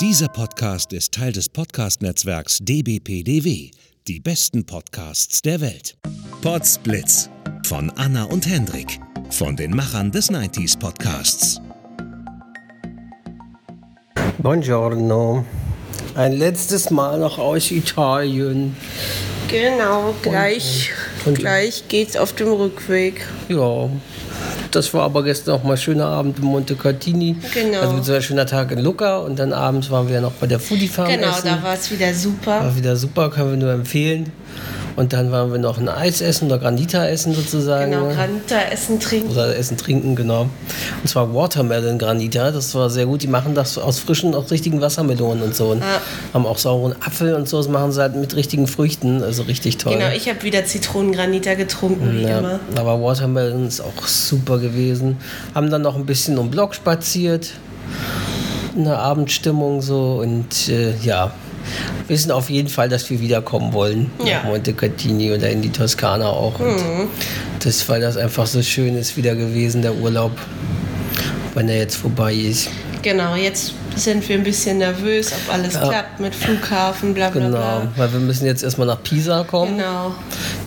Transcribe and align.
Dieser 0.00 0.28
Podcast 0.28 0.92
ist 0.92 1.12
Teil 1.14 1.32
des 1.32 1.48
Podcast-Netzwerks 1.48 2.58
dbpdw. 2.60 3.70
Die 4.06 4.20
besten 4.20 4.64
Podcasts 4.66 5.40
der 5.42 5.60
Welt. 5.60 5.96
Podsblitz 6.42 7.30
von 7.66 7.90
Anna 7.96 8.24
und 8.24 8.46
Hendrik 8.46 9.00
von 9.30 9.56
den 9.56 9.70
Machern 9.74 10.10
des 10.12 10.30
90s 10.30 10.78
Podcasts. 10.78 11.60
Buongiorno. 14.38 15.44
Ein 16.14 16.32
letztes 16.34 16.90
Mal 16.90 17.18
noch 17.18 17.38
aus 17.38 17.70
Italien. 17.70 18.76
Genau, 19.48 20.14
gleich, 20.22 20.90
und- 21.24 21.38
gleich 21.38 21.84
geht's 21.88 22.16
auf 22.16 22.32
dem 22.34 22.52
Rückweg. 22.52 23.26
Ja, 23.48 23.88
das 24.76 24.92
war 24.94 25.02
aber 25.02 25.24
gestern 25.24 25.54
auch 25.54 25.64
mal 25.64 25.76
schöner 25.76 26.06
Abend 26.06 26.38
in 26.38 26.44
Monte 26.44 26.74
Cartini. 26.76 27.36
Genau. 27.54 27.76
Also 27.78 27.88
beziehungsweise 27.94 28.16
ein 28.16 28.22
schöner 28.22 28.46
Tag 28.46 28.70
in 28.72 28.78
Lucca 28.80 29.18
und 29.18 29.38
dann 29.38 29.52
abends 29.52 29.90
waren 29.90 30.08
wir 30.08 30.20
noch 30.20 30.32
bei 30.32 30.46
der 30.46 30.60
Foodie 30.60 30.86
Farm 30.88 31.08
Genau, 31.08 31.30
essen. 31.30 31.46
da 31.46 31.62
war 31.62 31.74
es 31.74 31.90
wieder 31.90 32.12
super. 32.14 32.60
War 32.60 32.76
wieder 32.76 32.94
super, 32.96 33.30
können 33.30 33.50
wir 33.52 33.56
nur 33.56 33.72
empfehlen. 33.72 34.30
Und 34.96 35.12
dann 35.12 35.30
waren 35.30 35.52
wir 35.52 35.58
noch 35.58 35.76
ein 35.78 35.88
Eis 35.90 36.22
essen 36.22 36.46
oder 36.46 36.58
Granita 36.58 37.06
essen 37.06 37.34
sozusagen. 37.34 37.90
Genau, 37.92 38.08
Granita 38.08 38.56
essen, 38.72 38.98
trinken. 38.98 39.30
Oder 39.30 39.54
Essen, 39.56 39.76
Trinken, 39.76 40.16
genau. 40.16 40.42
Und 41.02 41.06
zwar 41.08 41.34
Watermelon 41.34 41.98
Granita, 41.98 42.50
das 42.50 42.74
war 42.74 42.88
sehr 42.88 43.04
gut. 43.04 43.22
Die 43.22 43.26
machen 43.28 43.54
das 43.54 43.76
aus 43.76 43.98
frischen, 43.98 44.34
aus 44.34 44.50
richtigen 44.50 44.80
Wassermelonen 44.80 45.42
und 45.44 45.54
so. 45.54 45.66
Und 45.68 45.80
Ja. 45.80 46.00
haben 46.32 46.46
auch 46.46 46.56
sauren 46.58 46.94
Apfel 47.04 47.34
und 47.34 47.46
so. 47.46 47.58
Das 47.58 47.68
machen 47.68 47.92
sie 47.92 48.00
halt 48.00 48.16
mit 48.16 48.34
richtigen 48.36 48.66
Früchten, 48.66 49.22
also 49.22 49.42
richtig 49.42 49.76
toll. 49.76 49.92
Genau, 49.92 50.08
ich 50.16 50.28
habe 50.30 50.42
wieder 50.42 50.64
Zitronengranita 50.64 51.54
getrunken, 51.54 52.12
wie 52.16 52.22
Ja, 52.22 52.38
immer. 52.38 52.60
aber 52.76 53.02
Watermelon 53.02 53.68
ist 53.68 53.82
auch 53.82 54.06
super 54.06 54.58
gewesen. 54.58 55.18
Haben 55.54 55.70
dann 55.70 55.82
noch 55.82 55.96
ein 55.96 56.06
bisschen 56.06 56.38
um 56.38 56.50
Block 56.50 56.74
spaziert. 56.74 57.50
In 58.74 58.84
der 58.84 58.98
Abendstimmung 58.98 59.80
so 59.82 60.20
und 60.22 60.68
äh, 60.68 60.94
ja. 61.02 61.32
Wissen 62.08 62.30
auf 62.30 62.50
jeden 62.50 62.68
Fall, 62.68 62.88
dass 62.88 63.08
wir 63.10 63.20
wiederkommen 63.20 63.72
wollen. 63.72 64.10
Ja. 64.24 64.38
Nach 64.38 64.44
Monte 64.44 64.72
Catini 64.72 65.32
oder 65.32 65.50
in 65.50 65.62
die 65.62 65.70
Toskana 65.70 66.26
auch. 66.28 66.58
Und 66.60 66.76
Mhm. 66.76 67.08
das, 67.64 67.88
weil 67.88 68.00
das 68.00 68.16
einfach 68.16 68.46
so 68.46 68.62
schön 68.62 68.96
ist 68.96 69.16
wieder 69.16 69.34
gewesen, 69.34 69.82
der 69.82 69.94
Urlaub. 69.94 70.32
Wenn 71.54 71.68
er 71.68 71.78
jetzt 71.78 71.96
vorbei 71.96 72.34
ist. 72.34 72.68
Genau, 73.02 73.34
jetzt 73.34 73.72
sind 73.94 74.28
wir 74.28 74.36
ein 74.36 74.42
bisschen 74.42 74.78
nervös, 74.78 75.32
ob 75.32 75.54
alles 75.54 75.72
klappt 75.72 76.20
mit 76.20 76.34
Flughafen, 76.34 77.14
bla 77.14 77.30
bla 77.30 77.40
Genau. 77.40 77.56
bla. 77.56 77.88
Weil 77.96 78.12
wir 78.12 78.20
müssen 78.20 78.44
jetzt 78.46 78.62
erstmal 78.62 78.86
nach 78.88 79.02
Pisa 79.02 79.44
kommen. 79.44 79.78
Genau. 79.78 80.14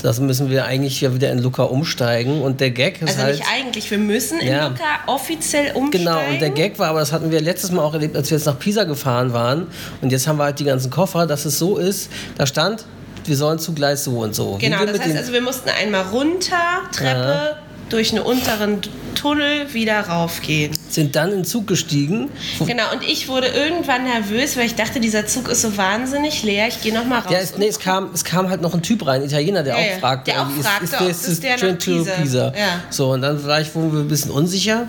Das 0.02 0.20
müssen 0.20 0.50
wir 0.50 0.66
eigentlich 0.66 1.02
ja 1.02 1.14
wieder 1.14 1.32
in 1.32 1.40
Luca 1.40 1.64
umsteigen. 1.64 2.42
Und 2.42 2.62
der 2.62 2.72
Gag 2.72 3.02
ist 3.02 3.10
Also 3.10 3.24
halt. 3.24 3.36
nicht 3.40 3.48
eigentlich, 3.54 3.92
wir 3.92 3.98
müssen 3.98 4.40
in 4.40 4.48
Ja. 4.48 4.68
Lucca 4.68 4.84
offiziell 5.08 5.72
umsteigen. 5.76 6.06
Genau, 6.06 6.20
und 6.30 6.40
der 6.42 6.52
Gag 6.52 6.80
war, 6.80 6.90
aber 6.90 7.00
das 7.00 7.12
hatten 7.12 7.32
wir 7.32 7.42
letztes 7.42 7.72
Mal 7.72 7.82
auch 7.84 7.94
erlebt, 7.94 8.16
als 8.16 8.30
wir 8.32 8.38
jetzt 8.38 8.46
nach 8.46 8.58
Pisa 8.58 8.86
gefahren 8.86 9.34
waren. 9.34 9.68
Und 10.02 10.12
jetzt 10.12 10.28
haben 10.28 10.38
wir 10.38 10.46
halt 10.46 10.60
die 10.60 10.64
ganzen 10.64 10.90
Koffer, 10.90 11.28
dass 11.28 11.46
es 11.46 11.60
so 11.60 11.78
ist, 11.78 12.10
da 12.38 12.46
stand, 12.46 12.86
wir 13.26 13.36
sollen 13.36 13.60
zu 13.60 13.74
Gleis 13.74 14.06
so 14.06 14.20
und 14.20 14.34
so. 14.34 14.58
Genau, 14.60 14.86
das 14.86 15.00
heißt 15.00 15.18
also, 15.18 15.34
wir 15.34 15.42
mussten 15.42 15.70
einmal 15.70 16.04
runter, 16.04 16.56
Treppe, 16.94 17.58
durch 17.90 18.12
einen 18.14 18.24
unteren 18.24 18.82
Tunnel 19.16 19.74
wieder 19.74 20.00
raufgehen. 20.02 20.72
sind 20.90 21.16
dann 21.16 21.30
in 21.32 21.38
den 21.40 21.46
Zug 21.46 21.68
gestiegen. 21.68 22.30
Genau, 22.66 22.84
und 22.94 23.04
ich 23.04 23.28
wurde 23.28 23.48
irgendwann 23.48 24.06
nervös, 24.06 24.56
weil 24.56 24.66
ich 24.66 24.76
dachte, 24.76 25.00
dieser 25.00 25.28
Zug 25.28 25.50
ist 25.50 25.62
so 25.62 25.76
wahnsinnig 25.76 26.44
leer. 26.44 26.68
Ich 26.68 26.82
gehe 26.82 26.94
nochmal 26.94 27.20
raus. 27.20 27.32
Ja, 27.32 27.40
es, 27.40 27.58
nee, 27.58 27.68
es, 27.68 27.80
kam, 27.80 28.12
es 28.14 28.24
kam 28.24 28.50
halt 28.50 28.62
noch 28.62 28.74
ein 28.74 28.82
Typ 28.82 29.06
rein, 29.06 29.22
ein 29.22 29.28
Italiener, 29.28 29.64
der 29.64 29.78
Ja, 29.78 29.96
auch 29.96 30.00
fragte, 30.00 30.32
Der 30.32 30.42
auch 30.42 30.50
fragte, 30.50 30.98
ob 31.04 31.08
das 31.10 31.40
der 31.42 31.52
nach 31.52 31.60
Train 31.60 31.80
to 31.80 31.92
Pisa- 32.06 32.54
Ja. 32.58 32.82
So, 32.90 33.12
und 33.12 33.22
dann 33.22 33.44
war 33.46 33.60
ich 33.60 33.74
wurden 33.76 33.92
wir 33.94 34.00
ein 34.00 34.08
bisschen 34.08 34.32
unsicher. 34.32 34.88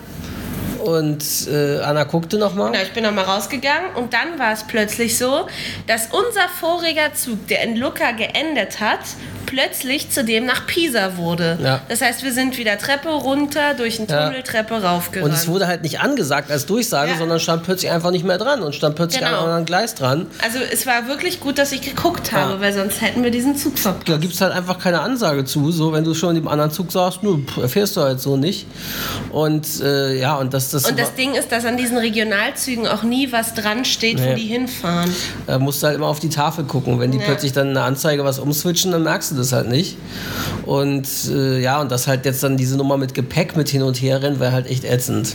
Und 0.85 1.23
äh, 1.53 1.79
Anna 1.81 2.05
guckte 2.05 2.39
nochmal. 2.39 2.73
Genau, 2.73 2.83
ich 2.83 2.93
bin 2.93 3.05
nochmal 3.05 3.25
rausgegangen 3.27 3.95
und 3.97 4.15
dann 4.15 4.39
war 4.39 4.53
es 4.53 4.65
plötzlich 4.65 5.19
so, 5.19 5.47
dass 5.87 6.07
unser 6.07 6.49
voriger 6.59 7.13
Zug, 7.15 7.47
der 7.49 7.63
in 7.65 7.77
Lucca 7.77 8.13
geendet 8.13 8.81
hat, 8.81 9.01
plötzlich 9.51 10.11
zu 10.11 10.25
dem 10.25 10.47
nach 10.47 10.67
Pisa 10.67 11.17
wurde. 11.17 11.59
Ja. 11.63 11.81
Das 11.89 12.01
heißt, 12.01 12.23
wir 12.23 12.33
sind 12.33 12.57
wieder 12.57 12.79
Treppe 12.79 13.09
runter, 13.09 13.75
durch 13.77 13.99
einen 13.99 14.09
Ja. 14.09 14.27
Tunnel, 14.29 14.43
Treppe 14.43 14.83
raufgerannt. 14.83 15.31
Und 15.33 15.37
es 15.37 15.49
wurde 15.49 15.67
halt 15.67 15.83
nicht 15.83 16.01
angesagt 16.01 16.51
als 16.51 16.67
Durchsage, 16.67 17.13
Ja. 17.13 17.19
sondern 17.19 17.41
stand 17.41 17.65
plötzlich 17.65 17.91
einfach 17.91 18.11
nicht 18.13 18.25
mehr 18.25 18.39
dran 18.39 18.63
und 18.63 18.75
stand 18.75 18.95
plötzlich 18.97 19.21
Genau. 19.21 19.31
an 19.33 19.37
einem 19.39 19.45
anderen 19.47 19.67
Gleis 19.67 19.95
dran. 19.95 20.27
also 20.43 20.59
es 20.73 20.87
war 20.87 21.09
wirklich 21.09 21.41
gut, 21.41 21.59
dass 21.59 21.73
ich 21.73 21.81
geguckt 21.83 22.33
habe, 22.33 22.55
Ja. 22.55 22.61
weil 22.61 22.73
sonst 22.73 23.01
hätten 23.01 23.25
wir 23.25 23.31
diesen 23.31 23.57
Zug 23.57 23.79
verpasst. 23.79 24.09
Da 24.09 24.17
gibt 24.19 24.35
es 24.35 24.41
halt 24.41 24.53
einfach 24.53 24.79
keine 24.79 25.01
Ansage 25.01 25.45
zu. 25.45 25.73
So, 25.73 25.93
wenn 25.93 26.05
du 26.05 26.15
schon 26.15 26.31
in 26.37 26.43
dem 26.43 26.49
anderen 26.49 26.71
Zug 26.71 26.93
sagst, 26.93 27.21
pff, 27.21 27.57
erfährst 27.57 27.97
du 27.97 28.03
halt 28.03 28.21
so 28.21 28.37
nicht. 28.37 28.67
Und 29.31 29.67
äh, 29.81 30.19
ja, 30.19 30.37
und 30.37 30.55
das, 30.55 30.71
das, 30.71 30.85
Und 30.85 30.99
das 30.99 31.15
Ding 31.15 31.35
ist, 31.35 31.51
dass 31.53 31.65
an 31.65 31.77
diesen 31.77 31.97
Regionalzügen 31.99 32.87
auch 32.87 33.03
nie 33.03 33.33
was 33.33 33.55
dran 33.55 33.85
steht, 33.85 34.19
wo 34.21 34.25
Nee. 34.25 34.35
die 34.37 34.47
hinfahren. 34.47 35.13
äh, 35.49 35.59
musst 35.59 35.83
du 35.83 35.87
halt 35.89 35.97
immer 35.97 36.07
auf 36.07 36.21
die 36.21 36.29
Tafel 36.29 36.65
gucken. 36.65 37.01
Wenn 37.01 37.11
die 37.11 37.19
Ja. 37.19 37.25
plötzlich 37.25 37.53
dann 37.53 37.71
eine 37.71 37.83
Anzeige 37.83 38.25
was 38.25 38.39
umswitchen, 38.39 38.93
dann 38.93 39.03
merkst 39.03 39.31
du 39.33 39.35
das 39.37 39.40
halt 39.53 39.69
nicht. 39.69 39.97
Und 40.67 41.09
äh, 41.31 41.61
ja, 41.61 41.81
und 41.81 41.91
das 41.91 42.07
halt 42.07 42.25
jetzt 42.25 42.43
dann 42.43 42.57
diese 42.57 42.77
Nummer 42.77 42.97
mit 42.97 43.15
Gepäck 43.15 43.57
mit 43.57 43.69
hin 43.69 43.83
und 43.83 44.01
her 44.01 44.23
rennen, 44.23 44.41
wäre 44.41 44.53
halt 44.53 44.69
echt 44.69 44.85
ätzend. 44.85 45.35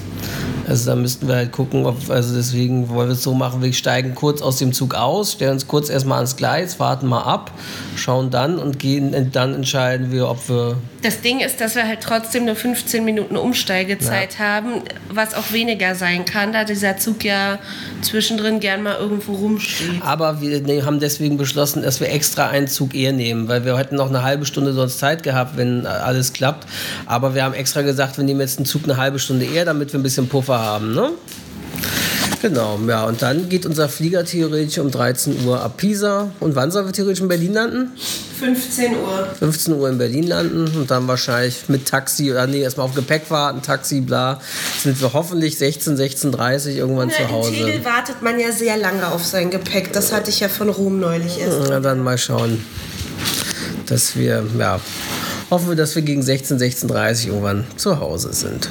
Also 0.67 0.89
da 0.89 0.95
müssten 0.95 1.27
wir 1.27 1.35
halt 1.35 1.51
gucken, 1.51 1.85
ob, 1.85 2.09
also 2.09 2.35
deswegen 2.35 2.89
wollen 2.89 3.09
wir 3.09 3.13
es 3.13 3.21
so 3.21 3.33
machen, 3.33 3.61
wir 3.61 3.71
steigen 3.71 4.15
kurz 4.15 4.41
aus 4.41 4.57
dem 4.57 4.73
Zug 4.73 4.95
aus, 4.95 5.33
stellen 5.33 5.51
uns 5.51 5.67
kurz 5.67 5.89
erstmal 5.89 6.17
ans 6.17 6.35
Gleis, 6.35 6.79
warten 6.79 7.07
mal 7.07 7.21
ab, 7.21 7.51
schauen 7.95 8.31
dann 8.31 8.57
und 8.57 8.79
gehen, 8.79 9.29
dann 9.31 9.53
entscheiden 9.53 10.11
wir, 10.11 10.27
ob 10.27 10.49
wir 10.49 10.77
Das 11.03 11.21
Ding 11.21 11.39
ist, 11.39 11.61
dass 11.61 11.75
wir 11.75 11.87
halt 11.87 12.01
trotzdem 12.01 12.45
nur 12.45 12.55
15 12.55 13.05
Minuten 13.05 13.37
Umsteigezeit 13.37 14.39
haben, 14.39 14.81
was 15.09 15.35
auch 15.35 15.51
weniger 15.51 15.93
sein 15.93 16.25
kann, 16.25 16.51
da 16.51 16.63
dieser 16.63 16.97
Zug 16.97 17.23
ja 17.23 17.59
zwischendrin 18.01 18.59
gern 18.59 18.81
mal 18.81 18.95
irgendwo 18.95 19.33
rumsteht. 19.33 20.01
Aber 20.01 20.41
wir 20.41 20.85
haben 20.85 20.99
deswegen 20.99 21.37
beschlossen, 21.37 21.83
dass 21.83 21.99
wir 21.99 22.11
extra 22.11 22.47
einen 22.47 22.67
Zug 22.67 22.95
eher 22.95 23.13
nehmen, 23.13 23.47
weil 23.47 23.65
wir 23.65 23.75
hätten 23.85 23.95
noch 23.95 24.09
eine 24.09 24.23
halbe 24.23 24.45
Stunde 24.45 24.73
sonst 24.73 24.99
Zeit 24.99 25.23
gehabt, 25.23 25.57
wenn 25.57 25.85
alles 25.85 26.33
klappt. 26.33 26.67
Aber 27.05 27.35
wir 27.35 27.43
haben 27.43 27.53
extra 27.53 27.81
gesagt, 27.81 28.17
wir 28.17 28.23
nehmen 28.23 28.41
jetzt 28.41 28.57
einen 28.57 28.65
Zug 28.65 28.83
eine 28.85 28.97
halbe 28.97 29.19
Stunde 29.19 29.45
eher, 29.45 29.65
damit 29.65 29.93
wir 29.93 29.99
ein 29.99 30.03
bisschen 30.03 30.27
Puffer 30.27 30.57
haben. 30.57 30.93
Ne? 30.93 31.11
Genau, 32.41 32.79
ja, 32.87 33.05
und 33.05 33.21
dann 33.21 33.49
geht 33.49 33.65
unser 33.65 33.89
Flieger 33.89 34.23
theoretisch 34.23 34.77
um 34.77 34.91
13 34.91 35.45
Uhr 35.45 35.61
ab 35.61 35.77
Pisa. 35.77 36.31
Und 36.39 36.55
wann 36.55 36.69
sollen 36.69 36.85
wir 36.85 36.93
theoretisch 36.93 37.21
in 37.21 37.27
Berlin 37.27 37.53
landen? 37.53 37.91
15 38.39 38.97
Uhr. 38.97 39.27
15 39.39 39.73
Uhr 39.73 39.89
in 39.89 39.97
Berlin 39.97 40.27
landen 40.27 40.67
und 40.75 40.91
dann 40.91 41.07
wahrscheinlich 41.07 41.69
mit 41.69 41.87
Taxi, 41.87 42.31
oder 42.31 42.45
nee, 42.45 42.61
erstmal 42.61 42.85
auf 42.85 42.93
Gepäck 42.93 43.31
warten, 43.31 43.61
Taxi, 43.61 44.01
bla, 44.01 44.39
sind 44.77 44.99
wir 45.01 45.13
hoffentlich 45.13 45.57
16, 45.57 45.97
16.30 45.97 46.71
irgendwann 46.71 47.09
zu 47.09 47.21
In 47.23 47.31
Hause. 47.31 47.51
Tegel 47.51 47.85
wartet 47.85 48.21
man 48.21 48.39
ja 48.39 48.51
sehr 48.51 48.77
lange 48.77 49.07
auf 49.07 49.23
sein 49.25 49.49
Gepäck. 49.49 49.93
Das 49.93 50.11
hatte 50.11 50.29
ich 50.29 50.39
ja 50.39 50.49
von 50.49 50.69
Rom 50.69 50.99
neulich 50.99 51.39
erst. 51.39 51.57
Na, 51.69 51.79
dann 51.79 52.03
mal 52.03 52.17
schauen, 52.17 52.63
dass 53.85 54.15
wir, 54.15 54.43
ja, 54.57 54.79
hoffen 55.49 55.69
wir, 55.69 55.75
dass 55.75 55.95
wir 55.95 56.01
gegen 56.01 56.21
16, 56.21 56.57
16.30 56.57 57.27
irgendwann 57.27 57.65
zu 57.77 57.99
Hause 57.99 58.33
sind. 58.33 58.69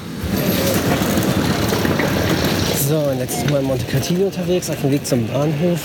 So, 2.89 3.11
letztes 3.19 3.49
Mal 3.51 3.61
in 3.61 3.67
Monte 3.67 3.85
Cartino 3.87 4.27
unterwegs, 4.27 4.69
auf 4.69 4.81
dem 4.81 4.91
Weg 4.91 5.07
zum 5.07 5.27
Bahnhof. 5.27 5.81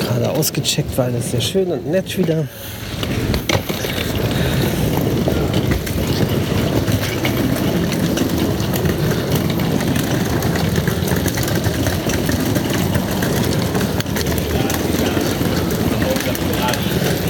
Gerade 0.00 0.30
ausgecheckt, 0.30 0.96
weil 0.96 1.12
das 1.12 1.30
sehr 1.30 1.40
schön 1.40 1.70
und 1.70 1.86
nett 1.86 2.16
wieder. 2.16 2.46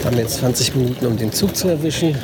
Haben 0.09 0.17
jetzt 0.17 0.39
20 0.39 0.75
Minuten, 0.75 1.07
um 1.07 1.19
den 1.19 1.31
Zug 1.33 1.55
zu 1.55 1.69
erwischen. 1.69 2.15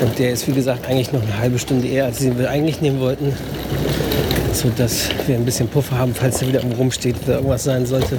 Und 0.00 0.18
der 0.18 0.30
ist, 0.30 0.48
wie 0.48 0.52
gesagt, 0.52 0.86
eigentlich 0.86 1.12
noch 1.12 1.20
eine 1.20 1.36
halbe 1.36 1.58
Stunde 1.58 1.86
eher, 1.86 2.06
als 2.06 2.22
wir 2.22 2.48
eigentlich 2.48 2.80
nehmen 2.80 2.98
wollten. 2.98 3.34
Sodass 4.54 5.10
wir 5.26 5.36
ein 5.36 5.44
bisschen 5.44 5.68
Puffer 5.68 5.98
haben, 5.98 6.14
falls 6.14 6.40
er 6.40 6.48
wieder 6.48 6.62
rumsteht 6.62 7.16
oder 7.24 7.34
irgendwas 7.34 7.64
sein 7.64 7.84
sollte. 7.84 8.16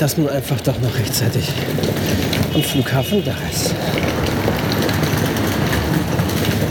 Dass 0.00 0.16
man 0.16 0.30
einfach 0.30 0.60
doch 0.62 0.78
noch 0.80 0.98
rechtzeitig 0.98 1.48
am 2.52 2.62
Flughafen 2.62 3.24
da 3.24 3.34
ist. 3.48 3.72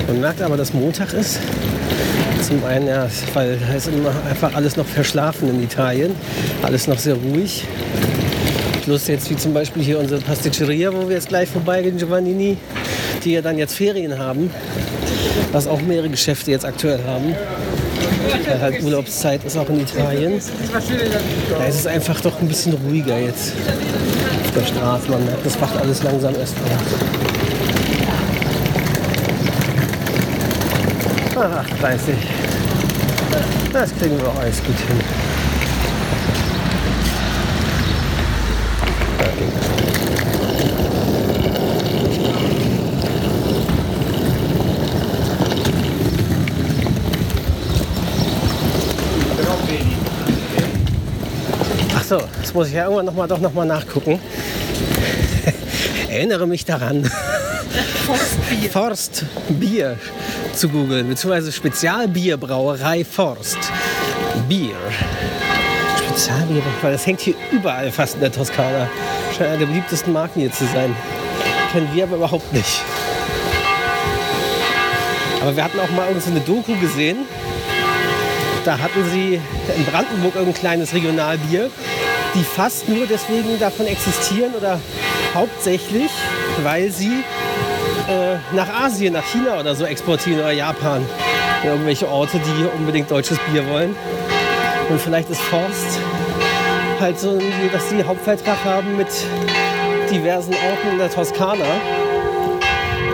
Man 0.07 0.19
merkt 0.19 0.41
aber, 0.41 0.57
dass 0.57 0.73
Montag 0.73 1.13
ist. 1.13 1.39
Zum 2.45 2.63
einen, 2.63 2.87
ja, 2.87 3.07
weil 3.33 3.57
ist 3.75 3.87
immer 3.87 4.11
einfach 4.29 4.53
alles 4.53 4.75
noch 4.77 4.85
verschlafen 4.85 5.49
in 5.49 5.63
Italien. 5.63 6.15
Alles 6.61 6.85
noch 6.85 6.99
sehr 6.99 7.15
ruhig. 7.15 7.65
Plus 8.83 9.07
jetzt 9.07 9.31
wie 9.31 9.35
zum 9.35 9.51
Beispiel 9.51 9.81
hier 9.81 9.97
unsere 9.97 10.21
Pasticceria, 10.21 10.93
wo 10.93 11.09
wir 11.09 11.15
jetzt 11.15 11.29
gleich 11.29 11.49
vorbeigehen, 11.49 11.97
Giovannini, 11.97 12.57
die 13.23 13.31
ja 13.31 13.41
dann 13.41 13.57
jetzt 13.57 13.73
Ferien 13.73 14.19
haben. 14.19 14.51
Was 15.53 15.65
auch 15.65 15.81
mehrere 15.81 16.07
Geschäfte 16.07 16.51
jetzt 16.51 16.65
aktuell 16.65 16.99
haben. 17.07 17.35
Weil 18.45 18.61
halt 18.61 18.83
Urlaubszeit 18.83 19.43
ist 19.43 19.57
auch 19.57 19.69
in 19.69 19.79
Italien. 19.79 20.39
Da 21.57 21.65
ist 21.65 21.79
es 21.79 21.87
einfach 21.87 22.21
doch 22.21 22.39
ein 22.39 22.47
bisschen 22.47 22.73
ruhiger 22.73 23.17
jetzt 23.17 23.53
auf 24.43 24.51
der 24.51 24.65
Straße. 24.67 25.09
Man 25.09 25.25
merkt, 25.25 25.43
das 25.43 25.59
wacht 25.59 25.77
alles 25.77 26.03
langsam 26.03 26.35
erst 26.35 26.53
auf. 26.57 27.24
38. 31.37 32.15
Das 33.73 33.93
kriegen 33.95 34.17
wir 34.19 34.29
auch 34.29 34.39
alles 34.39 34.63
gut 34.63 34.77
hin. 34.77 34.99
Ach 51.97 52.03
so, 52.03 52.21
das 52.39 52.53
muss 52.53 52.67
ich 52.67 52.73
ja 52.75 52.83
irgendwann 52.83 53.07
noch 53.07 53.13
mal, 53.13 53.27
doch 53.27 53.39
noch 53.39 53.53
mal 53.53 53.65
nachgucken. 53.65 54.19
Erinnere 56.09 56.47
mich 56.47 56.63
daran. 56.63 57.03
Forstbier. 58.05 58.69
Forstbier 58.69 59.97
zu 60.55 60.69
googeln, 60.69 61.07
beziehungsweise 61.07 61.51
Spezialbierbrauerei 61.51 63.03
Forst. 63.03 63.57
Bier. 64.47 64.75
Spezialbier, 65.97 66.61
das 66.81 67.05
hängt 67.05 67.19
hier 67.21 67.35
überall 67.51 67.91
fast 67.91 68.15
in 68.15 68.21
der 68.21 68.31
Toskana. 68.31 68.87
Scheint 69.35 69.49
einer 69.49 69.57
der 69.57 69.65
beliebtesten 69.65 70.13
Marken 70.13 70.39
hier 70.39 70.51
zu 70.51 70.65
sein. 70.65 70.95
Kennen 71.71 71.89
wir 71.93 72.03
aber 72.03 72.15
überhaupt 72.15 72.53
nicht. 72.53 72.81
Aber 75.41 75.55
wir 75.55 75.63
hatten 75.63 75.79
auch 75.79 75.89
mal 75.91 76.07
irgendeine 76.07 76.39
Doku 76.39 76.75
gesehen. 76.79 77.19
Da 78.63 78.79
hatten 78.79 79.03
sie 79.11 79.39
in 79.75 79.85
Brandenburg 79.85 80.35
irgendein 80.35 80.59
kleines 80.59 80.93
Regionalbier, 80.93 81.69
die 82.33 82.43
fast 82.43 82.89
nur 82.89 83.05
deswegen 83.05 83.59
davon 83.59 83.85
existieren 83.85 84.53
oder 84.55 84.79
hauptsächlich, 85.33 86.09
weil 86.63 86.91
sie 86.91 87.23
äh, 88.07 88.37
nach 88.55 88.69
Asien, 88.69 89.13
nach 89.13 89.25
China 89.25 89.59
oder 89.59 89.75
so 89.75 89.85
exportieren 89.85 90.39
oder 90.39 90.51
Japan. 90.51 91.05
In 91.63 91.69
irgendwelche 91.69 92.07
Orte, 92.07 92.39
die 92.39 92.65
unbedingt 92.77 93.09
deutsches 93.09 93.37
Bier 93.51 93.67
wollen. 93.69 93.95
Und 94.89 95.01
vielleicht 95.01 95.29
ist 95.29 95.41
Forst 95.41 95.99
halt 96.99 97.19
so, 97.19 97.39
dass 97.71 97.89
sie 97.89 98.03
Hauptvertrag 98.03 98.63
haben 98.63 98.97
mit 98.97 99.07
diversen 100.11 100.53
Orten 100.53 100.91
in 100.91 100.97
der 100.97 101.09
Toskana 101.09 101.65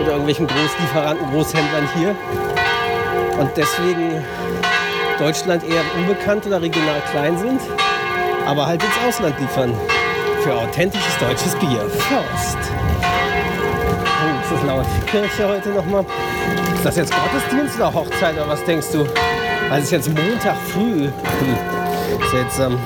oder 0.02 0.12
irgendwelchen 0.12 0.48
Großlieferanten, 0.48 1.30
Großhändlern 1.32 1.90
hier. 1.96 2.16
Und 3.40 3.52
deswegen 3.56 4.24
Deutschland 5.18 5.64
eher 5.64 5.82
unbekannt 5.98 6.46
oder 6.46 6.62
regional 6.62 7.02
klein 7.12 7.38
sind, 7.38 7.62
aber 8.46 8.66
halt 8.68 8.84
ins 8.84 8.94
Ausland 9.08 9.40
liefern. 9.40 9.74
Für 10.44 10.56
authentisches 10.56 11.18
deutsches 11.20 11.56
Bier. 11.56 11.88
Forst. 11.90 12.81
Ist 14.52 14.60
das 14.60 14.68
laut. 14.68 14.86
Kirche 15.06 15.48
heute 15.48 15.70
nochmal. 15.70 16.06
Ist 16.76 16.86
das 16.86 16.98
jetzt 16.98 17.14
Gottesdienst 17.14 17.78
oder 17.78 17.94
Hochzeit 17.94 18.34
oder 18.36 18.50
was 18.50 18.62
denkst 18.66 18.88
du? 18.92 19.06
Es 19.72 19.84
ist 19.86 19.92
jetzt 19.92 20.10
Montag 20.10 20.58
früh. 20.68 21.06
Hm. 21.06 21.12
Seltsam. 22.32 22.78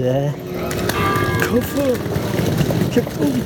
Äh. 0.00 0.30
Koffer. 1.44 1.98
Kippt 2.92 3.20
um. 3.20 3.42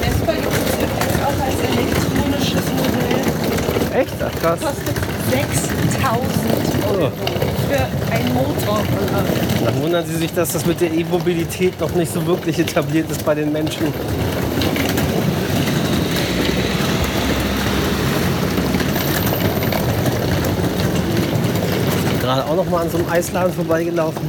Vespa 0.00 0.32
gibt 0.32 0.52
es 0.52 0.74
übrigens 0.74 1.16
auch 1.24 1.38
als 1.44 1.58
elektronisches 1.70 2.66
Modell. 2.76 4.00
Echt? 4.00 4.14
Ach, 4.20 4.40
krass. 4.40 4.60
Kostet 4.60 4.96
6000 5.30 6.24
Euro 6.92 7.10
für 7.68 8.14
einen 8.14 8.34
Motor. 8.34 8.82
Dann 9.64 9.80
dass 10.36 10.52
das 10.52 10.66
mit 10.66 10.80
der 10.80 10.92
E-Mobilität 10.92 11.78
noch 11.80 11.94
nicht 11.94 12.12
so 12.12 12.24
wirklich 12.26 12.58
etabliert 12.58 13.10
ist 13.10 13.24
bei 13.24 13.34
den 13.34 13.52
Menschen. 13.52 13.92
Gerade 22.20 22.44
auch 22.46 22.56
noch 22.56 22.68
mal 22.70 22.82
an 22.82 22.90
so 22.90 22.98
einem 22.98 23.08
Eisladen 23.10 23.52
vorbeigelaufen. 23.52 24.22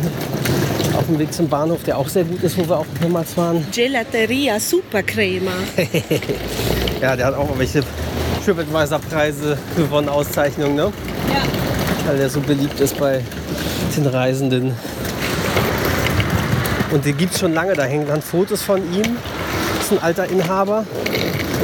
Auf 0.98 1.06
dem 1.08 1.20
Weg 1.20 1.34
zum 1.34 1.48
Bahnhof, 1.48 1.84
der 1.84 1.98
auch 1.98 2.08
sehr 2.08 2.24
gut 2.24 2.42
ist, 2.44 2.58
wo 2.58 2.68
wir 2.68 2.78
auch 2.80 2.86
mehrmals 3.00 3.36
waren. 3.38 3.66
Gelateria 3.74 4.60
Supercrema. 4.60 5.52
Ja, 7.02 7.14
der 7.16 7.26
hat 7.26 7.36
auch 7.36 7.50
welche 7.58 7.84
TripAdvisor-Preise 8.46 9.58
gewonnen, 9.76 10.08
Auszeichnungen, 10.08 10.76
ne? 10.76 10.94
Ja. 11.28 11.44
weil 12.08 12.18
der 12.18 12.30
so 12.30 12.40
beliebt 12.40 12.80
ist 12.80 12.98
bei 12.98 13.22
den 13.96 14.08
Reisenden. 14.08 14.74
Und 16.96 17.04
den 17.04 17.18
gibt 17.18 17.34
es 17.34 17.42
schon 17.42 17.54
lange, 17.54 17.74
da 17.74 17.84
hängen 17.84 18.08
dann 18.08 18.22
Fotos 18.22 18.62
von 18.62 18.78
ihm. 18.94 19.18
Das 19.76 19.88
ist 19.88 19.92
ein 19.92 20.02
alter 20.02 20.30
Inhaber, 20.30 20.86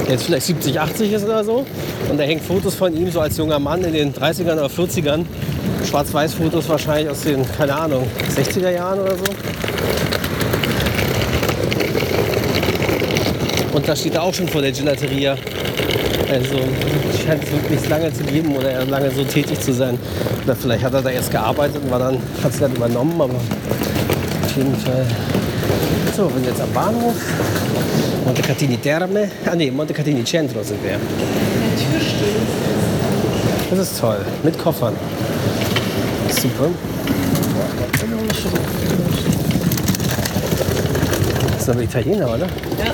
der 0.06 0.16
jetzt 0.16 0.25
vielleicht 0.25 0.45
70, 0.45 0.78
80 0.78 1.13
ist 1.13 1.24
oder 1.24 1.42
so. 1.45 1.66
Und 2.10 2.18
da 2.19 2.24
hängen 2.25 2.42
Fotos 2.42 2.75
von 2.75 2.94
ihm 2.94 3.10
so 3.10 3.22
als 3.22 3.38
junger 3.38 3.57
Mann 3.57 3.81
in 3.86 3.94
den 3.94 4.13
30ern 4.13 4.56
oder 4.56 4.66
40ern. 4.66 5.24
Schwarz-Weiß-Fotos 5.88 6.68
wahrscheinlich 6.68 7.10
aus 7.10 7.22
den, 7.22 7.50
keine 7.57 7.74
Ahnung, 7.74 8.07
60er 8.36 8.72
Jahren 8.72 9.00
oder 9.00 9.16
so. 9.16 9.24
Und 13.72 13.88
da 13.88 13.95
steht 13.95 14.16
er 14.16 14.24
auch 14.24 14.34
schon 14.34 14.50
vor 14.50 14.62
der 14.62 14.74
Gelateria. 14.74 15.38
Also 16.30 16.60
scheint 17.25 17.45
es 17.45 17.51
wirklich 17.54 17.88
lange 17.88 18.12
zu 18.12 18.25
geben 18.25 18.54
oder 18.54 18.69
er 18.69 18.86
lange 18.86 19.10
so 19.12 19.24
tätig 19.24 19.62
zu 19.62 19.72
sein. 19.72 19.98
Oder 20.44 20.57
vielleicht 20.57 20.84
hat 20.84 20.94
er 20.94 21.01
da 21.01 21.10
erst 21.10 21.31
gearbeitet 21.31 21.81
und 21.81 21.89
war 21.89 22.00
dann, 22.00 22.18
hat 22.44 22.51
es 22.51 22.60
dann 22.60 22.75
übernommen, 22.75 23.22
aber 23.22 23.36
auf 24.51 24.57
jeden 24.57 24.75
Fall. 24.75 25.06
So, 26.15 26.27
wir 26.27 26.33
sind 26.36 26.45
jetzt 26.48 26.59
am 26.62 26.71
Bahnhof. 26.74 27.15
Monte 28.25 28.42
Catini 28.42 28.77
Terme. 28.77 29.30
Ah 29.45 29.56
nee, 29.56 29.71
Monte 29.71 29.94
Catini 29.94 30.25
Centro 30.25 30.62
sind 30.62 30.83
wir. 30.83 30.92
Der 30.92 31.00
Tür 31.00 32.00
steht. 32.00 32.36
Das 33.69 33.80
ist 33.80 34.00
toll. 34.00 34.18
Mit 34.44 34.59
Koffern. 34.59 34.94
Super. 36.29 36.70
Das 41.53 41.62
ist 41.62 41.70
aber 41.70 41.81
Italiener, 41.81 42.27
oder? 42.27 42.39
Ja. 42.39 42.93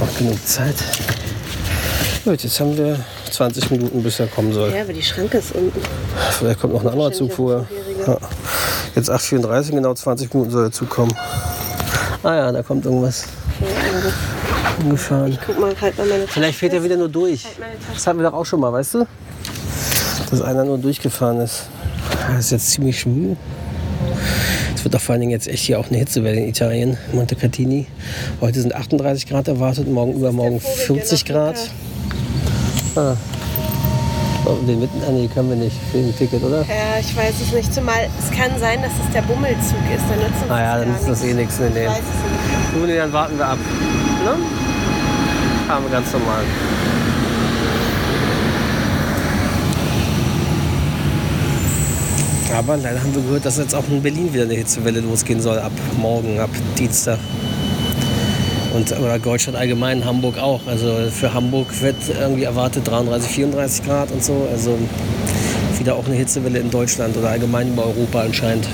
Noch 0.00 0.18
genug 0.18 0.46
Zeit. 0.46 0.76
Gut, 2.24 2.42
jetzt 2.42 2.58
haben 2.58 2.76
wir 2.78 2.98
20 3.30 3.70
Minuten, 3.70 4.02
bis 4.02 4.20
er 4.20 4.26
kommen 4.26 4.52
soll. 4.52 4.72
ja, 4.72 4.82
aber 4.82 4.92
die 4.92 5.02
Schranke 5.02 5.38
ist 5.38 5.54
unten. 5.54 5.80
Vielleicht 6.38 6.60
kommt 6.60 6.74
noch 6.74 6.82
ein 6.82 6.88
anderer 6.88 7.12
Zug 7.12 7.32
vorher. 7.32 7.66
Ja. 8.06 8.18
Jetzt 8.94 9.10
8.34, 9.10 9.70
genau 9.70 9.94
20 9.94 10.32
Minuten 10.34 10.50
soll 10.50 10.64
er 10.66 10.72
zukommen. 10.72 11.12
Ah 12.22 12.34
ja, 12.34 12.52
da 12.52 12.62
kommt 12.62 12.84
irgendwas 12.84 13.26
umgefahren. 14.80 15.38
Guck 15.46 15.58
mal, 15.60 15.74
halt 15.80 15.98
mal 15.98 16.06
meine 16.06 16.22
Tasche. 16.24 16.32
Vielleicht 16.34 16.58
fährt 16.58 16.72
er 16.72 16.82
wieder 16.82 16.96
nur 16.96 17.08
durch. 17.08 17.44
Halt. 17.44 17.56
Das 17.94 18.06
hatten 18.06 18.18
wir 18.18 18.28
doch 18.28 18.36
auch 18.36 18.46
schon 18.46 18.60
mal, 18.60 18.72
weißt 18.72 18.94
du? 18.94 19.06
Dass 20.30 20.42
einer 20.42 20.64
nur 20.64 20.78
durchgefahren 20.78 21.40
ist. 21.40 21.64
Das 22.28 22.46
ist 22.46 22.50
jetzt 22.50 22.70
ziemlich 22.70 23.00
schwül. 23.00 23.36
Es 24.74 24.84
wird 24.84 24.94
doch 24.94 25.00
vor 25.00 25.14
allen 25.14 25.20
Dingen 25.20 25.32
jetzt 25.32 25.48
echt 25.48 25.64
hier 25.64 25.80
auch 25.80 25.88
eine 25.88 25.98
Hitzewelle 25.98 26.40
in 26.40 26.48
Italien, 26.48 26.96
Monte 27.12 27.34
Catini. 27.34 27.86
Heute 28.40 28.60
sind 28.60 28.74
38 28.74 29.26
Grad 29.26 29.48
erwartet, 29.48 29.88
morgen 29.88 30.14
übermorgen 30.14 30.60
Vogel, 30.60 30.76
der 30.76 31.06
40 31.06 31.20
noch 31.20 31.34
Grad. 31.34 31.56
Ah. 32.98 33.16
Oh, 34.44 34.56
den 34.66 34.80
mitten, 34.80 35.00
ah, 35.06 35.12
nee, 35.12 35.28
können 35.28 35.50
wir 35.50 35.56
nicht 35.56 35.76
für 35.92 35.98
ein 35.98 36.12
Ticket, 36.16 36.42
oder? 36.42 36.62
Ja, 36.62 36.98
ich 36.98 37.16
weiß 37.16 37.34
es 37.40 37.52
nicht. 37.52 37.72
Zumal 37.72 38.08
es 38.18 38.36
kann 38.36 38.50
sein, 38.58 38.82
dass 38.82 38.90
es 38.90 39.12
der 39.12 39.22
Bummelzug 39.22 39.78
ist. 39.94 40.02
Dann 40.10 40.18
nützt 40.18 40.42
uns 40.42 40.50
Ah 40.50 40.60
ja, 40.60 40.78
das 40.78 40.86
dann 40.86 40.96
ist 40.96 41.08
das 41.08 41.24
eh 41.24 41.34
nichts. 41.34 41.60
Nee, 41.60 41.66
nee. 41.74 41.82
Ich 41.84 41.90
weiß 41.90 41.98
es 41.98 42.02
nicht. 42.02 42.74
Gut, 42.74 42.88
nee, 42.88 42.96
dann 42.96 43.12
warten 43.12 43.38
wir 43.38 43.46
ab. 43.46 43.58
Ne? 44.24 44.32
Fahren 45.68 45.82
wir 45.84 45.90
ganz 45.90 46.12
normal. 46.12 46.42
Aber 52.56 52.76
leider 52.78 53.00
haben 53.00 53.14
wir 53.14 53.22
gehört, 53.22 53.44
dass 53.46 53.58
jetzt 53.58 53.74
auch 53.76 53.86
in 53.88 54.02
Berlin 54.02 54.32
wieder 54.34 54.42
eine 54.42 54.54
Hitzewelle 54.54 54.98
losgehen 55.00 55.40
soll, 55.40 55.60
ab 55.60 55.70
morgen, 55.98 56.40
ab 56.40 56.50
Dienstag. 56.76 57.20
Und 58.74 58.92
oder 58.98 59.18
Deutschland 59.18 59.58
allgemein, 59.58 60.04
Hamburg 60.04 60.38
auch. 60.38 60.60
Also 60.66 60.94
für 61.10 61.32
Hamburg 61.32 61.68
wird 61.80 61.96
irgendwie 62.20 62.44
erwartet 62.44 62.86
33, 62.86 63.30
34 63.30 63.84
Grad 63.84 64.10
und 64.10 64.22
so. 64.22 64.46
Also 64.52 64.78
wieder 65.78 65.96
auch 65.96 66.06
eine 66.06 66.16
Hitzewelle 66.16 66.58
in 66.58 66.70
Deutschland 66.70 67.16
oder 67.16 67.30
allgemein 67.30 67.68
über 67.68 67.86
Europa 67.86 68.20
anscheinend. 68.22 68.68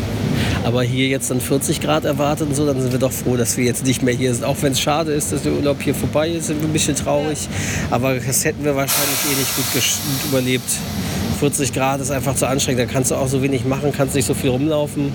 Aber 0.64 0.82
hier 0.82 1.08
jetzt 1.08 1.30
dann 1.30 1.40
40 1.40 1.80
Grad 1.80 2.04
erwartet 2.04 2.48
und 2.48 2.54
so, 2.54 2.66
dann 2.66 2.80
sind 2.80 2.90
wir 2.92 2.98
doch 2.98 3.12
froh, 3.12 3.36
dass 3.36 3.56
wir 3.56 3.64
jetzt 3.64 3.84
nicht 3.84 4.02
mehr 4.02 4.14
hier 4.14 4.32
sind. 4.34 4.44
Auch 4.44 4.56
wenn 4.62 4.72
es 4.72 4.80
schade 4.80 5.12
ist, 5.12 5.30
dass 5.30 5.42
der 5.42 5.52
Urlaub 5.52 5.82
hier 5.82 5.94
vorbei 5.94 6.30
ist, 6.30 6.46
sind 6.46 6.60
wir 6.60 6.68
ein 6.68 6.72
bisschen 6.72 6.96
traurig. 6.96 7.48
Aber 7.90 8.14
das 8.14 8.44
hätten 8.44 8.64
wir 8.64 8.74
wahrscheinlich 8.74 9.18
eh 9.30 9.38
nicht 9.38 9.56
gut 9.56 9.66
überlebt. 10.28 10.70
40 11.38 11.72
Grad 11.72 12.00
ist 12.00 12.10
einfach 12.10 12.34
zu 12.34 12.46
anstrengend. 12.48 12.80
Da 12.80 12.86
kannst 12.86 13.10
du 13.10 13.16
auch 13.16 13.28
so 13.28 13.42
wenig 13.42 13.64
machen, 13.64 13.92
kannst 13.94 14.14
nicht 14.14 14.26
so 14.26 14.34
viel 14.34 14.50
rumlaufen. 14.50 15.12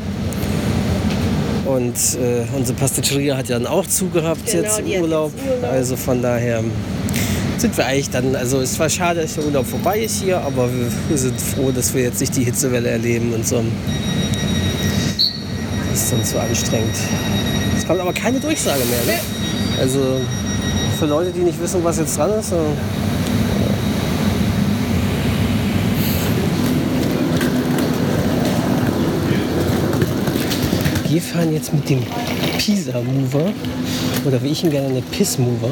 Und 1.69 1.95
äh, 2.15 2.45
unsere 2.57 2.77
Pasticceria 2.79 3.37
hat 3.37 3.47
ja 3.49 3.59
dann 3.59 3.67
auch 3.67 3.85
zugehabt 3.85 4.43
Genau, 4.45 4.63
jetzt 4.63 4.79
im 4.79 4.87
Urlaub. 5.01 5.31
jetzt 5.35 5.55
Urlaub. 5.57 5.71
Also 5.71 5.95
von 5.95 6.19
daher 6.21 6.63
sind 7.57 7.77
wir 7.77 7.85
eigentlich 7.85 8.09
dann, 8.09 8.35
also 8.35 8.59
es 8.61 8.79
war 8.79 8.89
schade, 8.89 9.21
dass 9.21 9.35
der 9.35 9.45
Urlaub 9.45 9.67
vorbei 9.67 9.99
ist 9.99 10.21
hier, 10.23 10.39
aber 10.39 10.67
wir, 10.73 10.87
wir 11.09 11.17
sind 11.17 11.39
froh, 11.39 11.71
dass 11.71 11.93
wir 11.93 12.03
jetzt 12.03 12.21
nicht 12.21 12.35
die 12.35 12.43
Hitzewelle 12.43 12.89
erleben 12.89 13.33
und 13.33 13.47
so. 13.47 13.63
Das 15.91 16.01
ist 16.01 16.09
sonst 16.09 16.31
so 16.31 16.39
anstrengend. 16.39 16.95
Es 17.77 17.85
kommt 17.85 17.99
aber 17.99 18.13
keine 18.13 18.39
Durchsage 18.39 18.81
mehr. 18.85 19.15
Ne? 19.15 19.21
Also 19.79 20.21
für 20.97 21.05
Leute, 21.05 21.31
die 21.31 21.41
nicht 21.41 21.61
wissen, 21.61 21.83
was 21.83 21.99
jetzt 21.99 22.17
dran 22.17 22.31
ist. 22.39 22.49
So. 22.49 22.57
Wir 31.09 31.21
fahren 31.23 31.51
jetzt 31.51 31.73
mit 31.73 31.89
dem 31.89 32.03
Pisa 32.59 33.01
Mover 33.01 33.51
oder 34.25 34.43
wie 34.43 34.49
ich 34.49 34.63
ihn 34.63 34.69
gerne 34.69 34.89
nenne, 34.89 35.01
Piss 35.11 35.39
Mover. 35.39 35.71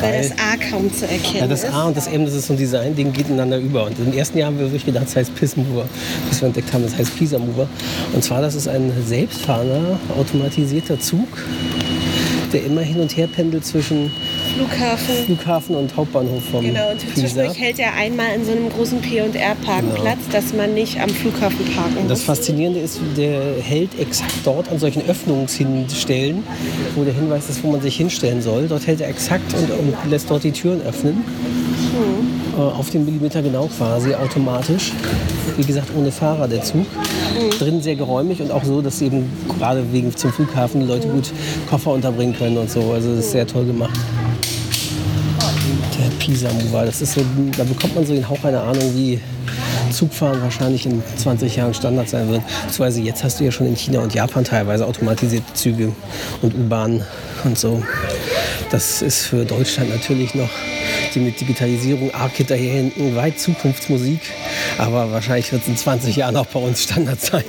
Weil 0.00 0.20
das 0.20 0.32
A 0.32 0.56
kaum 0.68 0.92
zu 0.92 1.06
erkennen 1.06 1.38
Ja, 1.38 1.46
das 1.46 1.62
ist. 1.62 1.72
A 1.72 1.86
und 1.86 1.96
das 1.96 2.08
M, 2.08 2.24
das 2.24 2.34
ist 2.34 2.48
so 2.48 2.54
ein 2.54 2.58
Design-Ding, 2.58 3.12
geht 3.12 3.28
ineinander 3.28 3.58
über. 3.58 3.84
Und 3.84 3.96
im 4.00 4.12
ersten 4.12 4.36
Jahr 4.36 4.48
haben 4.48 4.58
wir 4.58 4.66
wirklich 4.66 4.84
gedacht, 4.84 5.06
es 5.06 5.14
heißt 5.14 5.32
Piss 5.36 5.56
Mover, 5.56 5.88
bis 6.28 6.40
wir 6.40 6.48
entdeckt 6.48 6.72
haben, 6.72 6.82
es 6.82 6.96
heißt 6.96 7.16
Pisa 7.16 7.38
Mover. 7.38 7.68
Und 8.12 8.24
zwar, 8.24 8.40
das 8.42 8.56
ist 8.56 8.66
ein 8.66 8.92
selbstfahrender, 9.06 10.00
automatisierter 10.18 10.98
Zug, 10.98 11.28
der 12.52 12.64
immer 12.64 12.80
hin 12.80 12.98
und 13.00 13.16
her 13.16 13.28
pendelt 13.28 13.64
zwischen 13.64 14.10
Flughafen. 14.54 15.14
Flughafen 15.26 15.76
und 15.76 15.96
Hauptbahnhof 15.96 16.42
vom 16.50 16.64
Genau, 16.64 16.90
und 16.90 17.00
zwischendurch 17.00 17.58
hält 17.58 17.78
er 17.78 17.94
einmal 17.94 18.34
in 18.34 18.44
so 18.44 18.52
einem 18.52 18.68
großen 18.68 19.00
P&R-Parkplatz, 19.00 20.18
dass 20.32 20.52
man 20.52 20.74
nicht 20.74 21.00
am 21.00 21.08
Flughafen 21.10 21.64
parken 21.74 22.08
Das 22.08 22.20
muss. 22.20 22.22
Faszinierende 22.22 22.80
ist, 22.80 23.00
der 23.16 23.40
hält 23.62 23.98
exakt 23.98 24.34
dort 24.44 24.68
an 24.70 24.78
solchen 24.78 25.02
Öffnungshinstellen, 25.08 26.42
wo 26.94 27.04
der 27.04 27.14
Hinweis 27.14 27.48
ist, 27.48 27.62
wo 27.62 27.70
man 27.70 27.80
sich 27.80 27.96
hinstellen 27.96 28.42
soll. 28.42 28.68
Dort 28.68 28.86
hält 28.86 29.00
er 29.00 29.08
exakt 29.08 29.54
und, 29.54 29.70
und 29.70 30.10
lässt 30.10 30.30
dort 30.30 30.44
die 30.44 30.52
Türen 30.52 30.82
öffnen. 30.82 31.24
Äh, 32.56 32.60
auf 32.60 32.90
den 32.90 33.04
Millimeter 33.04 33.42
genau 33.42 33.68
quasi, 33.76 34.14
automatisch. 34.14 34.92
Wie 35.56 35.64
gesagt, 35.64 35.88
ohne 35.96 36.10
Fahrer 36.10 36.48
der 36.48 36.62
Zug. 36.62 36.86
Drin 37.58 37.82
sehr 37.82 37.94
geräumig 37.96 38.40
und 38.40 38.50
auch 38.50 38.64
so, 38.64 38.80
dass 38.80 39.00
eben 39.00 39.30
gerade 39.48 39.84
wegen 39.92 40.14
zum 40.16 40.32
Flughafen 40.32 40.80
die 40.80 40.86
Leute 40.86 41.08
gut 41.08 41.30
Koffer 41.68 41.92
unterbringen 41.92 42.36
können 42.36 42.58
und 42.58 42.70
so. 42.70 42.92
Also 42.92 43.10
das 43.14 43.26
ist 43.26 43.30
sehr 43.32 43.46
toll 43.46 43.64
gemacht. 43.64 43.98
Pisa 46.28 46.50
Mover, 46.52 46.84
das 46.84 47.00
ist 47.00 47.14
so, 47.14 47.24
da 47.56 47.64
bekommt 47.64 47.94
man 47.94 48.04
so 48.04 48.12
den 48.12 48.28
Hauch 48.28 48.44
einer 48.44 48.62
Ahnung, 48.62 48.94
wie 48.94 49.18
Zugfahren 49.90 50.42
wahrscheinlich 50.42 50.84
in 50.84 51.02
20 51.16 51.56
Jahren 51.56 51.72
Standard 51.72 52.06
sein 52.06 52.28
wird. 52.28 52.42
Beziehungsweise 52.46 53.00
jetzt 53.00 53.24
hast 53.24 53.40
du 53.40 53.44
ja 53.44 53.50
schon 53.50 53.66
in 53.66 53.74
China 53.74 54.00
und 54.00 54.12
Japan 54.12 54.44
teilweise 54.44 54.86
automatisierte 54.86 55.54
Züge 55.54 55.90
und 56.42 56.54
U-Bahnen 56.54 57.02
und 57.44 57.58
so. 57.58 57.82
Das 58.70 59.00
ist 59.00 59.24
für 59.24 59.46
Deutschland 59.46 59.88
natürlich 59.88 60.34
noch 60.34 60.50
die 61.14 61.20
mit 61.20 61.40
Digitalisierung 61.40 62.12
arg 62.12 62.32
hinterher 62.32 62.74
hinten 62.74 63.16
weit 63.16 63.40
Zukunftsmusik. 63.40 64.20
Aber 64.76 65.10
wahrscheinlich 65.10 65.50
wird 65.50 65.62
es 65.62 65.68
in 65.68 65.78
20 65.78 66.14
Jahren 66.14 66.36
auch 66.36 66.46
bei 66.46 66.60
uns 66.60 66.82
Standard 66.82 67.22
sein. 67.22 67.44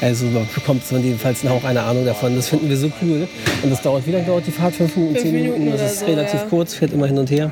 Also 0.00 0.26
man 0.26 0.48
bekommt 0.54 0.82
von 0.84 1.02
jedenfalls 1.02 1.44
auch 1.46 1.64
eine 1.64 1.82
Ahnung 1.82 2.04
davon. 2.04 2.36
Das 2.36 2.48
finden 2.48 2.68
wir 2.68 2.76
so 2.76 2.90
cool. 3.02 3.28
Und 3.62 3.70
das 3.70 3.82
dauert, 3.82 4.06
wie 4.06 4.12
lange 4.12 4.24
dauert 4.24 4.46
die 4.46 4.50
Fahrt? 4.50 4.74
Fünf 4.74 4.96
Minuten, 4.96 5.18
zehn 5.18 5.32
Minuten? 5.32 5.70
Das 5.70 5.92
ist 5.92 6.00
so, 6.00 6.06
relativ 6.06 6.40
ja. 6.40 6.46
kurz, 6.48 6.74
fährt 6.74 6.92
immer 6.92 7.06
hin 7.06 7.18
und 7.18 7.30
her. 7.30 7.50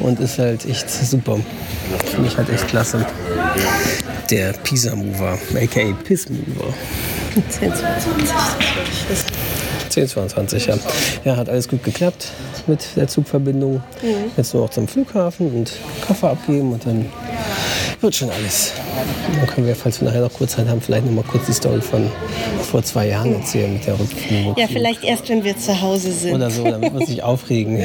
Und 0.00 0.20
ist 0.20 0.38
halt 0.38 0.66
echt 0.66 0.90
super. 0.90 1.38
Finde 2.06 2.28
ich 2.28 2.36
halt 2.36 2.48
echt 2.50 2.68
klasse. 2.68 3.06
Der 4.30 4.52
Pisa 4.52 4.94
Mover, 4.94 5.38
aka 5.54 5.92
Piss 6.04 6.28
Mover. 6.28 6.72
10, 7.48 7.72
22. 7.74 8.34
1022, 9.90 10.66
ja. 10.66 10.78
Ja, 11.24 11.36
hat 11.36 11.48
alles 11.48 11.68
gut 11.68 11.82
geklappt 11.82 12.32
mit 12.66 12.96
der 12.96 13.08
Zugverbindung. 13.08 13.82
Jetzt 14.36 14.54
nur 14.54 14.64
noch 14.64 14.70
zum 14.70 14.86
Flughafen 14.86 15.52
und 15.52 15.72
Koffer 16.06 16.30
abgeben 16.30 16.72
und 16.72 16.86
dann 16.86 17.06
wird 18.02 18.14
schon 18.14 18.30
alles. 18.30 18.72
Dann 19.34 19.46
können 19.46 19.66
wir, 19.66 19.76
falls 19.76 20.00
wir 20.00 20.08
nachher 20.08 20.22
noch 20.22 20.32
kurz 20.32 20.52
Zeit 20.52 20.68
haben, 20.68 20.80
vielleicht 20.80 21.06
noch 21.06 21.12
mal 21.12 21.24
kurz 21.24 21.46
die 21.46 21.52
Story 21.52 21.80
von 21.80 22.10
vor 22.70 22.82
zwei 22.82 23.08
Jahren 23.08 23.34
erzählen 23.34 23.72
mit 23.72 23.86
der 23.86 23.98
Rückflug. 23.98 24.58
Ja, 24.58 24.66
vielleicht 24.66 25.04
erst, 25.04 25.28
wenn 25.28 25.44
wir 25.44 25.56
zu 25.56 25.80
Hause 25.80 26.12
sind. 26.12 26.34
Oder 26.34 26.50
so, 26.50 26.64
damit 26.64 26.92
wir 26.92 27.00
uns 27.00 27.08
nicht 27.08 27.22
aufregen. 27.22 27.82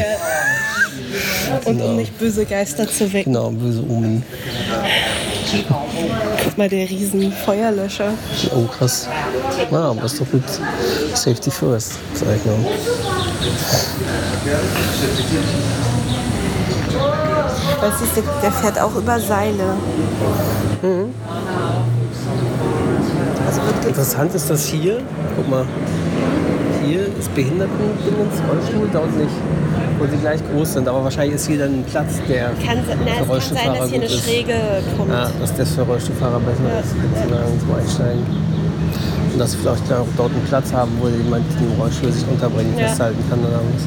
Und 1.66 1.82
um 1.82 1.96
nicht 1.96 2.18
böse 2.18 2.46
Geister 2.46 2.88
zu 2.88 3.12
wecken. 3.14 3.34
Genau, 3.34 3.50
böse 3.52 3.84
Omen. 3.90 4.24
Guck 6.44 6.58
mal, 6.58 6.70
der 6.70 6.90
riesen 6.90 7.32
Feuerlöscher. 7.32 8.12
Oh, 8.54 8.66
krass. 8.66 9.08
Ah, 9.72 9.92
aber 9.92 10.04
ist 10.04 10.20
doch 10.20 10.30
gut. 10.30 10.44
Safety 11.14 11.52
first, 11.52 11.94
sag 12.14 12.28
ich 12.36 12.46
mal. 12.46 12.58
Was 17.88 18.02
ist 18.02 18.16
der, 18.16 18.24
der 18.42 18.52
fährt 18.52 18.80
auch 18.82 18.96
über 18.96 19.20
Seile. 19.20 19.64
Also 23.48 23.62
wird 23.66 23.82
ge- 23.82 23.90
Interessant 23.90 24.34
ist 24.34 24.50
das 24.50 24.66
hier. 24.66 25.00
Guck 25.36 25.50
mal. 25.50 25.66
Hier 26.84 27.02
ist 27.20 27.34
Behindertendingens, 27.36 28.42
Rollstuhl, 28.50 28.90
dort 28.92 29.16
nicht. 29.18 29.30
Wo 30.00 30.06
sie 30.06 30.18
gleich 30.18 30.42
groß 30.52 30.74
sind. 30.74 30.88
Aber 30.88 31.04
wahrscheinlich 31.04 31.36
ist 31.36 31.48
hier 31.48 31.60
dann 31.60 31.74
ein 31.80 31.84
Platz, 31.84 32.14
der 32.28 32.50
kann, 32.66 32.84
für 32.84 32.96
na, 32.96 33.12
es 33.12 33.18
kann 33.18 33.18
sein, 33.18 33.28
Rollstuhlfahrer 33.28 33.78
dass 33.80 33.90
hier 33.90 34.00
eine 34.00 34.08
gut 34.08 34.16
ist. 34.16 34.24
Schräge 34.26 34.54
kommt. 34.98 35.10
Ja, 35.12 35.30
dass 35.40 35.56
das 35.56 35.72
für 35.72 35.82
Rollstuhlfahrer 35.84 36.40
besser 36.40 36.80
ist, 36.82 36.90
sozusagen 36.90 37.60
zum 37.60 37.76
Einsteigen. 37.76 38.26
Und 39.34 39.40
dass 39.40 39.54
wir 39.54 39.60
vielleicht 39.62 39.94
auch 39.94 40.08
dort 40.18 40.32
einen 40.32 40.46
Platz 40.48 40.74
haben, 40.74 40.92
wo 41.00 41.08
jemand 41.08 41.46
den 41.60 41.72
Rollstuhl 41.80 42.12
sich 42.12 42.26
unterbringen, 42.28 42.74
Ja. 42.78 42.88
festhalten 42.88 43.24
kann 43.30 43.40
oder 43.40 43.60
was. 43.62 43.84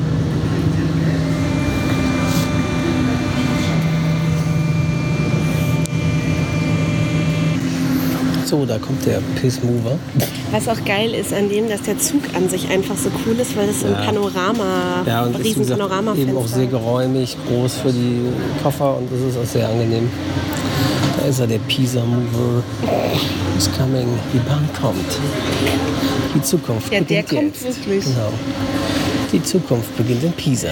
So, 8.49 8.65
da 8.65 8.79
kommt 8.79 9.05
der 9.05 9.21
Piss 9.41 9.63
Mover. 9.63 9.99
Was 10.53 10.69
auch 10.69 10.83
geil 10.87 11.13
ist 11.13 11.35
an 11.35 11.51
dem, 11.51 11.69
dass 11.69 11.83
der 11.83 11.99
Zug 11.99 12.23
an 12.35 12.49
sich 12.49 12.67
einfach 12.71 12.97
so 12.97 13.11
cool 13.27 13.39
ist, 13.39 13.55
weil 13.57 13.67
das 13.67 13.81
so 13.81 13.87
ein 13.89 13.93
Ja. 13.93 13.99
Panorama, 14.07 15.03
Ja, 15.07 15.23
und 15.25 15.39
ist 15.39 15.45
riesen 15.45 15.67
Panoramafenster. 15.69 16.31
eben 16.31 16.39
auch 16.39 16.47
sehr 16.47 16.67
geräumig, 16.67 17.37
groß 17.47 17.75
für 17.75 17.93
die 17.93 18.23
Koffer 18.63 18.97
und 18.97 19.09
das 19.13 19.21
ist 19.21 19.37
auch 19.39 19.45
sehr 19.53 19.69
angenehm. 19.69 20.09
Da 21.21 21.27
ist 21.27 21.41
er, 21.41 21.47
der 21.47 21.59
Pisa 21.59 22.01
Mover. 22.05 22.63
Is 23.59 23.69
coming. 23.77 24.07
Die 24.33 24.39
Bahn 24.39 24.67
kommt. 24.81 25.05
Die 26.35 26.41
Zukunft 26.43 26.91
Ja, 26.93 27.01
der 27.01 27.23
beginnt 27.23 27.29
kommt 27.55 27.57
jetzt. 27.65 27.65
wirklich. 27.87 28.05
Genau. 28.05 28.33
Die 29.33 29.43
Zukunft 29.43 29.95
beginnt 29.99 30.23
in 30.25 30.33
Pisa. 30.33 30.69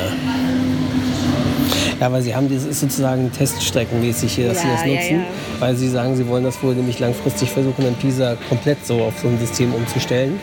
Ja, 2.00 2.12
weil 2.12 2.22
sie 2.22 2.34
haben, 2.34 2.52
das 2.52 2.64
ist 2.64 2.80
sozusagen 2.80 3.32
teststreckenmäßig 3.32 4.34
hier, 4.34 4.48
dass 4.48 4.60
sie 4.60 4.66
Ja, 4.66 4.74
das 4.74 4.84
ja, 4.84 4.94
nutzen, 4.94 5.20
ja. 5.20 5.60
weil 5.60 5.76
sie 5.76 5.88
sagen, 5.88 6.14
sie 6.14 6.26
wollen 6.28 6.44
das 6.44 6.62
wohl 6.62 6.74
nämlich 6.74 6.98
langfristig 6.98 7.50
versuchen, 7.50 7.86
in 7.86 7.94
Pisa 7.94 8.36
komplett 8.48 8.84
so 8.84 9.02
auf 9.02 9.14
so 9.20 9.28
ein 9.28 9.38
System 9.38 9.72
umzustellen. 9.72 10.38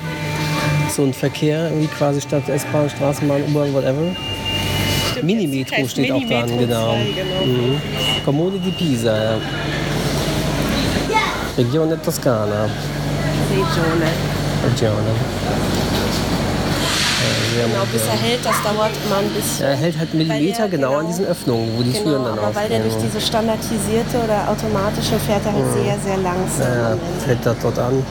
So 0.90 1.04
ein 1.04 1.14
Verkehr, 1.14 1.70
irgendwie 1.70 1.88
quasi 1.88 2.22
statt 2.22 2.50
S-Bahn, 2.50 2.90
Straßenbahn, 2.90 3.44
U-Bahn, 3.50 3.74
whatever. 3.74 4.16
Minimetro 5.22 5.78
heißt 5.78 5.92
steht 5.92 6.12
auch 6.12 6.20
dran, 6.20 6.46
Minimetro 6.46 6.58
genau. 6.58 6.96
2, 6.96 7.06
genau. 7.16 7.46
Mhm. 7.46 7.82
Comune 8.26 8.60
di 8.60 8.72
Pisa, 8.72 9.16
ja. 9.16 9.40
Regione 11.58 12.02
Toskana. 12.02 12.68
Regione. 13.52 14.08
Regione. 14.66 15.73
Genau, 17.54 17.86
bis 17.92 18.02
er 18.08 18.18
hält, 18.18 18.44
das 18.44 18.56
dauert 18.64 18.92
immer 19.06 19.18
ein 19.18 19.30
bisschen. 19.30 19.66
Er 19.68 19.76
hält 19.76 19.98
halt 20.00 20.14
Millimeter 20.14 20.68
der- 20.68 20.70
genau, 20.70 20.94
an 20.94 20.96
genau. 21.00 21.08
diesen 21.08 21.26
Öffnungen, 21.28 21.70
wo 21.78 21.84
die 21.84 21.92
Genau, 21.92 22.04
Türen 22.04 22.24
dann 22.26 22.40
aber 22.40 22.56
weil 22.56 22.68
der 22.70 22.80
durch 22.80 22.96
diese 22.98 23.22
standardisierte 23.22 24.18
oder 24.24 24.50
automatische 24.50 25.20
fährt 25.20 25.46
er 25.46 25.54
halt 25.54 25.74
sehr, 25.74 25.98
sehr 26.04 26.18
langsam. 26.18 26.68
Ja, 26.68 26.98
fällt 27.26 27.46
das 27.46 27.56
dort 27.62 27.78
an. 27.80 28.04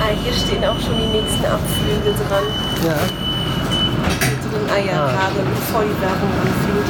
Ah, 0.00 0.10
hier 0.24 0.32
stehen 0.32 0.64
auch 0.64 0.80
schon 0.80 0.96
die 0.96 1.10
nächsten 1.18 1.44
Abflüge 1.44 2.14
dran. 2.16 2.46
Ja. 2.84 2.98
Zu 4.42 4.48
den 4.48 4.64
Ah 4.70 4.78
ja, 4.80 5.04
Ah. 5.04 5.10
gerade 5.12 5.40
bevor 5.54 5.82
die 5.84 5.96
Werbung 6.00 6.32
anfing. 6.40 6.80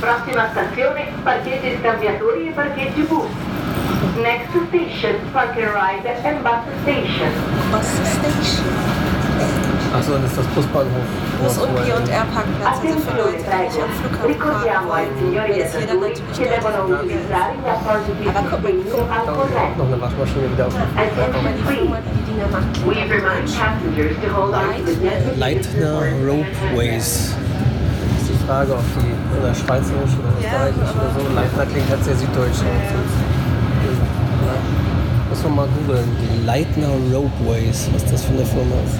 Prossima 0.00 0.44
stazione, 0.52 1.02
parcheggi 1.24 1.76
scambiatori 1.80 2.48
e 2.48 2.52
parcheggi 2.52 3.02
bus. 3.02 3.28
Next 4.22 4.48
station, 4.68 5.14
park 5.32 5.54
and 5.56 5.72
ride 5.76 6.08
and 6.24 6.42
bus 6.42 6.60
station. 6.82 7.30
Bus 7.70 7.86
Station. 8.16 8.66
Achso, 9.94 10.12
das 10.14 10.30
ist 10.30 10.38
das 10.38 10.46
Busbahnhof. 10.54 11.06
Bus- 11.42 11.58
und 11.58 11.76
R-Parkplatz, 12.30 12.78
also 12.80 12.98
für 13.00 13.16
Leute, 13.18 13.38
die 13.42 13.58
nicht 13.66 13.82
am 13.82 13.90
Flughafen 13.90 14.38
parken 14.38 14.88
wollen. 14.88 15.10
Weil 15.36 15.50
es 15.60 15.72
jeder 15.74 15.94
natürlich 15.94 16.20
deutlich 16.20 16.60
billiger 17.00 17.16
ist. 17.16 17.30
Aber 18.28 18.48
guck 18.50 18.62
mal, 18.62 18.72
die 18.72 18.82
Firma- 18.82 19.50
Noch 19.76 19.86
eine 19.86 20.00
Waschmaschine 20.00 20.46
wieder 20.52 20.66
auf 20.66 20.74
dem 20.74 20.82
Attention 20.96 21.44
Die 22.14 22.32
Dinger 22.32 22.48
designated 24.86 25.38
Leitner 25.38 26.02
Ropeways. 26.26 27.34
Ist 28.20 28.28
die 28.28 28.38
Frage, 28.46 28.72
ob 28.74 28.84
die 28.96 29.12
oder 29.40 29.54
schweizerisch 29.54 30.14
oder 30.18 30.30
Ja, 30.40 30.68
österreichisch 30.68 30.94
oder 30.94 31.10
so. 31.14 31.20
Leitner 31.34 31.66
klingt 31.66 31.88
halt 31.90 32.04
sehr 32.04 32.16
süddeutsch. 32.16 32.60
Muss 35.30 35.42
man 35.44 35.54
mal 35.54 35.68
googeln. 35.78 36.04
Die 36.20 36.44
Leitner 36.46 36.88
Ropeways, 37.14 37.88
was 37.94 38.04
das 38.10 38.24
für 38.24 38.32
eine 38.32 38.44
Firma 38.44 38.76
ist. 38.86 38.98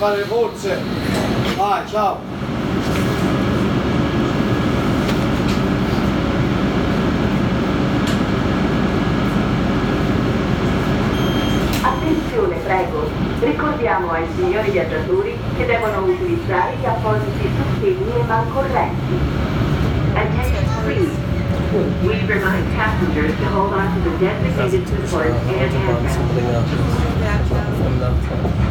Fare 0.00 0.16
le 0.16 0.24
forze. 0.24 0.80
Vai, 1.56 1.86
ciao! 1.86 2.16
Attenzione, 11.82 12.56
prego. 12.64 13.10
Ricordiamo 13.40 14.12
ai 14.12 14.24
signori 14.36 14.70
viaggiatori 14.70 15.36
che 15.58 15.66
devono 15.66 16.04
utilizzare 16.06 16.76
gli 16.80 16.86
appositi 16.86 17.50
sostegni 17.58 18.12
e 18.14 18.24
mancorrenti. 18.26 19.18
Attention 20.14 20.64
please. 20.82 21.28
We 22.02 22.14
remind 22.26 22.66
passengers 22.74 23.36
to 23.36 23.44
hold 23.50 23.74
on 23.74 23.92
to 23.92 24.00
the 24.08 24.16
designated 24.16 24.88
supports 24.88 25.36
and 25.46 25.70
Autobahn 28.10 28.69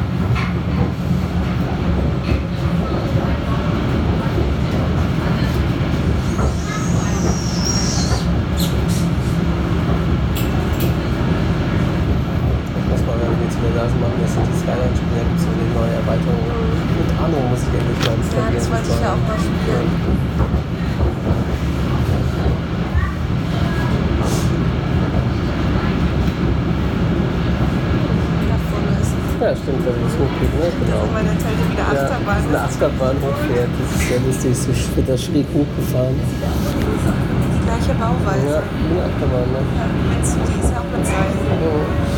jetzt 14.40 14.50
die 14.54 14.60
Skyline-Spiele, 14.64 15.22
gibt 15.28 15.40
es 15.40 15.44
so 15.46 15.52
eine 15.54 15.66
neue 15.76 15.94
Erweiterung. 16.02 16.44
Mit 16.98 17.10
Anno 17.20 17.38
muss 17.50 17.62
ich 17.68 17.74
endlich 17.76 18.00
mal 18.04 18.10
Ja, 18.10 18.20
installieren. 18.20 18.56
das 18.56 18.66
wollte 18.72 18.90
ich 18.96 19.00
ja 19.04 19.10
auch 19.14 19.24
mal 19.28 19.40
spielen. 19.40 19.90
Ist 29.00 29.42
Ja, 29.42 29.56
stimmt, 29.56 29.82
wenn 29.88 29.96
es 30.04 30.16
hochgeht, 30.20 30.54
ne? 30.60 30.68
Genau. 30.84 31.08
meine 31.14 31.32
Tante 31.40 31.64
wieder 31.72 31.88
Ja, 31.88 32.04
Achterbahn. 32.04 32.44
eine 32.50 32.60
Achterbahn 32.60 33.16
hochfährt. 33.24 33.70
Das 33.80 33.90
ist 33.96 34.08
sehr 34.10 34.20
lustig. 34.20 34.76
Ich 34.76 34.88
bin 34.96 35.06
da 35.08 35.18
schräg 35.18 35.48
hochgefahren. 35.56 36.16
Die 36.20 37.62
gleiche 37.64 37.94
Bauweise. 37.96 38.48
Ja, 38.52 38.60
eine 38.60 39.00
Achterbahn, 39.08 39.48
ne? 39.56 39.62
Meinst 40.12 40.36
du, 40.36 40.40
die 40.44 40.60
ist 40.60 40.74
auch 40.76 40.88
mit 40.92 41.04
Seilen? 41.08 41.40
Ja. 41.48 42.09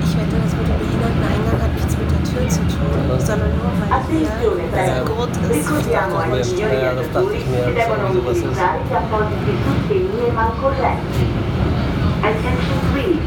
Ich 0.00 0.12
wette, 0.16 0.36
das 0.42 0.52
mit 0.56 0.66
dem 0.68 0.78
Behinderteneingang 0.80 1.58
hat 1.60 1.72
nichts 1.74 1.94
mit 1.98 2.08
der 2.10 2.22
Tür 2.24 2.48
zu 2.48 2.60
tun, 2.60 2.96
sondern 3.18 3.50
nur, 3.58 3.70
weil 3.76 3.90
hier 4.10 4.28
dieser 4.72 5.04
Gurt 5.04 5.36
ist. 5.36 5.68
Ai 5.68 6.30
Dachte 6.32 6.40
ich 6.40 6.56
mir, 6.56 6.94
das 6.96 7.08
dachte 7.12 7.34
ich 7.36 7.46
mir, 7.46 7.64
dass 7.76 7.88
sowas 8.14 8.38
ist. 8.38 8.58
Attention 12.22 12.78
please. 12.92 13.20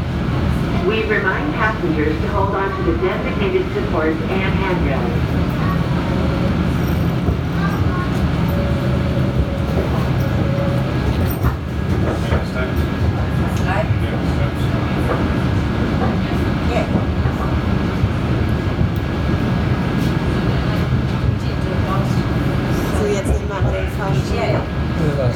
We 0.88 1.04
remind 1.04 1.54
passengers 1.54 2.16
to 2.22 2.28
hold 2.34 2.54
on 2.54 2.68
to 2.74 2.82
the 2.90 2.98
designated 2.98 3.64
supports 3.74 4.18
and 4.28 4.52
handrails. 4.58 5.29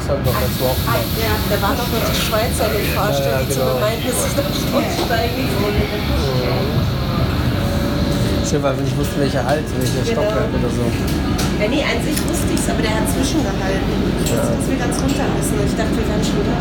Ja, 0.05 0.13
letztes 0.13 0.61
Mal 0.61 0.69
auch 0.69 0.77
gemacht. 0.77 1.09
Ja, 1.17 1.33
da 1.49 1.55
waren 1.65 1.77
doch 1.77 1.89
noch 1.89 2.05
die 2.05 2.13
Schweizer 2.21 2.69
in 2.69 2.77
den 2.77 2.93
Fahrstuhl, 2.93 3.25
Ja, 3.25 3.41
ja, 3.41 3.47
genau. 3.49 3.73
mir 3.73 3.81
meinten, 3.81 4.05
dass 4.05 4.21
ich 4.29 4.35
noch 4.37 4.49
nicht 4.53 4.69
aussteigen 4.69 5.45
soll. 5.57 5.73
Schön, 8.45 8.61
weil 8.61 8.77
wir 8.77 8.83
nicht 8.85 8.97
wussten, 8.97 9.17
welcher 9.19 9.43
Halt, 9.43 9.65
welcher 9.73 10.05
Genau. 10.05 10.21
Stockwerk 10.21 10.51
oder 10.53 10.69
so. 10.69 10.85
Ja, 11.57 11.65
nee, 11.71 11.81
an 11.81 11.97
sich 12.05 12.19
wusste 12.29 12.53
ich 12.53 12.59
es, 12.61 12.69
aber 12.69 12.81
der 12.85 12.93
hat 12.93 13.09
zwischengehalten. 13.09 13.89
Ich 14.21 14.29
wusste, 14.29 14.53
dass 14.53 14.67
wir 14.69 14.77
ganz 14.77 14.95
runter 15.01 15.25
müssen. 15.33 15.57
Ich 15.65 15.73
dachte, 15.73 15.95
wir 15.97 16.05
wären 16.05 16.21
schon 16.21 16.45
da. 16.45 16.57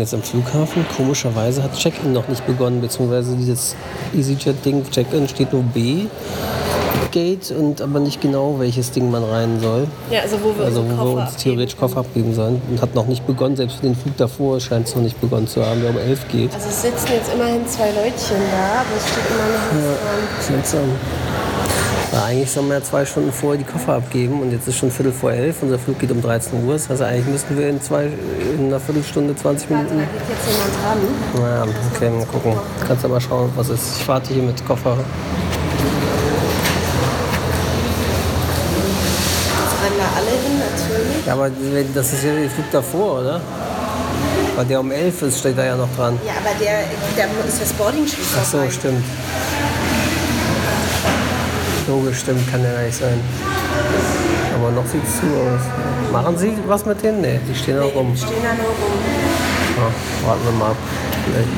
Sind 0.00 0.20
jetzt 0.22 0.34
am 0.34 0.42
Flughafen. 0.42 0.86
Komischerweise 0.96 1.62
hat 1.62 1.76
Check-in 1.76 2.12
noch 2.12 2.26
nicht 2.28 2.46
begonnen, 2.46 2.80
beziehungsweise 2.80 3.36
dieses 3.36 3.76
EasyJet-Ding, 4.14 4.90
Check-in 4.90 5.28
steht 5.28 5.52
nur 5.52 5.62
B. 5.62 6.06
Gate 7.10 7.50
und 7.50 7.82
aber 7.82 7.98
nicht 7.98 8.20
genau, 8.20 8.54
welches 8.60 8.92
Ding 8.92 9.10
man 9.10 9.24
rein 9.24 9.58
soll. 9.60 9.88
Ja, 10.12 10.20
also 10.20 10.36
wo 10.42 10.56
wir 10.56 10.64
Also 10.64 10.84
wo 10.88 11.16
wir 11.16 11.22
uns 11.22 11.36
theoretisch 11.36 11.76
Koffer 11.76 12.00
abgeben 12.00 12.32
sollen. 12.34 12.62
Und 12.70 12.80
hat 12.80 12.94
noch 12.94 13.06
nicht 13.06 13.26
begonnen, 13.26 13.56
selbst 13.56 13.76
für 13.76 13.82
den 13.82 13.96
Flug 13.96 14.16
davor 14.16 14.60
scheint 14.60 14.86
es 14.86 14.94
noch 14.94 15.02
nicht 15.02 15.20
begonnen 15.20 15.48
zu 15.48 15.64
haben, 15.64 15.80
der 15.80 15.90
um 15.90 15.98
11 15.98 16.28
geht. 16.28 16.54
Also 16.54 16.68
es 16.68 16.82
sitzen 16.82 17.08
jetzt 17.12 17.32
immerhin 17.34 17.66
zwei 17.66 17.88
Leutchen 17.88 18.38
da, 18.52 18.80
aber 18.80 18.96
es 18.96 19.08
steht 19.08 19.24
immer 19.28 19.48
noch 19.50 19.70
dran. 19.98 20.62
Seltsam. 20.62 20.88
Weil 22.12 22.20
eigentlich 22.22 22.50
sollen 22.50 22.66
wir 22.68 22.78
ja 22.78 22.82
zwei 22.82 23.04
Stunden 23.04 23.32
vorher 23.32 23.58
die 23.58 23.64
Koffer 23.70 23.94
abgeben 23.94 24.40
und 24.40 24.50
jetzt 24.50 24.66
ist 24.66 24.76
schon 24.76 24.90
Viertel 24.90 25.12
vor 25.12 25.30
elf. 25.32 25.56
Unser 25.62 25.78
Flug 25.78 25.98
geht 26.00 26.10
um 26.10 26.20
13 26.20 26.64
Uhr. 26.64 26.72
Das 26.72 26.88
heißt, 26.88 27.02
eigentlich 27.02 27.26
müssten 27.26 27.56
wir 27.56 27.68
in, 27.68 27.80
zwei, 27.80 28.08
in 28.58 28.66
einer 28.66 28.80
Viertelstunde, 28.80 29.36
20 29.36 29.68
Da 29.68 29.76
Minuten. 29.76 29.98
geht 29.98 30.08
jetzt 30.28 30.48
jemand 30.50 30.74
dran. 30.82 30.98
Naja, 31.42 31.64
okay, 31.94 32.10
mal 32.10 32.26
gucken. 32.26 32.54
Kannst 32.86 33.04
aber 33.04 33.20
schauen, 33.20 33.50
was 33.54 33.68
ist. 33.68 33.98
Ich 34.00 34.08
warte 34.08 34.34
hier 34.34 34.42
mit 34.42 34.66
Koffer. 34.66 34.96
Jetzt 39.60 39.84
rennen 39.84 39.98
da 39.98 40.18
alle 40.18 40.30
hin, 40.30 40.58
natürlich. 40.58 41.26
Ja, 41.26 41.32
aber 41.34 41.50
das 41.94 42.12
ist 42.12 42.24
ja 42.24 42.32
der 42.34 42.50
Flug 42.50 42.70
davor, 42.72 43.20
oder? 43.20 43.40
Weil 44.56 44.64
der 44.66 44.80
um 44.80 44.90
11 44.90 45.22
ist, 45.22 45.38
steht 45.38 45.56
da 45.56 45.64
ja 45.64 45.76
noch 45.76 45.88
dran. 45.96 46.18
Ja, 46.26 46.32
aber 46.44 46.58
der, 46.58 46.80
der 47.16 47.26
ist 47.46 47.62
das 47.62 47.72
Boarding-Schließ 47.74 48.26
Ach 48.40 48.44
so, 48.44 48.58
stimmt. 48.68 49.04
Logisch, 51.90 52.20
stimmt, 52.20 52.48
kann 52.48 52.62
gar 52.62 52.82
nicht 52.82 52.96
sein. 52.96 53.20
Aber 54.54 54.70
noch 54.70 54.86
sieht 54.86 55.02
es 55.02 55.16
zu 55.16 55.26
aus. 55.26 56.12
Machen 56.12 56.38
Sie 56.38 56.56
was 56.68 56.86
mit 56.86 57.02
denen? 57.02 57.20
Nee, 57.20 57.40
die 57.48 57.54
stehen 57.54 57.80
auch 57.80 57.92
rum. 57.92 58.16
Stehen 58.16 58.30
da 58.44 58.54
nur 58.54 58.66
rum. 58.66 58.94
Ja, 59.76 60.28
warten 60.28 60.44
wir 60.44 60.52
mal 60.52 60.70
ab. 60.70 60.76
Vielleicht. 61.24 61.48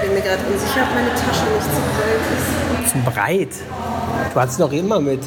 Bin 0.00 0.14
mir 0.14 0.20
gerade 0.22 0.42
unsicher, 0.50 0.84
ob 0.84 0.94
meine 0.94 1.10
Tasche 1.10 1.44
nicht 1.52 1.68
zu 1.68 1.80
breit 1.92 2.24
ist. 2.32 2.92
Zu 2.92 2.98
breit. 3.10 3.54
Du 4.32 4.40
hast 4.40 4.58
noch 4.58 4.72
immer 4.72 5.00
mit. 5.00 5.20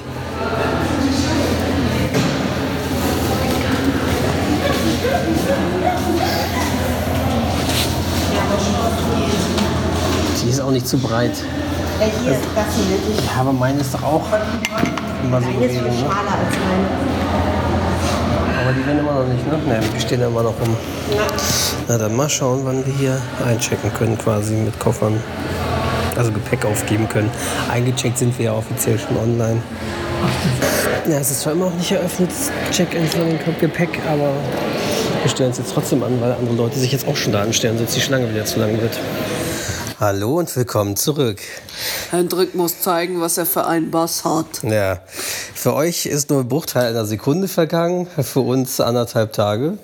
Auch 10.68 10.72
nicht 10.72 10.88
zu 10.88 10.98
breit. 10.98 11.32
Ja, 12.00 12.08
hier, 12.24 12.38
das 12.56 12.66
hier 12.76 12.90
wirklich. 12.90 13.26
Ja, 13.26 13.42
aber 13.42 13.54
meine 13.54 13.80
ist 13.80 13.94
doch 13.94 14.04
auch 14.04 14.26
immer 15.24 15.42
so 15.42 15.48
ist 15.48 15.56
gewesen. 15.56 15.84
Ne? 15.84 15.94
schmaler 15.94 16.32
als 16.32 16.56
meine. 16.68 16.88
Aber 18.62 18.74
die 18.74 18.86
werden 18.86 19.00
immer 19.00 19.14
noch 19.14 19.28
nicht, 19.28 19.48
ne? 19.48 19.58
Ne, 19.66 19.80
die 19.96 20.02
stehen 20.02 20.22
immer 20.22 20.44
noch 20.44 20.60
rum. 20.60 20.76
Na 21.88 21.98
dann 21.98 22.16
mal 22.16 22.30
schauen, 22.30 22.62
wann 22.66 22.86
wir 22.86 22.94
hier 22.94 23.22
einchecken 23.46 23.94
können, 23.94 24.18
quasi 24.18 24.56
mit 24.56 24.78
Koffern. 24.78 25.24
Also 26.18 26.32
Gepäck 26.32 26.66
aufgeben 26.66 27.08
können. 27.08 27.30
Eingecheckt 27.72 28.18
sind 28.18 28.38
wir 28.38 28.46
ja 28.46 28.54
offiziell 28.54 29.00
schon 29.00 29.18
online. 29.18 29.62
Ja, 31.08 31.20
es 31.20 31.32
ist 31.32 31.42
zwar 31.42 31.54
immer 31.54 31.66
noch 31.66 31.76
nicht 31.76 31.92
eröffnet, 31.92 32.32
Check-in 32.72 33.08
von 33.08 33.22
dem 33.22 33.40
Gepäck, 33.60 34.00
aber 34.12 34.32
wir 35.22 35.30
stellen 35.30 35.52
es 35.52 35.60
jetzt 35.60 35.74
trotzdem 35.74 36.04
an, 36.04 36.20
weil 36.20 36.34
andere 36.34 36.56
Leute 36.56 36.80
sich 36.80 36.92
jetzt 36.92 37.08
auch 37.08 37.16
schon 37.16 37.32
da 37.32 37.44
anstellen, 37.44 37.78
sonst 37.78 37.96
die 37.96 38.02
Schlange 38.02 38.30
wieder 38.30 38.44
zu 38.46 38.60
lang 38.60 38.82
wird. 38.82 39.00
Hallo 40.00 40.38
und 40.38 40.56
willkommen 40.56 40.96
zurück. 40.96 41.40
Hendrik 42.12 42.54
muss 42.54 42.82
zeigen, 42.82 43.20
was 43.20 43.38
er 43.40 43.48
für 43.48 43.66
einen 43.66 43.90
Bass 43.90 44.24
hat. 44.26 44.62
Ja, 44.62 45.00
für 45.56 45.74
euch 45.74 46.06
ist 46.06 46.30
nur 46.30 46.42
ein 46.42 46.48
Bruchteil 46.48 46.86
einer 46.92 47.06
Sekunde 47.06 47.48
vergangen, 47.48 48.08
für 48.22 48.42
uns 48.42 48.80
anderthalb 48.80 49.34
Tage. 49.34 49.80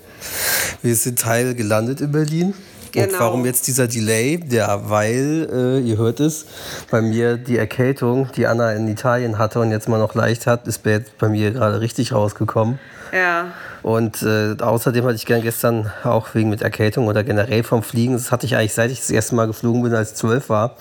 Wir 0.83 0.95
sind 0.95 1.19
Teil 1.19 1.55
gelandet 1.55 2.01
in 2.01 2.11
Berlin. 2.11 2.47
Und 2.47 2.91
Genau. 2.91 3.19
warum 3.19 3.43
jetzt 3.43 3.65
dieser 3.65 3.87
Delay? 3.87 4.39
Ja, 4.49 4.87
weil, 4.87 5.49
äh, 5.51 5.79
ihr 5.79 5.97
hört 5.97 6.19
es, 6.19 6.45
bei 6.91 7.01
mir 7.01 7.37
die 7.37 7.57
Erkältung, 7.57 8.29
die 8.35 8.45
Anna 8.45 8.71
in 8.73 8.87
Italien 8.87 9.39
hatte 9.39 9.59
und 9.59 9.71
jetzt 9.71 9.89
mal 9.89 9.97
noch 9.97 10.13
leicht 10.13 10.45
hat, 10.45 10.67
ist 10.67 10.83
bei 10.83 11.01
mir 11.27 11.49
gerade 11.51 11.81
richtig 11.81 12.13
rausgekommen. 12.13 12.77
Ja. 13.13 13.51
Und 13.83 14.23
äh, 14.23 14.55
außerdem 14.59 15.05
hatte 15.05 15.15
ich 15.15 15.25
gestern 15.25 15.91
auch 16.03 16.33
wegen 16.33 16.49
mit 16.49 16.63
Erkältung 16.63 17.07
oder 17.07 17.23
generell 17.23 17.63
vom 17.63 17.83
Fliegen, 17.83 18.13
das 18.13 18.31
hatte 18.31 18.47
ich 18.47 18.55
eigentlich 18.55 18.73
seit 18.73 18.89
ich 18.89 18.99
das 18.99 19.11
erste 19.11 19.35
Mal 19.35 19.45
geflogen 19.45 19.83
bin, 19.83 19.93
als 19.93 20.11
ich 20.11 20.15
zwölf 20.15 20.49
war, 20.49 20.77